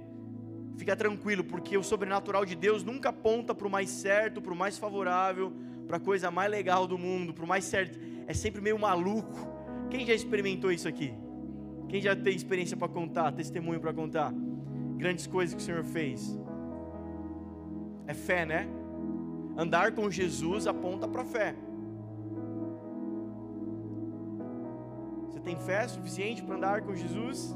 Fica 0.77 0.95
tranquilo, 0.95 1.43
porque 1.43 1.77
o 1.77 1.83
sobrenatural 1.83 2.45
de 2.45 2.55
Deus 2.55 2.83
nunca 2.83 3.09
aponta 3.09 3.55
para 3.55 3.67
o 3.67 3.69
mais 3.69 3.89
certo, 3.89 4.41
para 4.41 4.53
o 4.53 4.55
mais 4.55 4.77
favorável, 4.77 5.53
para 5.87 5.97
a 5.97 5.99
coisa 5.99 6.29
mais 6.29 6.51
legal 6.51 6.85
do 6.85 6.97
mundo, 6.97 7.33
para 7.33 7.45
o 7.45 7.47
mais 7.47 7.63
certo. 7.65 7.97
É 8.27 8.33
sempre 8.33 8.61
meio 8.61 8.77
maluco. 8.77 9.53
Quem 9.89 10.05
já 10.05 10.13
experimentou 10.13 10.71
isso 10.71 10.87
aqui? 10.87 11.13
Quem 11.87 12.01
já 12.01 12.15
tem 12.15 12.35
experiência 12.35 12.75
para 12.75 12.87
contar, 12.87 13.31
testemunho 13.31 13.79
para 13.79 13.93
contar? 13.93 14.33
Grandes 14.97 15.27
coisas 15.27 15.55
que 15.55 15.61
o 15.61 15.65
Senhor 15.65 15.83
fez. 15.83 16.37
É 18.07 18.13
fé, 18.13 18.45
né? 18.45 18.67
Andar 19.57 19.93
com 19.93 20.09
Jesus 20.09 20.67
aponta 20.67 21.07
para 21.07 21.23
fé. 21.23 21.55
Você 25.29 25.39
tem 25.39 25.55
fé 25.57 25.87
suficiente 25.87 26.43
para 26.43 26.55
andar 26.55 26.81
com 26.81 26.95
Jesus? 26.95 27.55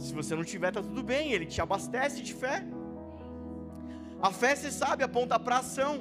Se 0.00 0.14
você 0.14 0.34
não 0.34 0.42
tiver, 0.42 0.68
está 0.68 0.82
tudo 0.82 1.02
bem, 1.02 1.32
ele 1.32 1.44
te 1.44 1.60
abastece 1.60 2.22
de 2.22 2.32
fé. 2.32 2.64
A 4.20 4.30
fé, 4.30 4.56
você 4.56 4.70
sabe, 4.70 5.02
aponta 5.04 5.38
para 5.38 5.58
ação. 5.58 5.94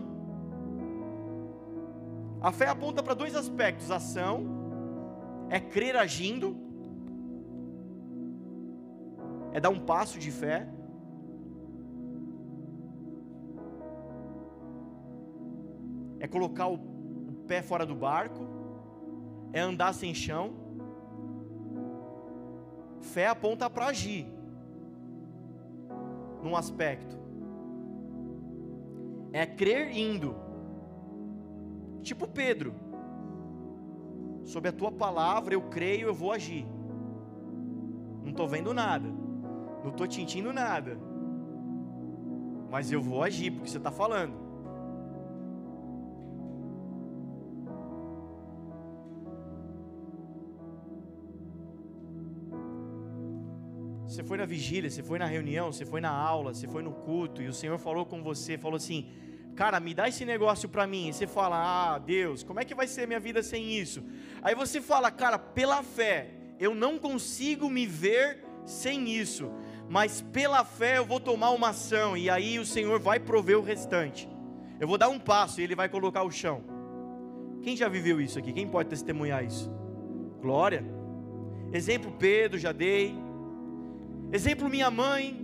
A 2.41 2.51
fé 2.51 2.67
aponta 2.67 3.03
para 3.03 3.13
dois 3.13 3.35
aspectos: 3.35 3.91
ação 3.91 4.35
é 5.49 5.59
crer 5.59 5.95
agindo, 5.97 6.55
é 9.51 9.59
dar 9.59 9.69
um 9.69 9.79
passo 9.79 10.17
de 10.17 10.31
fé. 10.31 10.67
É 16.21 16.27
colocar 16.27 16.67
o, 16.67 16.77
pé 17.47 17.61
fora 17.61 17.85
do 17.85 17.95
barco, 17.95 18.47
é 19.51 19.59
andar 19.59 19.93
sem 19.93 20.13
chão. 20.13 20.58
Fé 23.09 23.27
aponta 23.27 23.69
para 23.69 23.87
agir 23.87 24.27
num 26.43 26.55
aspecto. 26.55 27.17
É 29.33 29.45
crer 29.45 29.95
indo. 29.95 30.35
Tipo 32.01 32.27
Pedro. 32.27 32.73
Sob 34.43 34.69
a 34.69 34.71
tua 34.71 34.91
palavra 34.91 35.53
eu 35.53 35.61
creio, 35.63 36.07
eu 36.07 36.13
vou 36.13 36.31
agir. 36.31 36.65
Não 38.23 38.29
estou 38.29 38.47
vendo 38.47 38.73
nada. 38.73 39.07
Não 39.83 39.91
estou 39.91 40.09
sentindo 40.09 40.53
nada. 40.53 40.97
Mas 42.69 42.91
eu 42.91 43.01
vou 43.01 43.23
agir 43.23 43.51
porque 43.51 43.69
você 43.69 43.77
está 43.77 43.91
falando. 43.91 44.48
Você 54.19 54.23
foi 54.25 54.37
na 54.37 54.45
vigília, 54.45 54.89
você 54.89 55.01
foi 55.01 55.17
na 55.17 55.25
reunião, 55.25 55.71
você 55.71 55.85
foi 55.85 56.01
na 56.01 56.09
aula, 56.09 56.53
você 56.53 56.67
foi 56.67 56.83
no 56.83 56.91
culto 56.91 57.41
e 57.41 57.47
o 57.47 57.53
Senhor 57.53 57.77
falou 57.77 58.05
com 58.05 58.21
você, 58.21 58.57
falou 58.57 58.75
assim: 58.75 59.07
"Cara, 59.55 59.79
me 59.79 59.93
dá 59.93 60.09
esse 60.09 60.25
negócio 60.25 60.67
para 60.67 60.85
mim". 60.85 61.07
E 61.07 61.13
você 61.13 61.25
fala: 61.25 61.55
"Ah, 61.55 61.97
Deus, 61.97 62.43
como 62.43 62.59
é 62.59 62.65
que 62.65 62.75
vai 62.75 62.85
ser 62.85 63.07
minha 63.07 63.19
vida 63.21 63.41
sem 63.41 63.79
isso?". 63.79 64.03
Aí 64.41 64.53
você 64.53 64.81
fala: 64.81 65.09
"Cara, 65.09 65.39
pela 65.39 65.81
fé, 65.81 66.31
eu 66.59 66.75
não 66.75 66.99
consigo 66.99 67.69
me 67.69 67.85
ver 67.85 68.43
sem 68.65 69.07
isso, 69.07 69.49
mas 69.87 70.19
pela 70.19 70.65
fé 70.65 70.97
eu 70.97 71.05
vou 71.05 71.21
tomar 71.21 71.51
uma 71.51 71.69
ação 71.69 72.17
e 72.17 72.29
aí 72.29 72.59
o 72.59 72.65
Senhor 72.65 72.99
vai 72.99 73.21
prover 73.21 73.57
o 73.57 73.63
restante. 73.63 74.27
Eu 74.81 74.87
vou 74.89 74.97
dar 74.97 75.07
um 75.07 75.17
passo 75.17 75.61
e 75.61 75.63
ele 75.63 75.75
vai 75.75 75.87
colocar 75.87 76.23
o 76.23 76.31
chão. 76.31 76.61
Quem 77.61 77.77
já 77.77 77.87
viveu 77.87 78.19
isso 78.19 78.37
aqui? 78.37 78.51
Quem 78.51 78.67
pode 78.67 78.89
testemunhar 78.89 79.45
isso? 79.45 79.71
Glória. 80.41 80.83
Exemplo 81.71 82.11
Pedro 82.19 82.59
já 82.59 82.73
dei, 82.73 83.28
Exemplo, 84.31 84.69
minha 84.69 84.91
mãe. 84.91 85.35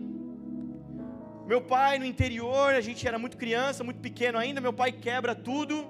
Meu 1.48 1.60
pai 1.60 1.98
no 1.98 2.06
interior, 2.06 2.76
a 2.76 2.82
gente 2.82 3.08
era 3.08 3.18
muito 3.18 3.36
criança, 3.36 3.84
muito 3.84 4.00
pequeno 4.00 4.38
ainda. 4.38 4.62
Meu 4.62 4.74
pai 4.74 4.92
quebra 4.92 5.34
tudo, 5.34 5.86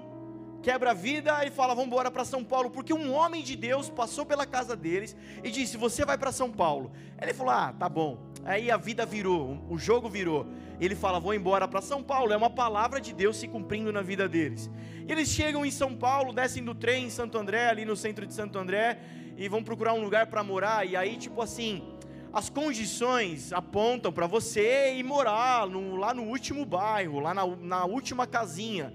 quebra 0.62 0.92
a 0.92 0.94
vida 0.94 1.44
e 1.44 1.50
fala: 1.50 1.74
Vamos 1.74 1.88
embora 1.88 2.10
para 2.10 2.24
São 2.24 2.42
Paulo. 2.42 2.70
Porque 2.70 2.94
um 2.94 3.12
homem 3.12 3.42
de 3.42 3.54
Deus 3.54 3.90
passou 3.90 4.24
pela 4.24 4.46
casa 4.46 4.74
deles 4.74 5.14
e 5.44 5.50
disse: 5.50 5.76
Você 5.76 6.06
vai 6.06 6.16
para 6.16 6.32
São 6.32 6.50
Paulo. 6.50 6.90
Ele 7.20 7.34
falou: 7.34 7.52
Ah, 7.52 7.74
tá 7.78 7.86
bom. 7.86 8.18
Aí 8.44 8.70
a 8.70 8.78
vida 8.78 9.04
virou, 9.04 9.62
o 9.68 9.76
jogo 9.76 10.08
virou. 10.08 10.46
Ele 10.80 10.94
fala: 10.94 11.20
Vou 11.20 11.34
embora 11.34 11.68
para 11.68 11.82
São 11.82 12.02
Paulo. 12.02 12.32
É 12.32 12.36
uma 12.36 12.50
palavra 12.50 12.98
de 12.98 13.12
Deus 13.12 13.36
se 13.36 13.46
cumprindo 13.46 13.92
na 13.92 14.00
vida 14.00 14.26
deles. 14.26 14.70
Eles 15.06 15.28
chegam 15.28 15.66
em 15.66 15.70
São 15.70 15.94
Paulo, 15.94 16.32
descem 16.32 16.64
do 16.64 16.74
trem 16.74 17.04
em 17.04 17.10
Santo 17.10 17.36
André, 17.36 17.68
ali 17.68 17.84
no 17.84 17.94
centro 17.94 18.26
de 18.26 18.32
Santo 18.32 18.58
André, 18.58 18.98
e 19.36 19.50
vão 19.50 19.62
procurar 19.62 19.92
um 19.92 20.02
lugar 20.02 20.28
para 20.28 20.42
morar. 20.42 20.86
E 20.86 20.96
aí, 20.96 21.16
tipo 21.18 21.42
assim, 21.42 21.95
as 22.32 22.50
condições 22.50 23.52
apontam 23.52 24.12
para 24.12 24.26
você 24.26 24.94
ir 24.94 25.02
morar 25.02 25.66
no, 25.66 25.96
lá 25.96 26.12
no 26.12 26.22
último 26.24 26.64
bairro, 26.64 27.20
lá 27.20 27.32
na, 27.32 27.46
na 27.46 27.84
última 27.84 28.26
casinha. 28.26 28.92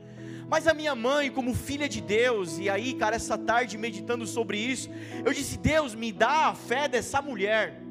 Mas 0.48 0.68
a 0.68 0.74
minha 0.74 0.94
mãe, 0.94 1.32
como 1.32 1.54
filha 1.54 1.88
de 1.88 2.02
Deus, 2.02 2.60
e 2.60 2.70
aí, 2.70 2.94
cara, 2.94 3.16
essa 3.16 3.38
tarde 3.38 3.78
meditando 3.78 4.28
sobre 4.28 4.58
isso, 4.58 4.90
eu 5.26 5.32
disse: 5.32 5.58
Deus, 5.58 5.96
me 5.96 6.12
dá 6.12 6.48
a 6.48 6.54
fé 6.54 6.88
dessa 6.88 7.22
mulher. 7.22 7.82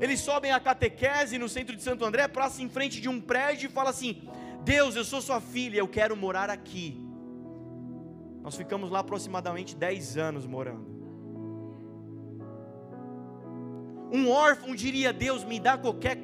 Eles 0.00 0.20
sobem 0.20 0.52
a 0.52 0.58
catequese 0.58 1.38
no 1.38 1.48
centro 1.48 1.76
de 1.76 1.82
Santo 1.82 2.04
André, 2.04 2.26
passa 2.28 2.62
em 2.62 2.68
frente 2.68 3.00
de 3.00 3.08
um 3.08 3.20
prédio 3.20 3.68
e 3.68 3.72
fala 3.72 3.90
assim: 3.90 4.26
Deus, 4.64 4.96
eu 4.96 5.04
sou 5.04 5.20
sua 5.20 5.40
filha, 5.40 5.78
eu 5.78 5.86
quero 5.86 6.16
morar 6.16 6.48
aqui. 6.48 6.98
Nós 8.42 8.56
ficamos 8.56 8.90
lá 8.90 9.00
aproximadamente 9.00 9.76
10 9.76 10.16
anos 10.16 10.46
morando. 10.46 11.03
Um 14.14 14.30
órfão 14.30 14.76
diria: 14.76 15.12
Deus, 15.12 15.42
me 15.42 15.58
dá 15.58 15.76
qualquer 15.76 16.16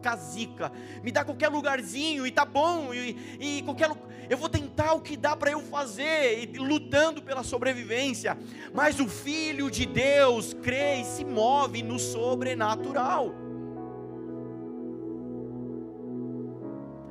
casica, 0.00 0.70
me 1.02 1.10
dá 1.10 1.24
qualquer 1.24 1.48
lugarzinho 1.48 2.24
e 2.24 2.30
tá 2.30 2.44
bom, 2.44 2.94
e, 2.94 3.16
e 3.40 3.62
qualquer 3.62 3.90
eu 4.30 4.38
vou 4.38 4.48
tentar 4.48 4.92
o 4.92 5.00
que 5.00 5.16
dá 5.16 5.34
para 5.34 5.50
eu 5.50 5.60
fazer, 5.60 6.44
e, 6.44 6.58
lutando 6.58 7.20
pela 7.20 7.42
sobrevivência. 7.42 8.38
Mas 8.72 9.00
o 9.00 9.08
Filho 9.08 9.68
de 9.68 9.84
Deus 9.84 10.54
crê 10.54 11.00
e 11.00 11.04
se 11.04 11.24
move 11.24 11.82
no 11.82 11.98
sobrenatural. 11.98 13.34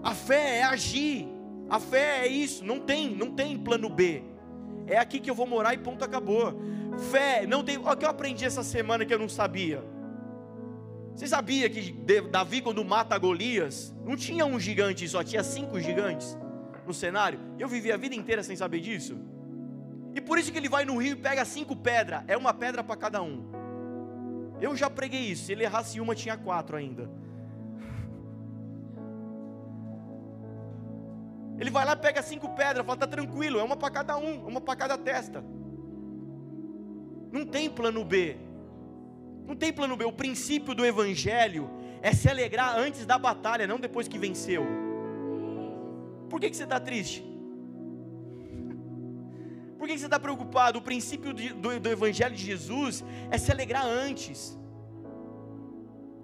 A 0.02 0.16
fé 0.16 0.60
é 0.60 0.64
agir, 0.64 1.28
a 1.70 1.82
fé 1.82 2.26
é 2.26 2.28
isso, 2.28 2.64
não 2.64 2.80
tem, 2.80 3.14
não 3.14 3.32
tem 3.32 3.58
plano 3.58 3.90
B. 3.90 4.24
É 4.88 4.98
aqui 4.98 5.20
que 5.20 5.30
eu 5.30 5.36
vou 5.36 5.46
morar 5.46 5.74
e 5.74 5.78
ponto 5.78 6.04
acabou. 6.06 6.62
Fé, 7.12 7.46
não 7.46 7.62
tem. 7.62 7.78
Olha 7.78 7.94
o 7.94 7.98
que 7.98 8.06
eu 8.06 8.10
aprendi 8.10 8.46
essa 8.46 8.64
semana 8.64 9.06
que 9.06 9.14
eu 9.14 9.20
não 9.20 9.30
sabia. 9.30 9.93
Você 11.16 11.28
sabia 11.28 11.70
que 11.70 11.92
Davi, 12.32 12.62
quando 12.62 12.84
mata 12.84 13.18
Golias, 13.18 13.94
não 14.04 14.16
tinha 14.16 14.46
um 14.46 14.60
gigante 14.60 15.08
só, 15.08 15.24
tinha 15.24 15.44
cinco 15.44 15.80
gigantes 15.80 16.38
no 16.88 16.94
cenário? 16.94 17.40
Eu 17.60 17.68
vivi 17.68 17.92
a 17.92 17.98
vida 17.98 18.16
inteira 18.16 18.42
sem 18.42 18.56
saber 18.56 18.80
disso. 18.80 19.18
E 20.16 20.22
por 20.22 20.40
isso 20.40 20.52
que 20.52 20.58
ele 20.58 20.70
vai 20.70 20.86
no 20.86 20.98
rio 20.98 21.14
e 21.14 21.16
pega 21.16 21.46
cinco 21.46 21.76
pedras, 21.76 22.24
é 22.28 22.36
uma 22.36 22.54
pedra 22.54 22.84
para 22.84 22.96
cada 22.96 23.22
um. 23.22 23.46
Eu 24.60 24.76
já 24.76 24.90
preguei 24.90 25.22
isso, 25.22 25.46
se 25.46 25.52
ele 25.52 25.64
errasse 25.64 26.00
uma, 26.00 26.16
tinha 26.16 26.38
quatro 26.38 26.78
ainda. 26.78 27.10
Ele 31.60 31.70
vai 31.70 31.86
lá, 31.86 31.96
pega 31.96 32.22
cinco 32.22 32.50
pedras, 32.50 32.86
fala: 32.86 32.98
tá 32.98 33.08
tranquilo, 33.08 33.60
é 33.60 33.64
uma 33.64 33.76
para 33.76 33.92
cada 33.92 34.18
um, 34.18 34.48
uma 34.48 34.62
para 34.62 34.76
cada 34.76 34.98
testa. 34.98 35.44
Não 37.32 37.46
tem 37.46 37.70
plano 37.70 38.04
B. 38.06 38.38
Não 39.48 39.56
tem 39.56 39.72
plano 39.74 39.96
B. 39.96 40.06
O 40.06 40.12
princípio 40.12 40.74
do 40.74 40.86
Evangelho 40.86 41.70
é 42.02 42.14
se 42.14 42.30
alegrar 42.30 42.78
antes 42.78 43.06
da 43.06 43.18
batalha, 43.18 43.68
não 43.68 43.80
depois 43.80 44.08
que 44.08 44.18
venceu. 44.18 44.66
Por 46.30 46.40
que, 46.40 46.50
que 46.50 46.58
você 46.58 46.64
está 46.64 46.80
triste? 46.80 47.24
Por 49.78 49.88
que, 49.88 49.94
que 49.94 50.00
você 50.00 50.06
está 50.06 50.20
preocupado? 50.20 50.80
O 50.80 50.82
princípio 50.82 51.34
de, 51.34 51.50
do, 51.50 51.80
do, 51.80 51.90
Evangelho 51.90 52.36
de 52.36 52.44
Jesus 52.44 53.04
é 53.30 53.38
se 53.38 53.52
alegrar 53.52 53.86
antes. 53.86 54.58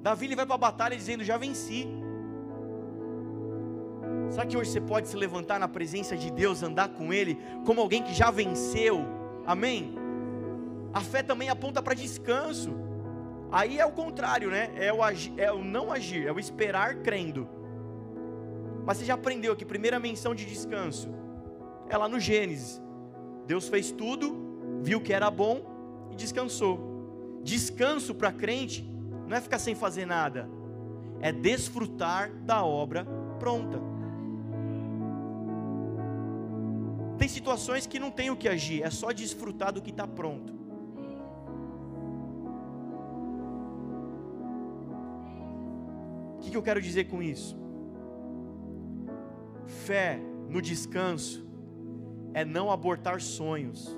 Davi 0.02 0.28
ele 0.28 0.36
vai 0.36 0.46
para 0.46 0.56
a 0.56 0.58
batalha 0.58 0.96
dizendo: 0.96 1.24
Já 1.24 1.38
venci. 1.38 1.86
Será 4.30 4.46
que 4.46 4.56
hoje 4.56 4.72
você 4.72 4.80
pode 4.80 5.08
se 5.08 5.18
levantar 5.18 5.60
na 5.60 5.68
presença 5.68 6.16
de 6.16 6.32
Deus, 6.32 6.64
andar 6.64 6.90
com 6.90 7.12
Ele, 7.12 7.38
como 7.66 7.82
alguém 7.82 8.02
que 8.02 8.14
já 8.14 8.32
venceu? 8.32 9.06
Amém? 9.46 9.96
A 10.94 11.02
fé 11.02 11.22
também 11.22 11.50
aponta 11.50 11.82
para 11.82 11.94
descanso. 11.94 12.89
Aí 13.52 13.80
é 13.80 13.86
o 13.86 13.92
contrário, 13.92 14.50
né? 14.50 14.70
É 14.76 14.94
o, 14.94 15.00
é 15.38 15.52
o 15.52 15.64
não 15.64 15.92
agir, 15.92 16.28
é 16.28 16.32
o 16.32 16.40
esperar 16.40 16.98
crendo. 16.98 17.48
Mas 18.86 18.98
você 18.98 19.06
já 19.06 19.16
aprendeu 19.16 19.56
que 19.56 19.66
primeira 19.66 20.00
menção 20.00 20.36
de 20.36 20.46
descanso 20.46 21.10
é 21.90 21.98
lá 21.98 22.08
no 22.08 22.20
Gênesis. 22.20 22.82
Deus 23.48 23.68
fez 23.68 23.92
tudo, 23.92 24.80
viu 24.82 25.02
que 25.02 25.14
era 25.14 25.32
bom 25.32 26.08
e 26.12 26.16
descansou. 26.16 27.40
Descanso 27.44 28.14
para 28.14 28.32
crente 28.32 28.88
não 29.28 29.38
é 29.38 29.42
ficar 29.42 29.60
sem 29.60 29.74
fazer 29.74 30.06
nada, 30.06 30.50
é 31.20 31.32
desfrutar 31.32 32.32
da 32.44 32.64
obra 32.64 33.06
pronta. 33.40 33.80
Tem 37.18 37.28
situações 37.28 37.86
que 37.86 38.00
não 38.00 38.12
tem 38.12 38.30
o 38.30 38.36
que 38.36 38.48
agir, 38.48 38.84
é 38.84 38.90
só 38.90 39.12
desfrutar 39.12 39.74
do 39.74 39.82
que 39.82 39.90
está 39.90 40.08
pronto. 40.08 40.59
Que, 46.50 46.52
que 46.52 46.58
eu 46.58 46.64
quero 46.64 46.82
dizer 46.82 47.06
com 47.06 47.22
isso? 47.22 47.56
Fé 49.86 50.20
no 50.50 50.62
descanso 50.62 51.48
é 52.34 52.44
não 52.44 52.72
abortar 52.72 53.22
sonhos. 53.22 53.96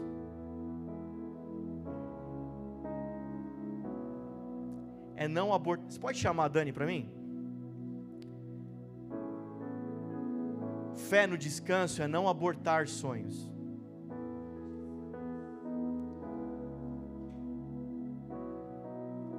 É 5.15 5.27
não 5.27 5.53
abortar. 5.53 5.89
Você 5.89 5.99
pode 5.99 6.17
chamar 6.17 6.45
a 6.45 6.47
Dani 6.49 6.73
para 6.73 6.85
mim? 6.85 7.09
Fé 10.95 11.25
no 11.25 11.37
descanso 11.37 12.01
é 12.01 12.07
não 12.07 12.27
abortar 12.27 12.87
sonhos. 12.87 13.49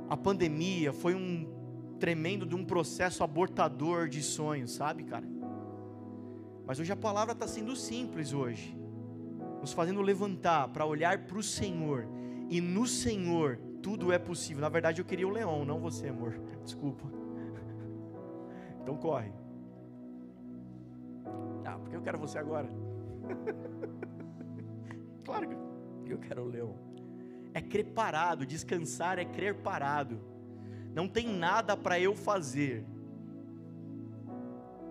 A 0.09 0.17
pandemia 0.17 0.93
foi 0.93 1.15
um 1.15 1.62
tremendo 2.03 2.45
de 2.45 2.57
um 2.57 2.65
processo 2.65 3.23
abortador 3.23 4.09
de 4.09 4.25
sonhos, 4.25 4.73
sabe, 4.73 5.05
cara? 5.05 5.25
Mas 6.67 6.81
hoje 6.81 6.93
a 6.93 6.97
palavra 6.97 7.33
está 7.33 7.47
sendo 7.47 7.77
simples 7.77 8.33
hoje, 8.33 8.77
nos 9.61 9.73
fazendo 9.73 10.03
levantar 10.03 10.67
para 10.71 10.85
olhar 10.85 11.29
para 11.29 11.39
o 11.39 11.43
Senhor, 11.45 12.09
e 12.51 12.61
no 12.61 12.89
Senhor 12.89 13.57
tudo 13.81 14.11
é 14.11 14.19
possível. 14.19 14.61
Na 14.61 14.69
verdade, 14.69 15.01
eu 15.01 15.05
queria 15.05 15.29
o 15.29 15.31
leão, 15.31 15.65
não 15.65 15.79
você, 15.79 16.09
amor. 16.09 16.41
Desculpa. 16.65 17.05
Então 18.83 18.97
corre. 18.97 19.33
Ah, 21.65 21.79
porque 21.79 21.95
eu 21.95 22.03
quero 22.03 22.19
você 22.19 22.37
agora. 22.37 22.69
claro 25.25 25.49
que 26.05 26.13
eu 26.13 26.19
quero 26.19 26.43
o 26.43 26.49
leão. 26.49 26.75
É 27.55 27.61
crer 27.61 27.93
parado, 27.93 28.45
descansar 28.45 29.21
é 29.21 29.25
crer 29.25 29.55
parado 29.63 30.32
não 30.95 31.09
tem 31.09 31.27
nada 31.27 31.77
para 31.77 31.99
eu 31.99 32.15
fazer, 32.15 32.85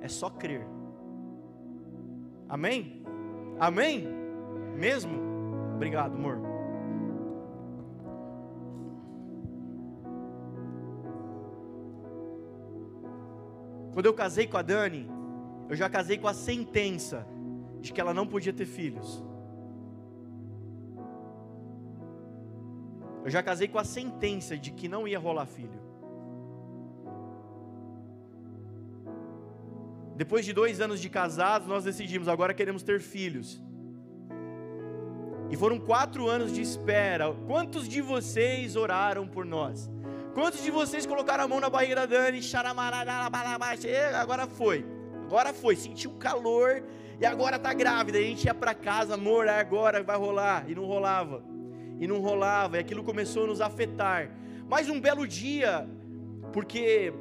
é 0.02 0.08
só 0.08 0.30
crer. 0.30 0.66
Amém? 2.50 3.04
Amém? 3.60 4.08
Mesmo? 4.76 5.20
Obrigado, 5.76 6.16
amor. 6.16 6.40
Quando 13.94 14.06
eu 14.06 14.14
casei 14.14 14.48
com 14.48 14.58
a 14.58 14.62
Dani, 14.62 15.08
eu 15.70 15.76
já 15.76 15.90
casei 15.90 16.18
com 16.18 16.28
a 16.28 16.34
sentença 16.34 17.28
de 17.80 17.94
que 17.94 18.02
ela 18.02 18.14
não 18.14 18.26
podia 18.26 18.54
ter 18.54 18.66
filhos. 18.66 19.24
Eu 23.24 23.30
já 23.30 23.44
casei 23.44 23.68
com 23.68 23.78
a 23.78 23.84
sentença 23.84 24.58
de 24.58 24.72
que 24.72 24.88
não 24.88 25.08
ia 25.08 25.20
rolar 25.20 25.46
filho. 25.46 25.91
Depois 30.22 30.46
de 30.46 30.54
dois 30.54 30.80
anos 30.80 31.02
de 31.02 31.10
casados, 31.10 31.68
nós 31.68 31.84
decidimos, 31.84 32.28
agora 32.28 32.54
queremos 32.54 32.84
ter 32.84 33.00
filhos. 33.00 33.60
E 35.50 35.58
foram 35.58 35.80
quatro 35.80 36.30
anos 36.30 36.54
de 36.54 36.62
espera. 36.62 37.34
Quantos 37.48 37.90
de 37.90 38.02
vocês 38.02 38.76
oraram 38.76 39.28
por 39.28 39.44
nós? 39.44 39.90
Quantos 40.36 40.62
de 40.62 40.70
vocês 40.70 41.08
colocaram 41.08 41.46
a 41.46 41.48
mão 41.48 41.60
na 41.60 41.72
barriga 41.72 41.96
da 41.96 42.06
Dani? 42.06 42.40
Agora 44.14 44.46
foi. 44.46 44.86
Agora 45.26 45.54
foi. 45.56 45.76
Sentiu 45.76 46.12
calor 46.12 46.84
e 47.20 47.26
agora 47.26 47.56
está 47.56 47.74
grávida. 47.74 48.20
A 48.20 48.22
gente 48.22 48.46
ia 48.46 48.54
para 48.54 48.76
casa, 48.76 49.16
amor, 49.16 49.48
agora 49.48 50.04
vai 50.04 50.18
rolar. 50.20 50.70
E 50.70 50.76
não 50.76 50.86
rolava. 50.86 51.44
E 52.00 52.06
não 52.08 52.20
rolava. 52.20 52.78
E 52.78 52.80
aquilo 52.80 53.04
começou 53.04 53.46
a 53.46 53.48
nos 53.48 53.60
afetar. 53.60 54.30
Mas 54.70 54.88
um 54.88 55.02
belo 55.02 55.28
dia, 55.28 55.90
porque 56.54 57.12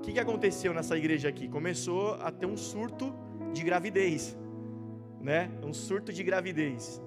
o 0.00 0.02
que, 0.02 0.14
que 0.14 0.18
aconteceu 0.18 0.72
nessa 0.72 0.96
igreja 0.96 1.28
aqui? 1.28 1.46
Começou 1.46 2.14
a 2.14 2.30
ter 2.32 2.46
um 2.46 2.56
surto 2.56 3.14
de 3.52 3.62
gravidez, 3.62 4.34
né? 5.20 5.50
Um 5.62 5.74
surto 5.74 6.10
de 6.10 6.22
gravidez. 6.22 7.02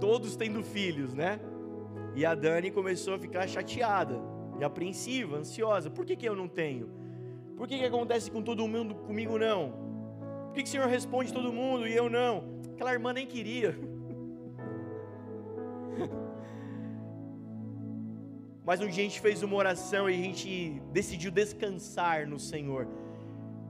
Todos 0.00 0.34
tendo 0.34 0.60
filhos, 0.64 1.14
né? 1.14 1.38
E 2.16 2.26
a 2.26 2.34
Dani 2.34 2.72
começou 2.72 3.14
a 3.14 3.18
ficar 3.18 3.46
chateada 3.46 4.20
e 4.58 4.64
apreensiva, 4.64 5.36
ansiosa. 5.36 5.88
Por 5.88 6.04
que, 6.04 6.16
que 6.16 6.28
eu 6.28 6.34
não 6.34 6.48
tenho? 6.48 6.90
Por 7.56 7.68
que, 7.68 7.78
que 7.78 7.84
acontece 7.84 8.28
com 8.28 8.42
todo 8.42 8.66
mundo, 8.66 8.96
comigo 8.96 9.38
não? 9.38 9.70
Por 10.46 10.54
que, 10.54 10.64
que 10.64 10.68
o 10.68 10.72
Senhor 10.72 10.88
responde 10.88 11.32
todo 11.32 11.52
mundo 11.52 11.86
e 11.86 11.94
eu 11.94 12.10
não? 12.10 12.42
Aquela 12.74 12.92
irmã 12.92 13.12
nem 13.12 13.24
queria. 13.24 13.78
Mas 18.66 18.80
um 18.80 18.88
dia 18.88 19.04
a 19.04 19.08
gente 19.08 19.20
fez 19.20 19.44
uma 19.44 19.54
oração 19.54 20.10
e 20.10 20.14
a 20.14 20.16
gente 20.16 20.82
decidiu 20.92 21.30
descansar 21.30 22.26
no 22.26 22.36
Senhor. 22.36 22.88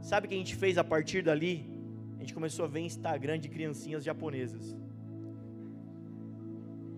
Sabe 0.01 0.25
o 0.25 0.29
que 0.31 0.35
a 0.35 0.39
gente 0.39 0.57
fez 0.57 0.79
a 0.79 0.85
partir 0.85 1.23
dali? 1.23 1.71
A 2.17 2.21
gente 2.21 2.33
começou 2.33 2.65
a 2.65 2.69
ver 2.69 2.81
Instagram 2.81 3.39
de 3.39 3.51
criancinhas 3.51 4.03
japonesas. 4.03 4.75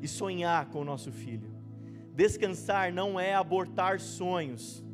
E 0.01 0.07
sonhar 0.07 0.67
com 0.67 0.83
o 0.83 0.85
nosso 0.85 1.11
filho. 1.11 1.51
Descansar 2.15 2.93
não 2.93 3.19
é 3.19 3.35
abortar 3.35 3.99
sonhos, 3.99 4.85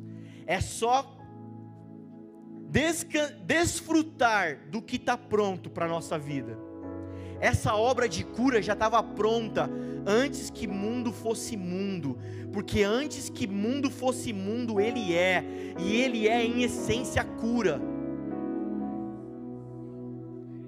é 0.47 0.59
só 0.59 1.15
desfrutar 3.45 4.67
do 4.69 4.81
que 4.81 4.95
está 4.95 5.15
pronto 5.15 5.69
para 5.69 5.85
a 5.85 5.89
nossa 5.89 6.17
vida. 6.17 6.57
Essa 7.39 7.75
obra 7.75 8.09
de 8.09 8.23
cura 8.23 8.61
já 8.61 8.73
estava 8.73 9.01
pronta 9.03 9.69
antes 10.05 10.49
que 10.49 10.67
mundo 10.67 11.11
fosse 11.11 11.57
mundo, 11.57 12.17
porque 12.53 12.83
antes 12.83 13.29
que 13.29 13.47
mundo 13.47 13.89
fosse 13.89 14.31
mundo, 14.31 14.79
Ele 14.79 15.13
é, 15.13 15.43
e 15.79 15.95
Ele 15.95 16.27
é 16.27 16.43
em 16.43 16.63
essência 16.63 17.23
cura. 17.23 17.81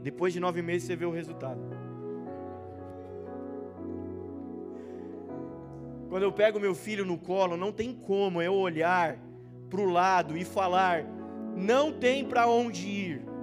Depois 0.01 0.33
de 0.33 0.39
nove 0.39 0.61
meses 0.61 0.87
você 0.87 0.95
vê 0.95 1.05
o 1.05 1.11
resultado. 1.11 1.59
Quando 6.09 6.23
eu 6.23 6.31
pego 6.31 6.59
meu 6.59 6.73
filho 6.73 7.05
no 7.05 7.17
colo, 7.17 7.57
não 7.57 7.71
tem 7.71 7.93
como 7.93 8.41
eu 8.41 8.53
olhar 8.53 9.17
para 9.69 9.81
o 9.81 9.85
lado 9.85 10.37
e 10.37 10.45
falar, 10.45 11.05
não 11.55 11.91
tem 11.91 12.23
para 12.23 12.47
onde 12.47 12.87
ir. 12.87 13.36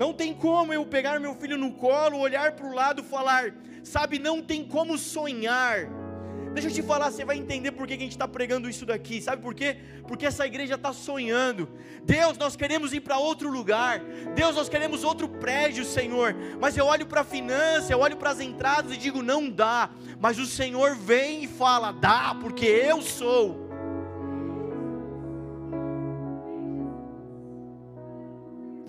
Não 0.00 0.14
tem 0.14 0.32
como 0.32 0.72
eu 0.72 0.86
pegar 0.86 1.20
meu 1.20 1.34
filho 1.34 1.58
no 1.58 1.72
colo, 1.72 2.16
olhar 2.16 2.52
para 2.52 2.66
o 2.66 2.72
lado 2.74 3.02
falar, 3.04 3.52
sabe, 3.84 4.18
não 4.18 4.40
tem 4.40 4.64
como 4.64 4.96
sonhar. 4.96 5.90
Deixa 6.54 6.70
eu 6.70 6.72
te 6.72 6.82
falar, 6.82 7.10
você 7.10 7.22
vai 7.22 7.36
entender 7.36 7.72
por 7.72 7.86
que 7.86 7.92
a 7.92 7.98
gente 7.98 8.12
está 8.12 8.26
pregando 8.26 8.66
isso 8.66 8.86
daqui. 8.86 9.20
Sabe 9.20 9.42
por 9.42 9.54
quê? 9.54 9.76
Porque 10.08 10.24
essa 10.24 10.46
igreja 10.46 10.76
está 10.76 10.90
sonhando. 10.94 11.68
Deus, 12.02 12.38
nós 12.38 12.56
queremos 12.56 12.94
ir 12.94 13.00
para 13.00 13.18
outro 13.18 13.50
lugar. 13.50 14.00
Deus, 14.34 14.56
nós 14.56 14.70
queremos 14.70 15.04
outro 15.04 15.28
prédio, 15.28 15.84
Senhor. 15.84 16.34
Mas 16.58 16.78
eu 16.78 16.86
olho 16.86 17.04
para 17.04 17.20
a 17.20 17.24
finança, 17.24 17.92
eu 17.92 17.98
olho 18.00 18.16
para 18.16 18.30
as 18.30 18.40
entradas 18.40 18.94
e 18.94 18.96
digo, 18.96 19.22
não 19.22 19.50
dá. 19.50 19.90
Mas 20.18 20.38
o 20.38 20.46
Senhor 20.46 20.96
vem 20.96 21.44
e 21.44 21.46
fala, 21.46 21.92
dá, 21.92 22.34
porque 22.40 22.64
eu 22.64 23.02
sou. 23.02 23.69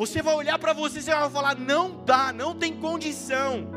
Você 0.02 0.20
vai 0.20 0.34
olhar 0.34 0.58
para 0.58 0.74
você 0.74 0.97
e 0.97 1.04
vai 1.04 1.30
falar, 1.30 1.56
não 1.56 2.04
dá, 2.04 2.34
não 2.34 2.56
tem 2.56 2.76
condição. 2.76 3.68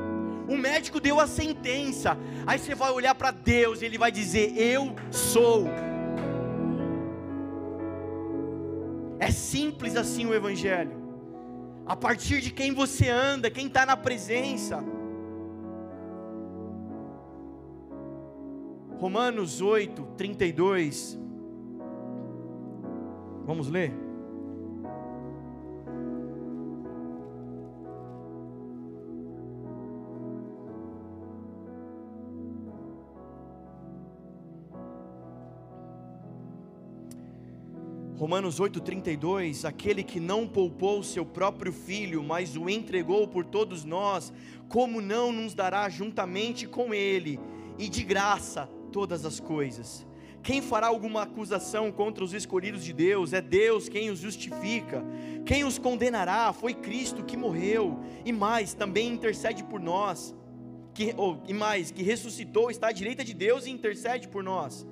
O 0.49 0.57
médico 0.57 0.99
deu 0.99 1.21
a 1.21 1.27
sentença. 1.27 2.17
Aí 2.47 2.59
você 2.59 2.75
vai 2.75 2.91
olhar 2.91 3.15
para 3.15 3.31
Deus 3.31 3.83
e 3.83 3.85
ele 3.85 3.99
vai 3.99 4.11
dizer: 4.11 4.57
Eu 4.57 4.97
sou. 5.11 5.67
É 9.19 9.31
simples 9.31 9.97
assim 9.97 10.25
o 10.25 10.33
Evangelho. 10.33 10.97
A 11.85 11.95
partir 11.95 12.41
de 12.41 12.51
quem 12.51 12.73
você 12.73 13.11
anda, 13.11 13.51
quem 13.51 13.67
está 13.67 13.85
na 13.85 13.95
presença. 13.95 14.83
Romanos 18.99 19.61
8, 19.61 20.03
32. 20.17 21.19
Vamos 23.45 23.69
ler? 23.69 24.04
Romanos 38.25 38.59
8,32: 38.59 39.67
Aquele 39.67 40.03
que 40.03 40.19
não 40.19 40.49
poupou 40.49 41.03
seu 41.03 41.27
próprio 41.27 41.71
filho, 41.71 42.25
mas 42.25 42.57
o 42.57 42.71
entregou 42.71 43.29
por 43.29 43.45
todos 43.45 43.85
nós, 43.85 44.33
como 44.67 45.03
não 45.03 45.31
nos 45.31 45.53
dará 45.53 45.87
juntamente 45.91 46.67
com 46.67 46.95
ele, 46.95 47.39
e 47.79 47.87
de 47.87 48.03
graça, 48.03 48.67
todas 48.91 49.27
as 49.27 49.41
coisas? 49.41 50.07
Quem 50.43 50.63
fará 50.63 50.87
alguma 50.87 51.25
acusação 51.25 51.93
contra 51.93 52.25
os 52.25 52.33
escolhidos 52.33 52.83
de 52.83 52.95
Deus? 52.95 53.35
É 53.35 53.43
Deus 53.43 53.91
quem 53.91 54.09
os 54.09 54.21
justifica. 54.21 55.05
Quem 55.45 55.63
os 55.63 55.79
condenará? 55.79 56.51
Foi 56.55 56.73
Cristo 56.73 57.25
que 57.25 57.37
morreu, 57.37 58.01
e 58.25 58.33
mais, 58.33 58.73
também 58.73 59.09
intercede 59.09 59.63
por 59.63 59.79
nós. 59.79 60.35
Que, 60.95 61.15
oh, 61.19 61.37
e 61.47 61.53
mais, 61.53 61.91
que 61.91 62.03
ressuscitou, 62.03 62.71
está 62.71 62.87
à 62.87 62.93
direita 62.93 63.23
de 63.23 63.35
Deus 63.35 63.67
e 63.67 63.71
intercede 63.71 64.29
por 64.29 64.43
nós. 64.43 64.87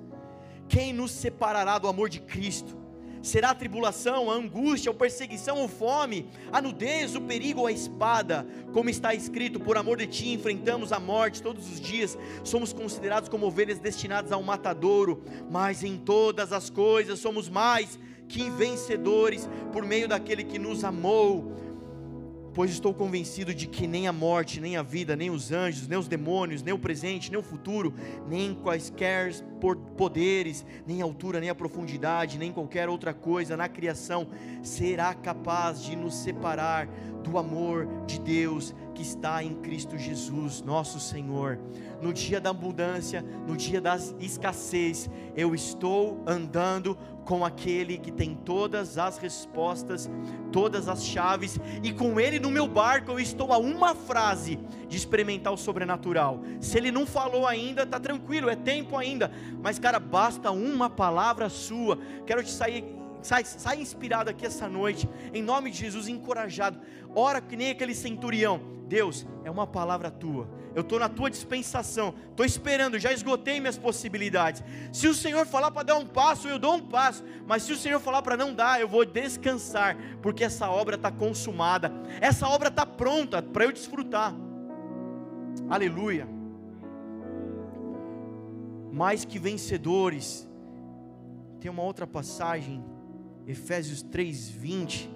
Quem 0.69 0.93
nos 0.93 1.09
separará 1.09 1.79
do 1.79 1.87
amor 1.87 2.09
de 2.09 2.19
Cristo? 2.19 2.82
Será 3.23 3.51
a 3.51 3.55
tribulação, 3.55 4.29
a 4.29 4.35
angústia, 4.35 4.91
a 4.91 4.93
perseguição 4.93 5.57
ou 5.57 5.67
fome, 5.67 6.29
a 6.51 6.61
nudez, 6.61 7.15
o 7.15 7.21
perigo 7.21 7.61
ou 7.61 7.67
a 7.67 7.71
espada, 7.71 8.45
como 8.73 8.89
está 8.89 9.15
escrito: 9.15 9.59
por 9.59 9.77
amor 9.77 9.97
de 9.97 10.05
ti 10.05 10.33
enfrentamos 10.33 10.91
a 10.91 10.99
morte 10.99 11.41
todos 11.41 11.71
os 11.71 11.79
dias, 11.79 12.17
somos 12.43 12.73
considerados 12.73 13.29
como 13.29 13.47
ovelhas 13.47 13.79
destinadas 13.79 14.31
ao 14.31 14.43
matadouro, 14.43 15.23
mas 15.49 15.83
em 15.83 15.97
todas 15.97 16.51
as 16.51 16.69
coisas 16.69 17.17
somos 17.17 17.49
mais 17.49 17.97
que 18.27 18.49
vencedores 18.49 19.49
por 19.71 19.85
meio 19.85 20.07
daquele 20.07 20.43
que 20.43 20.59
nos 20.59 20.83
amou 20.83 21.53
pois 22.53 22.71
estou 22.71 22.93
convencido 22.93 23.53
de 23.53 23.67
que 23.67 23.87
nem 23.87 24.07
a 24.07 24.13
morte, 24.13 24.59
nem 24.59 24.77
a 24.77 24.83
vida, 24.83 25.15
nem 25.15 25.29
os 25.29 25.51
anjos, 25.51 25.87
nem 25.87 25.97
os 25.97 26.07
demônios, 26.07 26.61
nem 26.61 26.73
o 26.73 26.79
presente, 26.79 27.31
nem 27.31 27.39
o 27.39 27.43
futuro, 27.43 27.93
nem 28.27 28.53
quaisquer 28.53 29.33
poderes, 29.97 30.65
nem 30.85 31.01
a 31.01 31.05
altura, 31.05 31.39
nem 31.39 31.49
a 31.49 31.55
profundidade, 31.55 32.37
nem 32.37 32.51
qualquer 32.51 32.89
outra 32.89 33.13
coisa 33.13 33.57
na 33.57 33.67
criação 33.67 34.27
será 34.61 35.13
capaz 35.13 35.83
de 35.83 35.95
nos 35.95 36.15
separar 36.15 36.87
do 37.23 37.37
amor 37.37 37.87
de 38.05 38.19
Deus 38.19 38.75
que 38.93 39.01
está 39.01 39.43
em 39.43 39.55
Cristo 39.55 39.97
Jesus, 39.97 40.61
nosso 40.61 40.99
Senhor. 40.99 41.59
No 42.01 42.13
dia 42.13 42.39
da 42.39 42.51
abundância, 42.51 43.23
no 43.47 43.55
dia 43.57 43.81
da 43.81 43.97
escassez, 44.19 45.09
eu 45.35 45.55
estou 45.55 46.21
andando 46.27 46.97
com 47.23 47.45
aquele 47.45 47.97
que 47.97 48.11
tem 48.11 48.35
todas 48.35 48.97
as 48.97 49.17
respostas, 49.17 50.09
todas 50.51 50.89
as 50.89 51.05
chaves, 51.05 51.59
e 51.81 51.91
com 51.91 52.19
ele 52.19 52.39
no 52.39 52.51
meu 52.51 52.67
barco 52.67 53.11
eu 53.11 53.19
estou 53.19 53.51
a 53.53 53.57
uma 53.57 53.95
frase 53.95 54.59
de 54.87 54.97
experimentar 54.97 55.53
o 55.53 55.57
sobrenatural. 55.57 56.41
Se 56.59 56.77
ele 56.77 56.91
não 56.91 57.05
falou 57.05 57.47
ainda, 57.47 57.85
tá 57.85 57.99
tranquilo, 57.99 58.49
é 58.49 58.55
tempo 58.55 58.97
ainda, 58.97 59.31
mas 59.61 59.79
cara, 59.79 59.99
basta 59.99 60.51
uma 60.51 60.89
palavra 60.89 61.49
sua. 61.49 61.97
Quero 62.25 62.43
te 62.43 62.51
sair 62.51 63.02
sai, 63.23 63.43
sai 63.45 63.81
inspirado 63.81 64.29
aqui 64.29 64.45
essa 64.45 64.67
noite, 64.67 65.09
em 65.33 65.41
nome 65.41 65.71
de 65.71 65.79
Jesus, 65.79 66.07
encorajado. 66.07 66.79
Ora 67.15 67.41
que 67.41 67.55
nem 67.55 67.71
aquele 67.71 67.95
centurião. 67.95 68.73
Deus, 68.87 69.25
é 69.43 69.49
uma 69.49 69.65
palavra 69.65 70.11
tua. 70.11 70.47
Eu 70.75 70.81
estou 70.81 70.99
na 70.99 71.07
tua 71.07 71.29
dispensação, 71.29 72.15
estou 72.29 72.45
esperando, 72.45 72.97
já 72.97 73.11
esgotei 73.11 73.59
minhas 73.59 73.77
possibilidades. 73.77 74.63
Se 74.91 75.07
o 75.07 75.13
Senhor 75.13 75.45
falar 75.45 75.71
para 75.71 75.83
dar 75.83 75.97
um 75.97 76.05
passo, 76.05 76.47
eu 76.47 76.57
dou 76.57 76.75
um 76.75 76.81
passo. 76.81 77.23
Mas 77.45 77.63
se 77.63 77.73
o 77.73 77.77
Senhor 77.77 77.99
falar 77.99 78.21
para 78.21 78.35
não 78.35 78.53
dar, 78.53 78.81
eu 78.81 78.87
vou 78.87 79.05
descansar, 79.05 79.95
porque 80.21 80.43
essa 80.43 80.69
obra 80.69 80.95
está 80.95 81.11
consumada, 81.11 81.91
essa 82.19 82.47
obra 82.47 82.69
está 82.69 82.85
pronta 82.85 83.41
para 83.41 83.65
eu 83.65 83.71
desfrutar. 83.71 84.33
Aleluia. 85.69 86.27
Mais 88.91 89.25
que 89.25 89.39
vencedores. 89.39 90.47
Tem 91.59 91.71
uma 91.71 91.83
outra 91.83 92.05
passagem 92.05 92.83
Efésios 93.47 94.01
3:20 94.03 95.09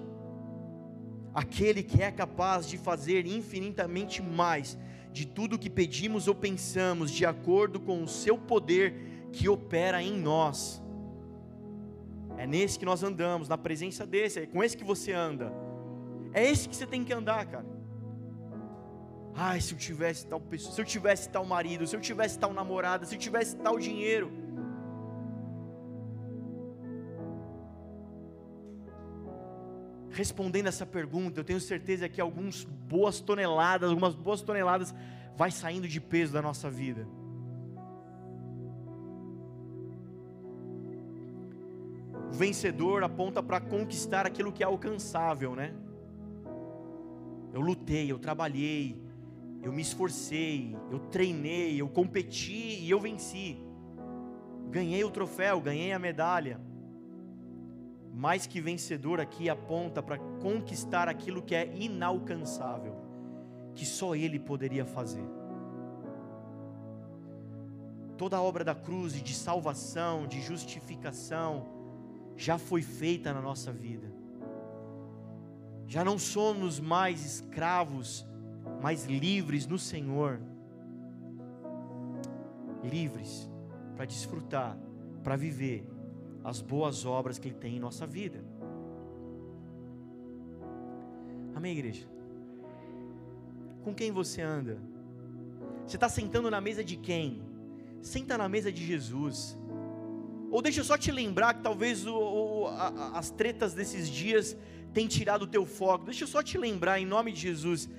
Aquele 1.34 1.84
que 1.84 2.02
é 2.02 2.12
capaz 2.12 2.68
de 2.68 2.80
fazer 2.80 3.28
infinitamente 3.28 4.24
mais 4.24 4.76
de 5.12 5.26
tudo 5.26 5.60
que 5.60 5.70
pedimos 5.70 6.28
ou 6.28 6.34
pensamos, 6.34 7.12
de 7.12 7.28
acordo 7.28 7.80
com 7.80 8.04
o 8.04 8.08
seu 8.08 8.38
poder 8.40 9.30
que 9.32 9.48
opera 9.48 10.02
em 10.02 10.18
nós. 10.20 10.82
É 12.38 12.48
nesse 12.48 12.80
que 12.80 12.86
nós 12.86 13.04
andamos, 13.04 13.48
na 13.48 13.58
presença 13.58 14.06
desse, 14.06 14.40
é 14.40 14.46
com 14.48 14.64
esse 14.64 14.76
que 14.76 14.84
você 14.84 15.12
anda. 15.14 15.52
É 16.34 16.44
esse 16.50 16.68
que 16.68 16.76
você 16.76 16.88
tem 16.88 17.04
que 17.04 17.14
andar, 17.14 17.46
cara. 17.46 17.66
Ai, 19.36 19.62
se 19.62 19.74
eu 19.74 19.78
tivesse 19.78 20.26
tal 20.26 20.42
pessoa, 20.42 20.74
se 20.74 20.82
eu 20.82 20.86
tivesse 20.86 21.30
tal 21.30 21.46
marido, 21.46 21.86
se 21.86 21.96
eu 21.96 22.02
tivesse 22.02 22.40
tal 22.40 22.52
namorada, 22.52 23.06
se 23.06 23.14
eu 23.14 23.20
tivesse 23.20 23.56
tal 23.58 23.78
dinheiro. 23.78 24.32
respondendo 30.18 30.66
essa 30.66 30.84
pergunta, 30.84 31.40
eu 31.40 31.44
tenho 31.44 31.62
certeza 31.62 32.10
que 32.10 32.20
algumas 32.20 32.64
boas 32.64 33.20
toneladas, 33.20 33.88
algumas 33.88 34.16
boas 34.16 34.42
toneladas 34.42 34.94
vai 35.36 35.52
saindo 35.52 35.88
de 35.88 36.02
peso 36.02 36.34
da 36.34 36.42
nossa 36.42 36.72
vida. 36.72 37.08
O 42.32 42.34
vencedor 42.34 43.04
aponta 43.04 43.44
para 43.44 43.62
conquistar 43.62 44.26
aquilo 44.26 44.52
que 44.52 44.64
é 44.64 44.66
alcançável, 44.66 45.56
né? 45.56 45.72
Eu 47.54 47.62
lutei, 47.62 48.12
eu 48.12 48.18
trabalhei, 48.18 49.00
eu 49.62 49.72
me 49.72 49.84
esforcei, 49.84 50.76
eu 50.92 50.98
treinei, 50.98 51.80
eu 51.80 51.88
competi 51.88 52.80
e 52.82 52.90
eu 52.90 53.00
venci. 53.00 53.62
Ganhei 54.72 55.04
o 55.04 55.12
troféu, 55.12 55.62
ganhei 55.62 55.94
a 55.94 56.00
medalha. 56.00 56.60
Mais 58.18 58.48
que 58.48 58.60
vencedor 58.60 59.22
aqui 59.22 59.48
aponta 59.48 60.02
para 60.02 60.18
conquistar 60.18 61.08
aquilo 61.08 61.40
que 61.40 61.54
é 61.54 61.72
inalcançável, 61.78 62.96
que 63.76 63.86
só 63.86 64.16
Ele 64.16 64.40
poderia 64.40 64.84
fazer. 64.88 65.24
Toda 68.18 68.38
a 68.38 68.42
obra 68.42 68.64
da 68.64 68.74
cruz 68.74 69.14
de 69.14 69.36
salvação, 69.36 70.26
de 70.26 70.42
justificação, 70.42 71.68
já 72.36 72.58
foi 72.58 72.82
feita 72.82 73.32
na 73.32 73.40
nossa 73.40 73.72
vida. 73.72 74.12
Já 75.86 76.04
não 76.04 76.18
somos 76.18 76.80
mais 76.80 77.24
escravos, 77.24 78.26
mas 78.82 79.06
livres 79.06 79.68
no 79.68 79.78
Senhor. 79.78 80.42
Livres 82.84 83.48
para 83.96 84.06
desfrutar, 84.06 84.76
para 85.24 85.36
viver 85.36 85.97
as 86.48 86.62
boas 86.62 87.06
obras 87.06 87.38
que 87.38 87.50
Ele 87.50 87.56
tem 87.56 87.76
em 87.76 87.80
nossa 87.80 88.08
vida. 88.08 88.42
Amém, 91.54 91.74
igreja? 91.74 92.08
Com 93.84 93.94
quem 93.94 94.14
você 94.14 94.42
anda? 94.42 94.78
Você 95.86 95.98
está 95.98 96.08
sentando 96.08 96.50
na 96.50 96.62
mesa 96.62 96.86
de 96.86 96.96
quem? 96.96 97.44
Senta 98.02 98.38
na 98.38 98.48
mesa 98.48 98.72
de 98.72 98.86
Jesus. 98.86 99.58
Ou 100.50 100.62
deixa 100.62 100.80
eu 100.80 100.86
só 100.86 100.98
te 100.98 101.12
lembrar 101.12 101.54
que 101.56 101.64
talvez 101.64 102.08
o, 102.08 102.16
o, 102.16 102.68
a, 102.68 103.18
as 103.20 103.30
tretas 103.30 103.74
desses 103.74 104.08
dias 104.08 104.56
tenham 104.94 105.10
tirado 105.10 105.42
o 105.42 105.48
teu 105.48 105.66
foco. 105.66 106.06
Deixa 106.06 106.24
eu 106.24 106.30
só 106.30 106.42
te 106.42 106.58
lembrar, 106.58 106.98
em 106.98 107.06
nome 107.06 107.34
de 107.34 107.42
Jesus, 107.42 107.90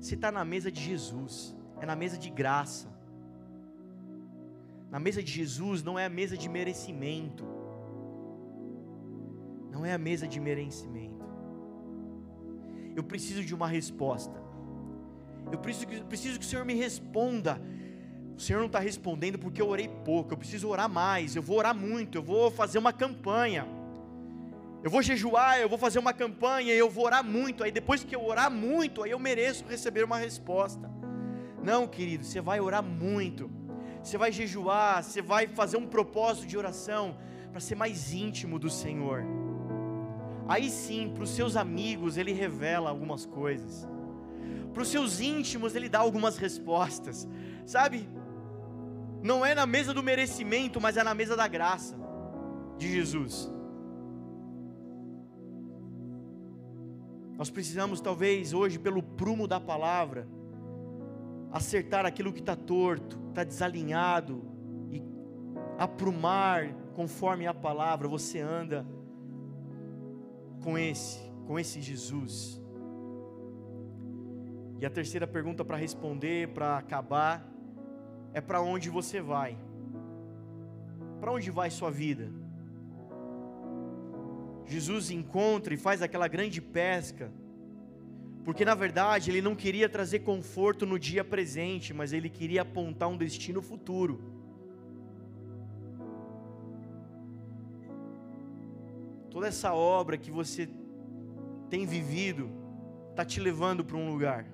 você 0.00 0.14
está 0.14 0.30
na 0.30 0.44
mesa 0.44 0.70
de 0.70 0.80
Jesus, 0.80 1.56
é 1.80 1.86
na 1.86 1.96
mesa 1.96 2.16
de 2.16 2.30
graça. 2.30 2.86
Na 4.92 5.00
mesa 5.00 5.20
de 5.20 5.32
Jesus 5.32 5.82
não 5.82 5.98
é 5.98 6.06
a 6.06 6.08
mesa 6.08 6.36
de 6.36 6.48
merecimento. 6.48 7.55
Não 9.76 9.84
é 9.84 9.92
a 9.92 9.98
mesa 9.98 10.26
de 10.26 10.40
merecimento. 10.40 11.24
Eu 12.98 13.04
preciso 13.04 13.42
de 13.44 13.54
uma 13.54 13.68
resposta. 13.68 14.36
Eu 15.52 15.58
preciso, 15.58 16.04
preciso 16.06 16.38
que 16.40 16.46
o 16.46 16.48
Senhor 16.48 16.64
me 16.64 16.74
responda 16.74 17.60
o 18.36 18.40
Senhor 18.40 18.58
não 18.58 18.66
está 18.66 18.78
respondendo 18.78 19.38
porque 19.38 19.62
eu 19.62 19.68
orei 19.68 19.88
pouco, 19.88 20.34
eu 20.34 20.36
preciso 20.36 20.68
orar 20.68 20.90
mais, 20.90 21.34
eu 21.34 21.42
vou 21.42 21.56
orar 21.56 21.74
muito, 21.74 22.18
eu 22.18 22.22
vou 22.22 22.50
fazer 22.50 22.78
uma 22.78 22.92
campanha. 22.92 23.66
Eu 24.84 24.90
vou 24.90 25.00
jejuar, 25.00 25.58
eu 25.58 25.70
vou 25.70 25.78
fazer 25.78 25.98
uma 25.98 26.12
campanha, 26.12 26.74
eu 26.74 26.90
vou 26.90 27.06
orar 27.06 27.24
muito, 27.24 27.64
aí 27.64 27.72
depois 27.72 28.04
que 28.04 28.14
eu 28.14 28.22
orar 28.22 28.50
muito, 28.50 29.02
aí 29.02 29.10
eu 29.10 29.18
mereço 29.18 29.64
receber 29.66 30.04
uma 30.04 30.18
resposta. 30.18 30.90
Não, 31.62 31.88
querido, 31.88 32.24
você 32.24 32.42
vai 32.42 32.60
orar 32.60 32.82
muito. 32.82 33.50
Você 34.02 34.18
vai 34.18 34.30
jejuar, 34.30 35.02
você 35.02 35.22
vai 35.22 35.46
fazer 35.46 35.78
um 35.78 35.86
propósito 35.86 36.46
de 36.46 36.58
oração 36.58 37.16
para 37.50 37.58
ser 37.58 37.74
mais 37.74 38.12
íntimo 38.12 38.58
do 38.58 38.68
Senhor. 38.68 39.24
Aí 40.48 40.70
sim, 40.70 41.10
para 41.12 41.24
os 41.24 41.30
seus 41.30 41.56
amigos 41.56 42.16
ele 42.16 42.32
revela 42.32 42.90
algumas 42.90 43.26
coisas. 43.26 43.86
Para 44.72 44.82
os 44.82 44.88
seus 44.88 45.20
íntimos 45.20 45.74
ele 45.74 45.88
dá 45.88 45.98
algumas 45.98 46.36
respostas. 46.36 47.28
Sabe? 47.64 48.08
não 49.26 49.44
é 49.44 49.54
na 49.54 49.66
mesa 49.66 49.92
do 49.92 50.02
merecimento, 50.02 50.80
mas 50.80 50.96
é 50.96 51.02
na 51.02 51.14
mesa 51.14 51.36
da 51.36 51.48
graça 51.48 51.96
de 52.78 52.90
Jesus. 52.90 53.52
Nós 57.36 57.50
precisamos, 57.50 58.00
talvez, 58.00 58.54
hoje, 58.54 58.78
pelo 58.78 59.02
prumo 59.02 59.46
da 59.46 59.60
palavra, 59.60 60.26
acertar 61.52 62.06
aquilo 62.06 62.32
que 62.32 62.40
está 62.40 62.56
torto, 62.56 63.20
está 63.28 63.44
desalinhado, 63.44 64.42
e 64.90 65.02
aprumar 65.76 66.72
conforme 66.94 67.46
a 67.46 67.52
palavra. 67.52 68.08
Você 68.08 68.40
anda 68.40 68.86
com 70.66 70.76
esse, 70.76 71.20
com 71.46 71.60
esse 71.60 71.80
Jesus. 71.80 72.60
E 74.80 74.84
a 74.84 74.90
terceira 74.90 75.24
pergunta 75.24 75.64
para 75.64 75.76
responder, 75.76 76.48
para 76.48 76.76
acabar, 76.76 77.48
é 78.32 78.40
para 78.40 78.60
onde 78.60 78.90
você 78.90 79.20
vai. 79.20 79.56
Para 81.20 81.30
onde 81.30 81.52
vai 81.52 81.70
sua 81.70 81.88
vida? 81.88 82.32
Jesus 84.66 85.12
encontra 85.12 85.72
e 85.72 85.76
faz 85.76 86.02
aquela 86.02 86.26
grande 86.26 86.60
pesca, 86.60 87.32
porque 88.44 88.64
na 88.64 88.74
verdade 88.74 89.30
ele 89.30 89.40
não 89.40 89.54
queria 89.54 89.88
trazer 89.88 90.18
conforto 90.30 90.84
no 90.84 90.98
dia 90.98 91.22
presente, 91.22 91.94
mas 91.94 92.12
ele 92.12 92.28
queria 92.28 92.62
apontar 92.62 93.08
um 93.08 93.16
destino 93.16 93.62
futuro. 93.62 94.20
Toda 99.36 99.48
essa 99.48 99.74
obra 99.74 100.16
que 100.16 100.30
você 100.30 100.66
tem 101.68 101.84
vivido 101.84 102.50
está 103.10 103.22
te 103.22 103.38
levando 103.38 103.84
para 103.84 103.98
um 103.98 104.08
lugar. 104.08 104.46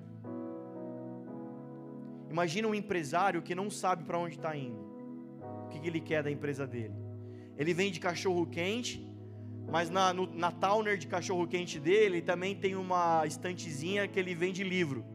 Imagina 2.29 2.67
um 2.67 2.75
empresário 2.75 3.41
que 3.41 3.55
não 3.55 3.69
sabe 3.69 4.03
para 4.03 4.19
onde 4.19 4.35
está 4.35 4.53
indo. 4.57 4.77
O 5.63 5.69
que, 5.69 5.79
que, 5.79 5.87
ele 5.87 6.01
quer 6.01 6.21
da 6.21 6.29
empresa 6.29 6.67
dele? 6.67 6.93
Ele 7.55 7.73
vende 7.73 7.97
cachorro 7.97 8.45
quente, 8.45 9.01
mas 9.71 9.89
na, 9.89 10.13
no, 10.13 10.27
na 10.35 10.51
Towner 10.51 10.97
de 10.97 11.07
cachorro 11.07 11.47
quente 11.47 11.79
dele 11.79 12.21
também 12.21 12.53
tem 12.53 12.75
uma 12.75 13.25
estantezinha 13.25 14.05
que 14.05 14.19
ele 14.19 14.35
vende 14.35 14.65
livro. 14.65 15.05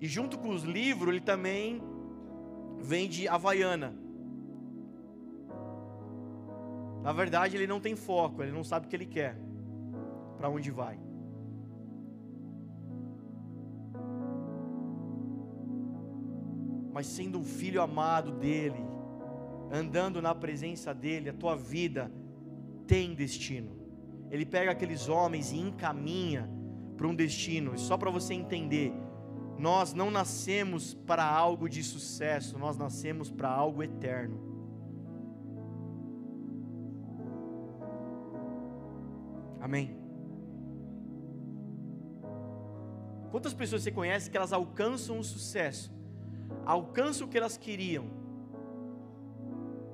E 0.00 0.06
junto 0.06 0.38
com 0.38 0.48
os 0.48 0.62
livros 0.62 1.10
ele 1.10 1.20
também 1.20 1.82
vende 2.78 3.28
Havaiana. 3.28 4.07
Na 7.08 7.14
verdade 7.14 7.56
ele 7.56 7.66
não 7.66 7.80
tem 7.80 7.96
foco, 7.96 8.42
ele 8.42 8.52
não 8.52 8.62
sabe 8.62 8.84
o 8.84 8.88
que 8.90 8.94
ele 8.94 9.06
quer, 9.06 9.34
para 10.36 10.50
onde 10.50 10.70
vai. 10.70 11.00
mas 16.98 17.06
sendo 17.06 17.38
um 17.38 17.44
filho 17.44 17.80
amado 17.80 18.32
dele, 18.32 18.84
andando 19.70 20.20
na 20.20 20.34
presença 20.34 20.92
dele, 20.92 21.30
a 21.30 21.32
tua 21.32 21.54
vida 21.54 22.10
tem 22.88 23.14
destino. 23.14 23.70
Ele 24.32 24.44
pega 24.44 24.72
aqueles 24.72 25.08
homens 25.08 25.52
e 25.52 25.58
encaminha 25.58 26.50
para 26.96 27.06
um 27.06 27.14
destino. 27.14 27.72
E 27.72 27.78
só 27.78 27.96
para 27.96 28.10
você 28.10 28.34
entender, 28.34 28.92
nós 29.56 29.94
não 29.94 30.10
nascemos 30.10 30.92
para 30.92 31.24
algo 31.24 31.68
de 31.68 31.84
sucesso, 31.84 32.58
nós 32.58 32.76
nascemos 32.76 33.30
para 33.30 33.48
algo 33.48 33.80
eterno. 33.80 34.47
Amém. 39.68 39.94
Quantas 43.30 43.52
pessoas 43.52 43.82
você 43.82 43.92
conhece 43.92 44.30
que 44.30 44.36
elas 44.38 44.54
alcançam 44.54 45.18
o 45.18 45.22
sucesso, 45.22 45.92
alcançam 46.64 47.26
o 47.26 47.30
que 47.30 47.36
elas 47.36 47.58
queriam 47.58 48.06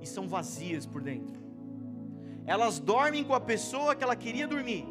e 0.00 0.06
são 0.06 0.28
vazias 0.28 0.86
por 0.86 1.02
dentro. 1.02 1.42
Elas 2.46 2.78
dormem 2.78 3.24
com 3.24 3.34
a 3.34 3.40
pessoa 3.40 3.96
que 3.96 4.04
ela 4.04 4.14
queria 4.14 4.46
dormir 4.46 4.86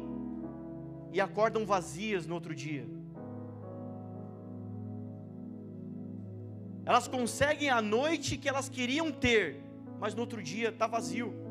e 1.12 1.18
acordam 1.18 1.64
vazias 1.64 2.26
no 2.26 2.34
outro 2.34 2.54
dia. 2.54 2.86
Elas 6.84 7.08
conseguem 7.08 7.70
a 7.70 7.80
noite 7.80 8.36
que 8.36 8.50
elas 8.50 8.68
queriam 8.68 9.10
ter, 9.10 9.64
mas 9.98 10.14
no 10.14 10.20
outro 10.20 10.42
dia 10.42 10.68
está 10.68 10.86
vazio. 10.86 11.43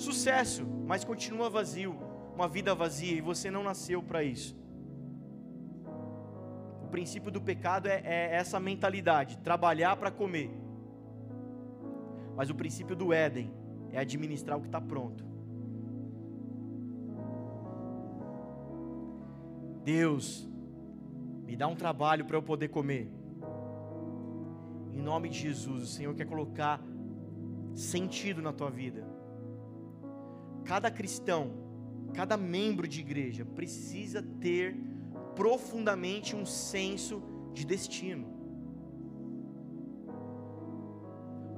Sucesso, 0.00 0.66
mas 0.86 1.04
continua 1.04 1.48
vazio, 1.50 1.96
uma 2.34 2.48
vida 2.48 2.74
vazia 2.74 3.16
e 3.16 3.20
você 3.20 3.50
não 3.50 3.62
nasceu 3.62 4.02
para 4.02 4.22
isso 4.22 4.60
princípio 6.90 7.30
do 7.30 7.40
pecado 7.40 7.86
é, 7.86 8.02
é 8.04 8.34
essa 8.34 8.60
mentalidade: 8.60 9.38
trabalhar 9.38 9.96
para 9.96 10.10
comer. 10.10 10.50
Mas 12.36 12.50
o 12.50 12.54
princípio 12.54 12.96
do 12.96 13.12
Éden 13.12 13.52
é 13.92 13.98
administrar 13.98 14.58
o 14.58 14.60
que 14.60 14.68
está 14.68 14.80
pronto. 14.80 15.24
Deus, 19.84 20.48
me 21.46 21.56
dá 21.56 21.66
um 21.66 21.74
trabalho 21.74 22.24
para 22.24 22.36
eu 22.36 22.42
poder 22.42 22.68
comer. 22.68 23.10
Em 24.92 25.00
nome 25.00 25.28
de 25.28 25.38
Jesus, 25.38 25.82
o 25.82 25.86
Senhor 25.86 26.14
quer 26.14 26.26
colocar 26.26 26.80
sentido 27.74 28.42
na 28.42 28.52
tua 28.52 28.70
vida. 28.70 29.09
Cada 30.64 30.90
cristão, 30.90 31.52
cada 32.14 32.36
membro 32.36 32.86
de 32.86 33.00
igreja 33.00 33.44
precisa 33.44 34.22
ter 34.40 34.76
profundamente 35.34 36.36
um 36.36 36.44
senso 36.46 37.22
de 37.52 37.64
destino. 37.64 38.40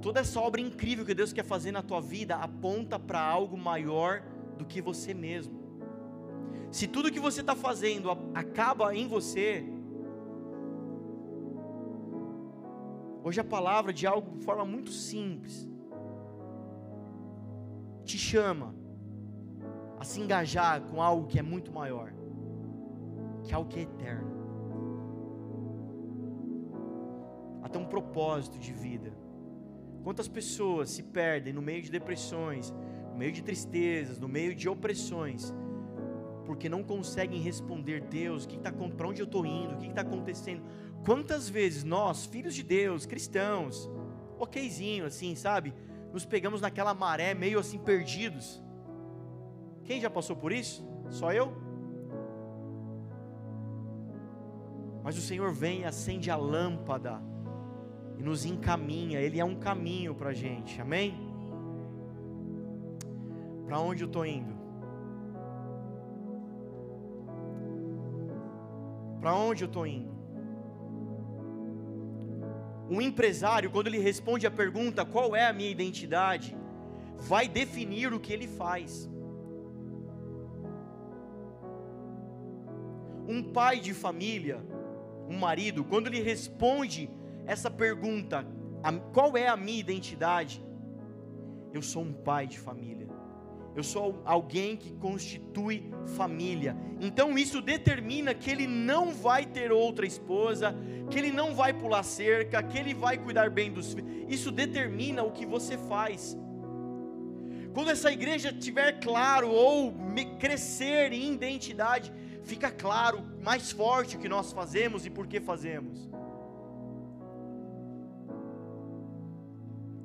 toda 0.02 0.18
essa 0.18 0.40
obra 0.40 0.60
incrível 0.60 1.06
que 1.06 1.14
Deus 1.14 1.32
quer 1.32 1.44
fazer 1.44 1.70
na 1.70 1.80
tua 1.80 2.00
vida 2.00 2.34
aponta 2.34 2.98
para 2.98 3.20
algo 3.20 3.56
maior 3.56 4.22
do 4.58 4.64
que 4.66 4.82
você 4.82 5.14
mesmo. 5.14 5.62
Se 6.72 6.88
tudo 6.88 7.12
que 7.12 7.20
você 7.20 7.40
está 7.40 7.54
fazendo 7.54 8.10
acaba 8.34 8.94
em 8.94 9.06
você, 9.06 9.64
hoje 13.22 13.40
a 13.40 13.44
palavra 13.44 13.92
de 13.92 14.04
algo 14.04 14.36
de 14.36 14.44
forma 14.44 14.64
muito 14.64 14.90
simples 14.90 15.68
te 18.04 18.18
chama 18.18 18.74
a 20.02 20.04
se 20.04 20.20
engajar 20.20 20.80
com 20.80 21.00
algo 21.00 21.28
que 21.28 21.38
é 21.38 21.42
muito 21.42 21.70
maior, 21.70 22.12
que 23.44 23.52
é 23.52 23.54
algo 23.54 23.70
que 23.70 23.78
é 23.78 23.82
eterno. 23.82 24.32
Até 27.62 27.78
um 27.78 27.84
propósito 27.84 28.58
de 28.58 28.72
vida. 28.72 29.12
Quantas 30.02 30.26
pessoas 30.26 30.90
se 30.90 31.04
perdem 31.04 31.52
no 31.52 31.62
meio 31.62 31.80
de 31.80 31.88
depressões, 31.88 32.74
no 33.12 33.16
meio 33.16 33.30
de 33.30 33.44
tristezas, 33.44 34.18
no 34.18 34.26
meio 34.26 34.56
de 34.56 34.68
opressões, 34.68 35.54
porque 36.46 36.68
não 36.68 36.82
conseguem 36.82 37.40
responder 37.40 38.00
Deus, 38.00 38.44
o 38.44 38.48
que 38.48 38.56
está 38.56 38.72
para 38.72 39.06
onde 39.06 39.22
eu 39.22 39.26
estou 39.26 39.46
indo, 39.46 39.74
o 39.74 39.78
que 39.78 39.86
está 39.86 40.00
acontecendo? 40.00 40.64
Quantas 41.04 41.48
vezes 41.48 41.84
nós, 41.84 42.26
filhos 42.26 42.56
de 42.56 42.64
Deus, 42.64 43.06
cristãos, 43.06 43.88
okzinho 44.36 45.06
assim, 45.06 45.36
sabe, 45.36 45.72
nos 46.12 46.26
pegamos 46.26 46.60
naquela 46.60 46.92
maré 46.92 47.34
meio 47.34 47.60
assim 47.60 47.78
perdidos. 47.78 48.60
Quem 49.84 50.00
já 50.00 50.08
passou 50.08 50.36
por 50.36 50.52
isso? 50.52 50.86
Só 51.10 51.32
eu? 51.32 51.52
Mas 55.02 55.18
o 55.18 55.20
Senhor 55.20 55.52
vem 55.52 55.80
e 55.80 55.84
acende 55.84 56.30
a 56.30 56.36
lâmpada 56.36 57.20
e 58.18 58.22
nos 58.22 58.44
encaminha, 58.44 59.20
Ele 59.20 59.40
é 59.40 59.44
um 59.44 59.56
caminho 59.56 60.14
para 60.14 60.30
a 60.30 60.34
gente, 60.34 60.80
amém? 60.80 61.14
Para 63.66 63.80
onde 63.80 64.02
eu 64.04 64.06
estou 64.06 64.24
indo? 64.24 64.54
Para 69.20 69.34
onde 69.34 69.64
eu 69.64 69.68
estou 69.68 69.86
indo? 69.86 70.12
Um 72.90 73.00
empresário, 73.00 73.70
quando 73.70 73.86
ele 73.86 73.98
responde 73.98 74.46
a 74.46 74.50
pergunta 74.50 75.04
qual 75.04 75.34
é 75.34 75.46
a 75.46 75.52
minha 75.52 75.70
identidade, 75.70 76.56
vai 77.16 77.48
definir 77.48 78.12
o 78.12 78.20
que 78.20 78.32
ele 78.32 78.46
faz. 78.46 79.08
Um 83.32 83.42
pai 83.42 83.80
de 83.80 83.94
família, 83.94 84.58
um 85.28 85.38
marido, 85.38 85.82
quando 85.84 86.06
ele 86.08 86.20
responde 86.20 87.08
essa 87.46 87.70
pergunta: 87.70 88.46
qual 89.14 89.36
é 89.36 89.48
a 89.48 89.56
minha 89.56 89.80
identidade? 89.80 90.62
Eu 91.72 91.80
sou 91.80 92.02
um 92.02 92.12
pai 92.12 92.46
de 92.46 92.58
família. 92.58 93.08
Eu 93.74 93.82
sou 93.82 94.20
alguém 94.26 94.76
que 94.76 94.92
constitui 94.92 95.90
família. 96.14 96.76
Então 97.00 97.38
isso 97.38 97.62
determina 97.62 98.34
que 98.34 98.50
ele 98.50 98.66
não 98.66 99.12
vai 99.12 99.46
ter 99.46 99.72
outra 99.72 100.06
esposa, 100.06 100.74
que 101.10 101.18
ele 101.18 101.32
não 101.32 101.54
vai 101.54 101.72
pular 101.72 102.02
cerca, 102.02 102.62
que 102.62 102.76
ele 102.76 102.92
vai 102.92 103.16
cuidar 103.16 103.48
bem 103.48 103.72
dos 103.72 103.94
filhos. 103.94 104.26
Isso 104.28 104.50
determina 104.50 105.22
o 105.22 105.32
que 105.32 105.46
você 105.46 105.78
faz. 105.78 106.36
Quando 107.72 107.90
essa 107.90 108.12
igreja 108.12 108.52
tiver 108.52 109.00
claro 109.00 109.48
ou 109.50 109.94
crescer 110.38 111.10
em 111.14 111.32
identidade, 111.32 112.12
fica 112.44 112.70
claro 112.70 113.22
mais 113.42 113.70
forte 113.70 114.16
o 114.16 114.18
que 114.18 114.28
nós 114.28 114.52
fazemos 114.52 115.06
e 115.06 115.10
por 115.10 115.26
que 115.26 115.40
fazemos. 115.40 116.10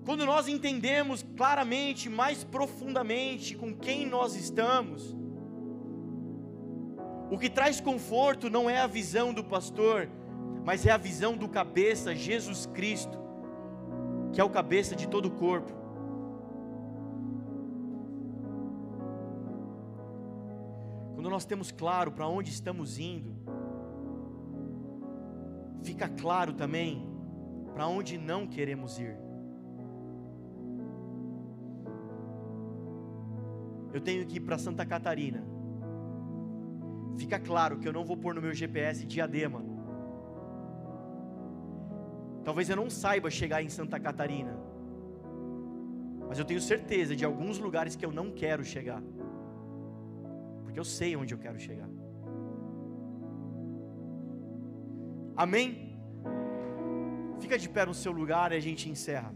Quando 0.05 0.25
nós 0.25 0.47
entendemos 0.47 1.25
claramente, 1.35 2.09
mais 2.09 2.43
profundamente 2.43 3.55
com 3.55 3.75
quem 3.75 4.05
nós 4.05 4.35
estamos, 4.35 5.15
o 7.29 7.37
que 7.37 7.49
traz 7.49 7.81
conforto 7.81 8.49
não 8.49 8.69
é 8.69 8.79
a 8.79 8.87
visão 8.87 9.33
do 9.33 9.43
pastor, 9.43 10.09
mas 10.63 10.85
é 10.85 10.91
a 10.91 10.97
visão 10.97 11.35
do 11.35 11.49
cabeça, 11.49 12.15
Jesus 12.15 12.65
Cristo, 12.67 13.17
que 14.31 14.39
é 14.39 14.43
o 14.43 14.49
cabeça 14.49 14.95
de 14.95 15.07
todo 15.07 15.25
o 15.25 15.31
corpo. 15.31 15.73
Quando 21.27 21.33
nós 21.33 21.45
temos 21.45 21.73
claro 21.73 22.09
para 22.09 22.25
onde 22.25 22.51
estamos 22.51 22.97
indo, 22.97 23.35
fica 25.83 26.07
claro 26.07 26.53
também 26.53 27.05
para 27.73 27.85
onde 27.85 28.17
não 28.17 28.47
queremos 28.47 28.97
ir. 28.97 29.17
eu 33.93 33.99
tenho 33.99 34.25
que 34.25 34.37
ir 34.37 34.39
para 34.39 34.57
Santa 34.57 34.85
Catarina. 34.85 35.43
Fica 37.17 37.37
claro 37.37 37.77
que 37.77 37.85
eu 37.85 37.91
não 37.91 38.05
vou 38.05 38.15
pôr 38.15 38.33
no 38.33 38.41
meu 38.41 38.53
GPS 38.53 39.05
diadema. 39.05 39.61
Talvez 42.45 42.69
eu 42.69 42.77
não 42.77 42.89
saiba 42.89 43.29
chegar 43.29 43.61
em 43.61 43.67
Santa 43.67 43.99
Catarina. 43.99 44.57
Mas 46.29 46.39
eu 46.39 46.45
tenho 46.45 46.61
certeza 46.61 47.13
de 47.17 47.25
alguns 47.25 47.59
lugares 47.59 47.97
que 47.97 48.05
eu 48.05 48.13
não 48.13 48.31
quero 48.31 48.63
chegar. 48.63 49.03
Porque 50.77 50.81
eu 50.81 50.95
sei 50.99 51.15
onde 51.15 51.33
eu 51.33 51.39
quero 51.39 51.59
chegar. 51.59 51.89
Amém? 55.35 55.97
Fica 57.39 57.57
de 57.57 57.67
pé 57.67 57.83
no 57.83 57.95
seu 57.95 58.11
lugar 58.11 58.51
e 58.51 58.55
a 58.57 58.59
gente 58.59 58.87
encerra. 58.87 59.33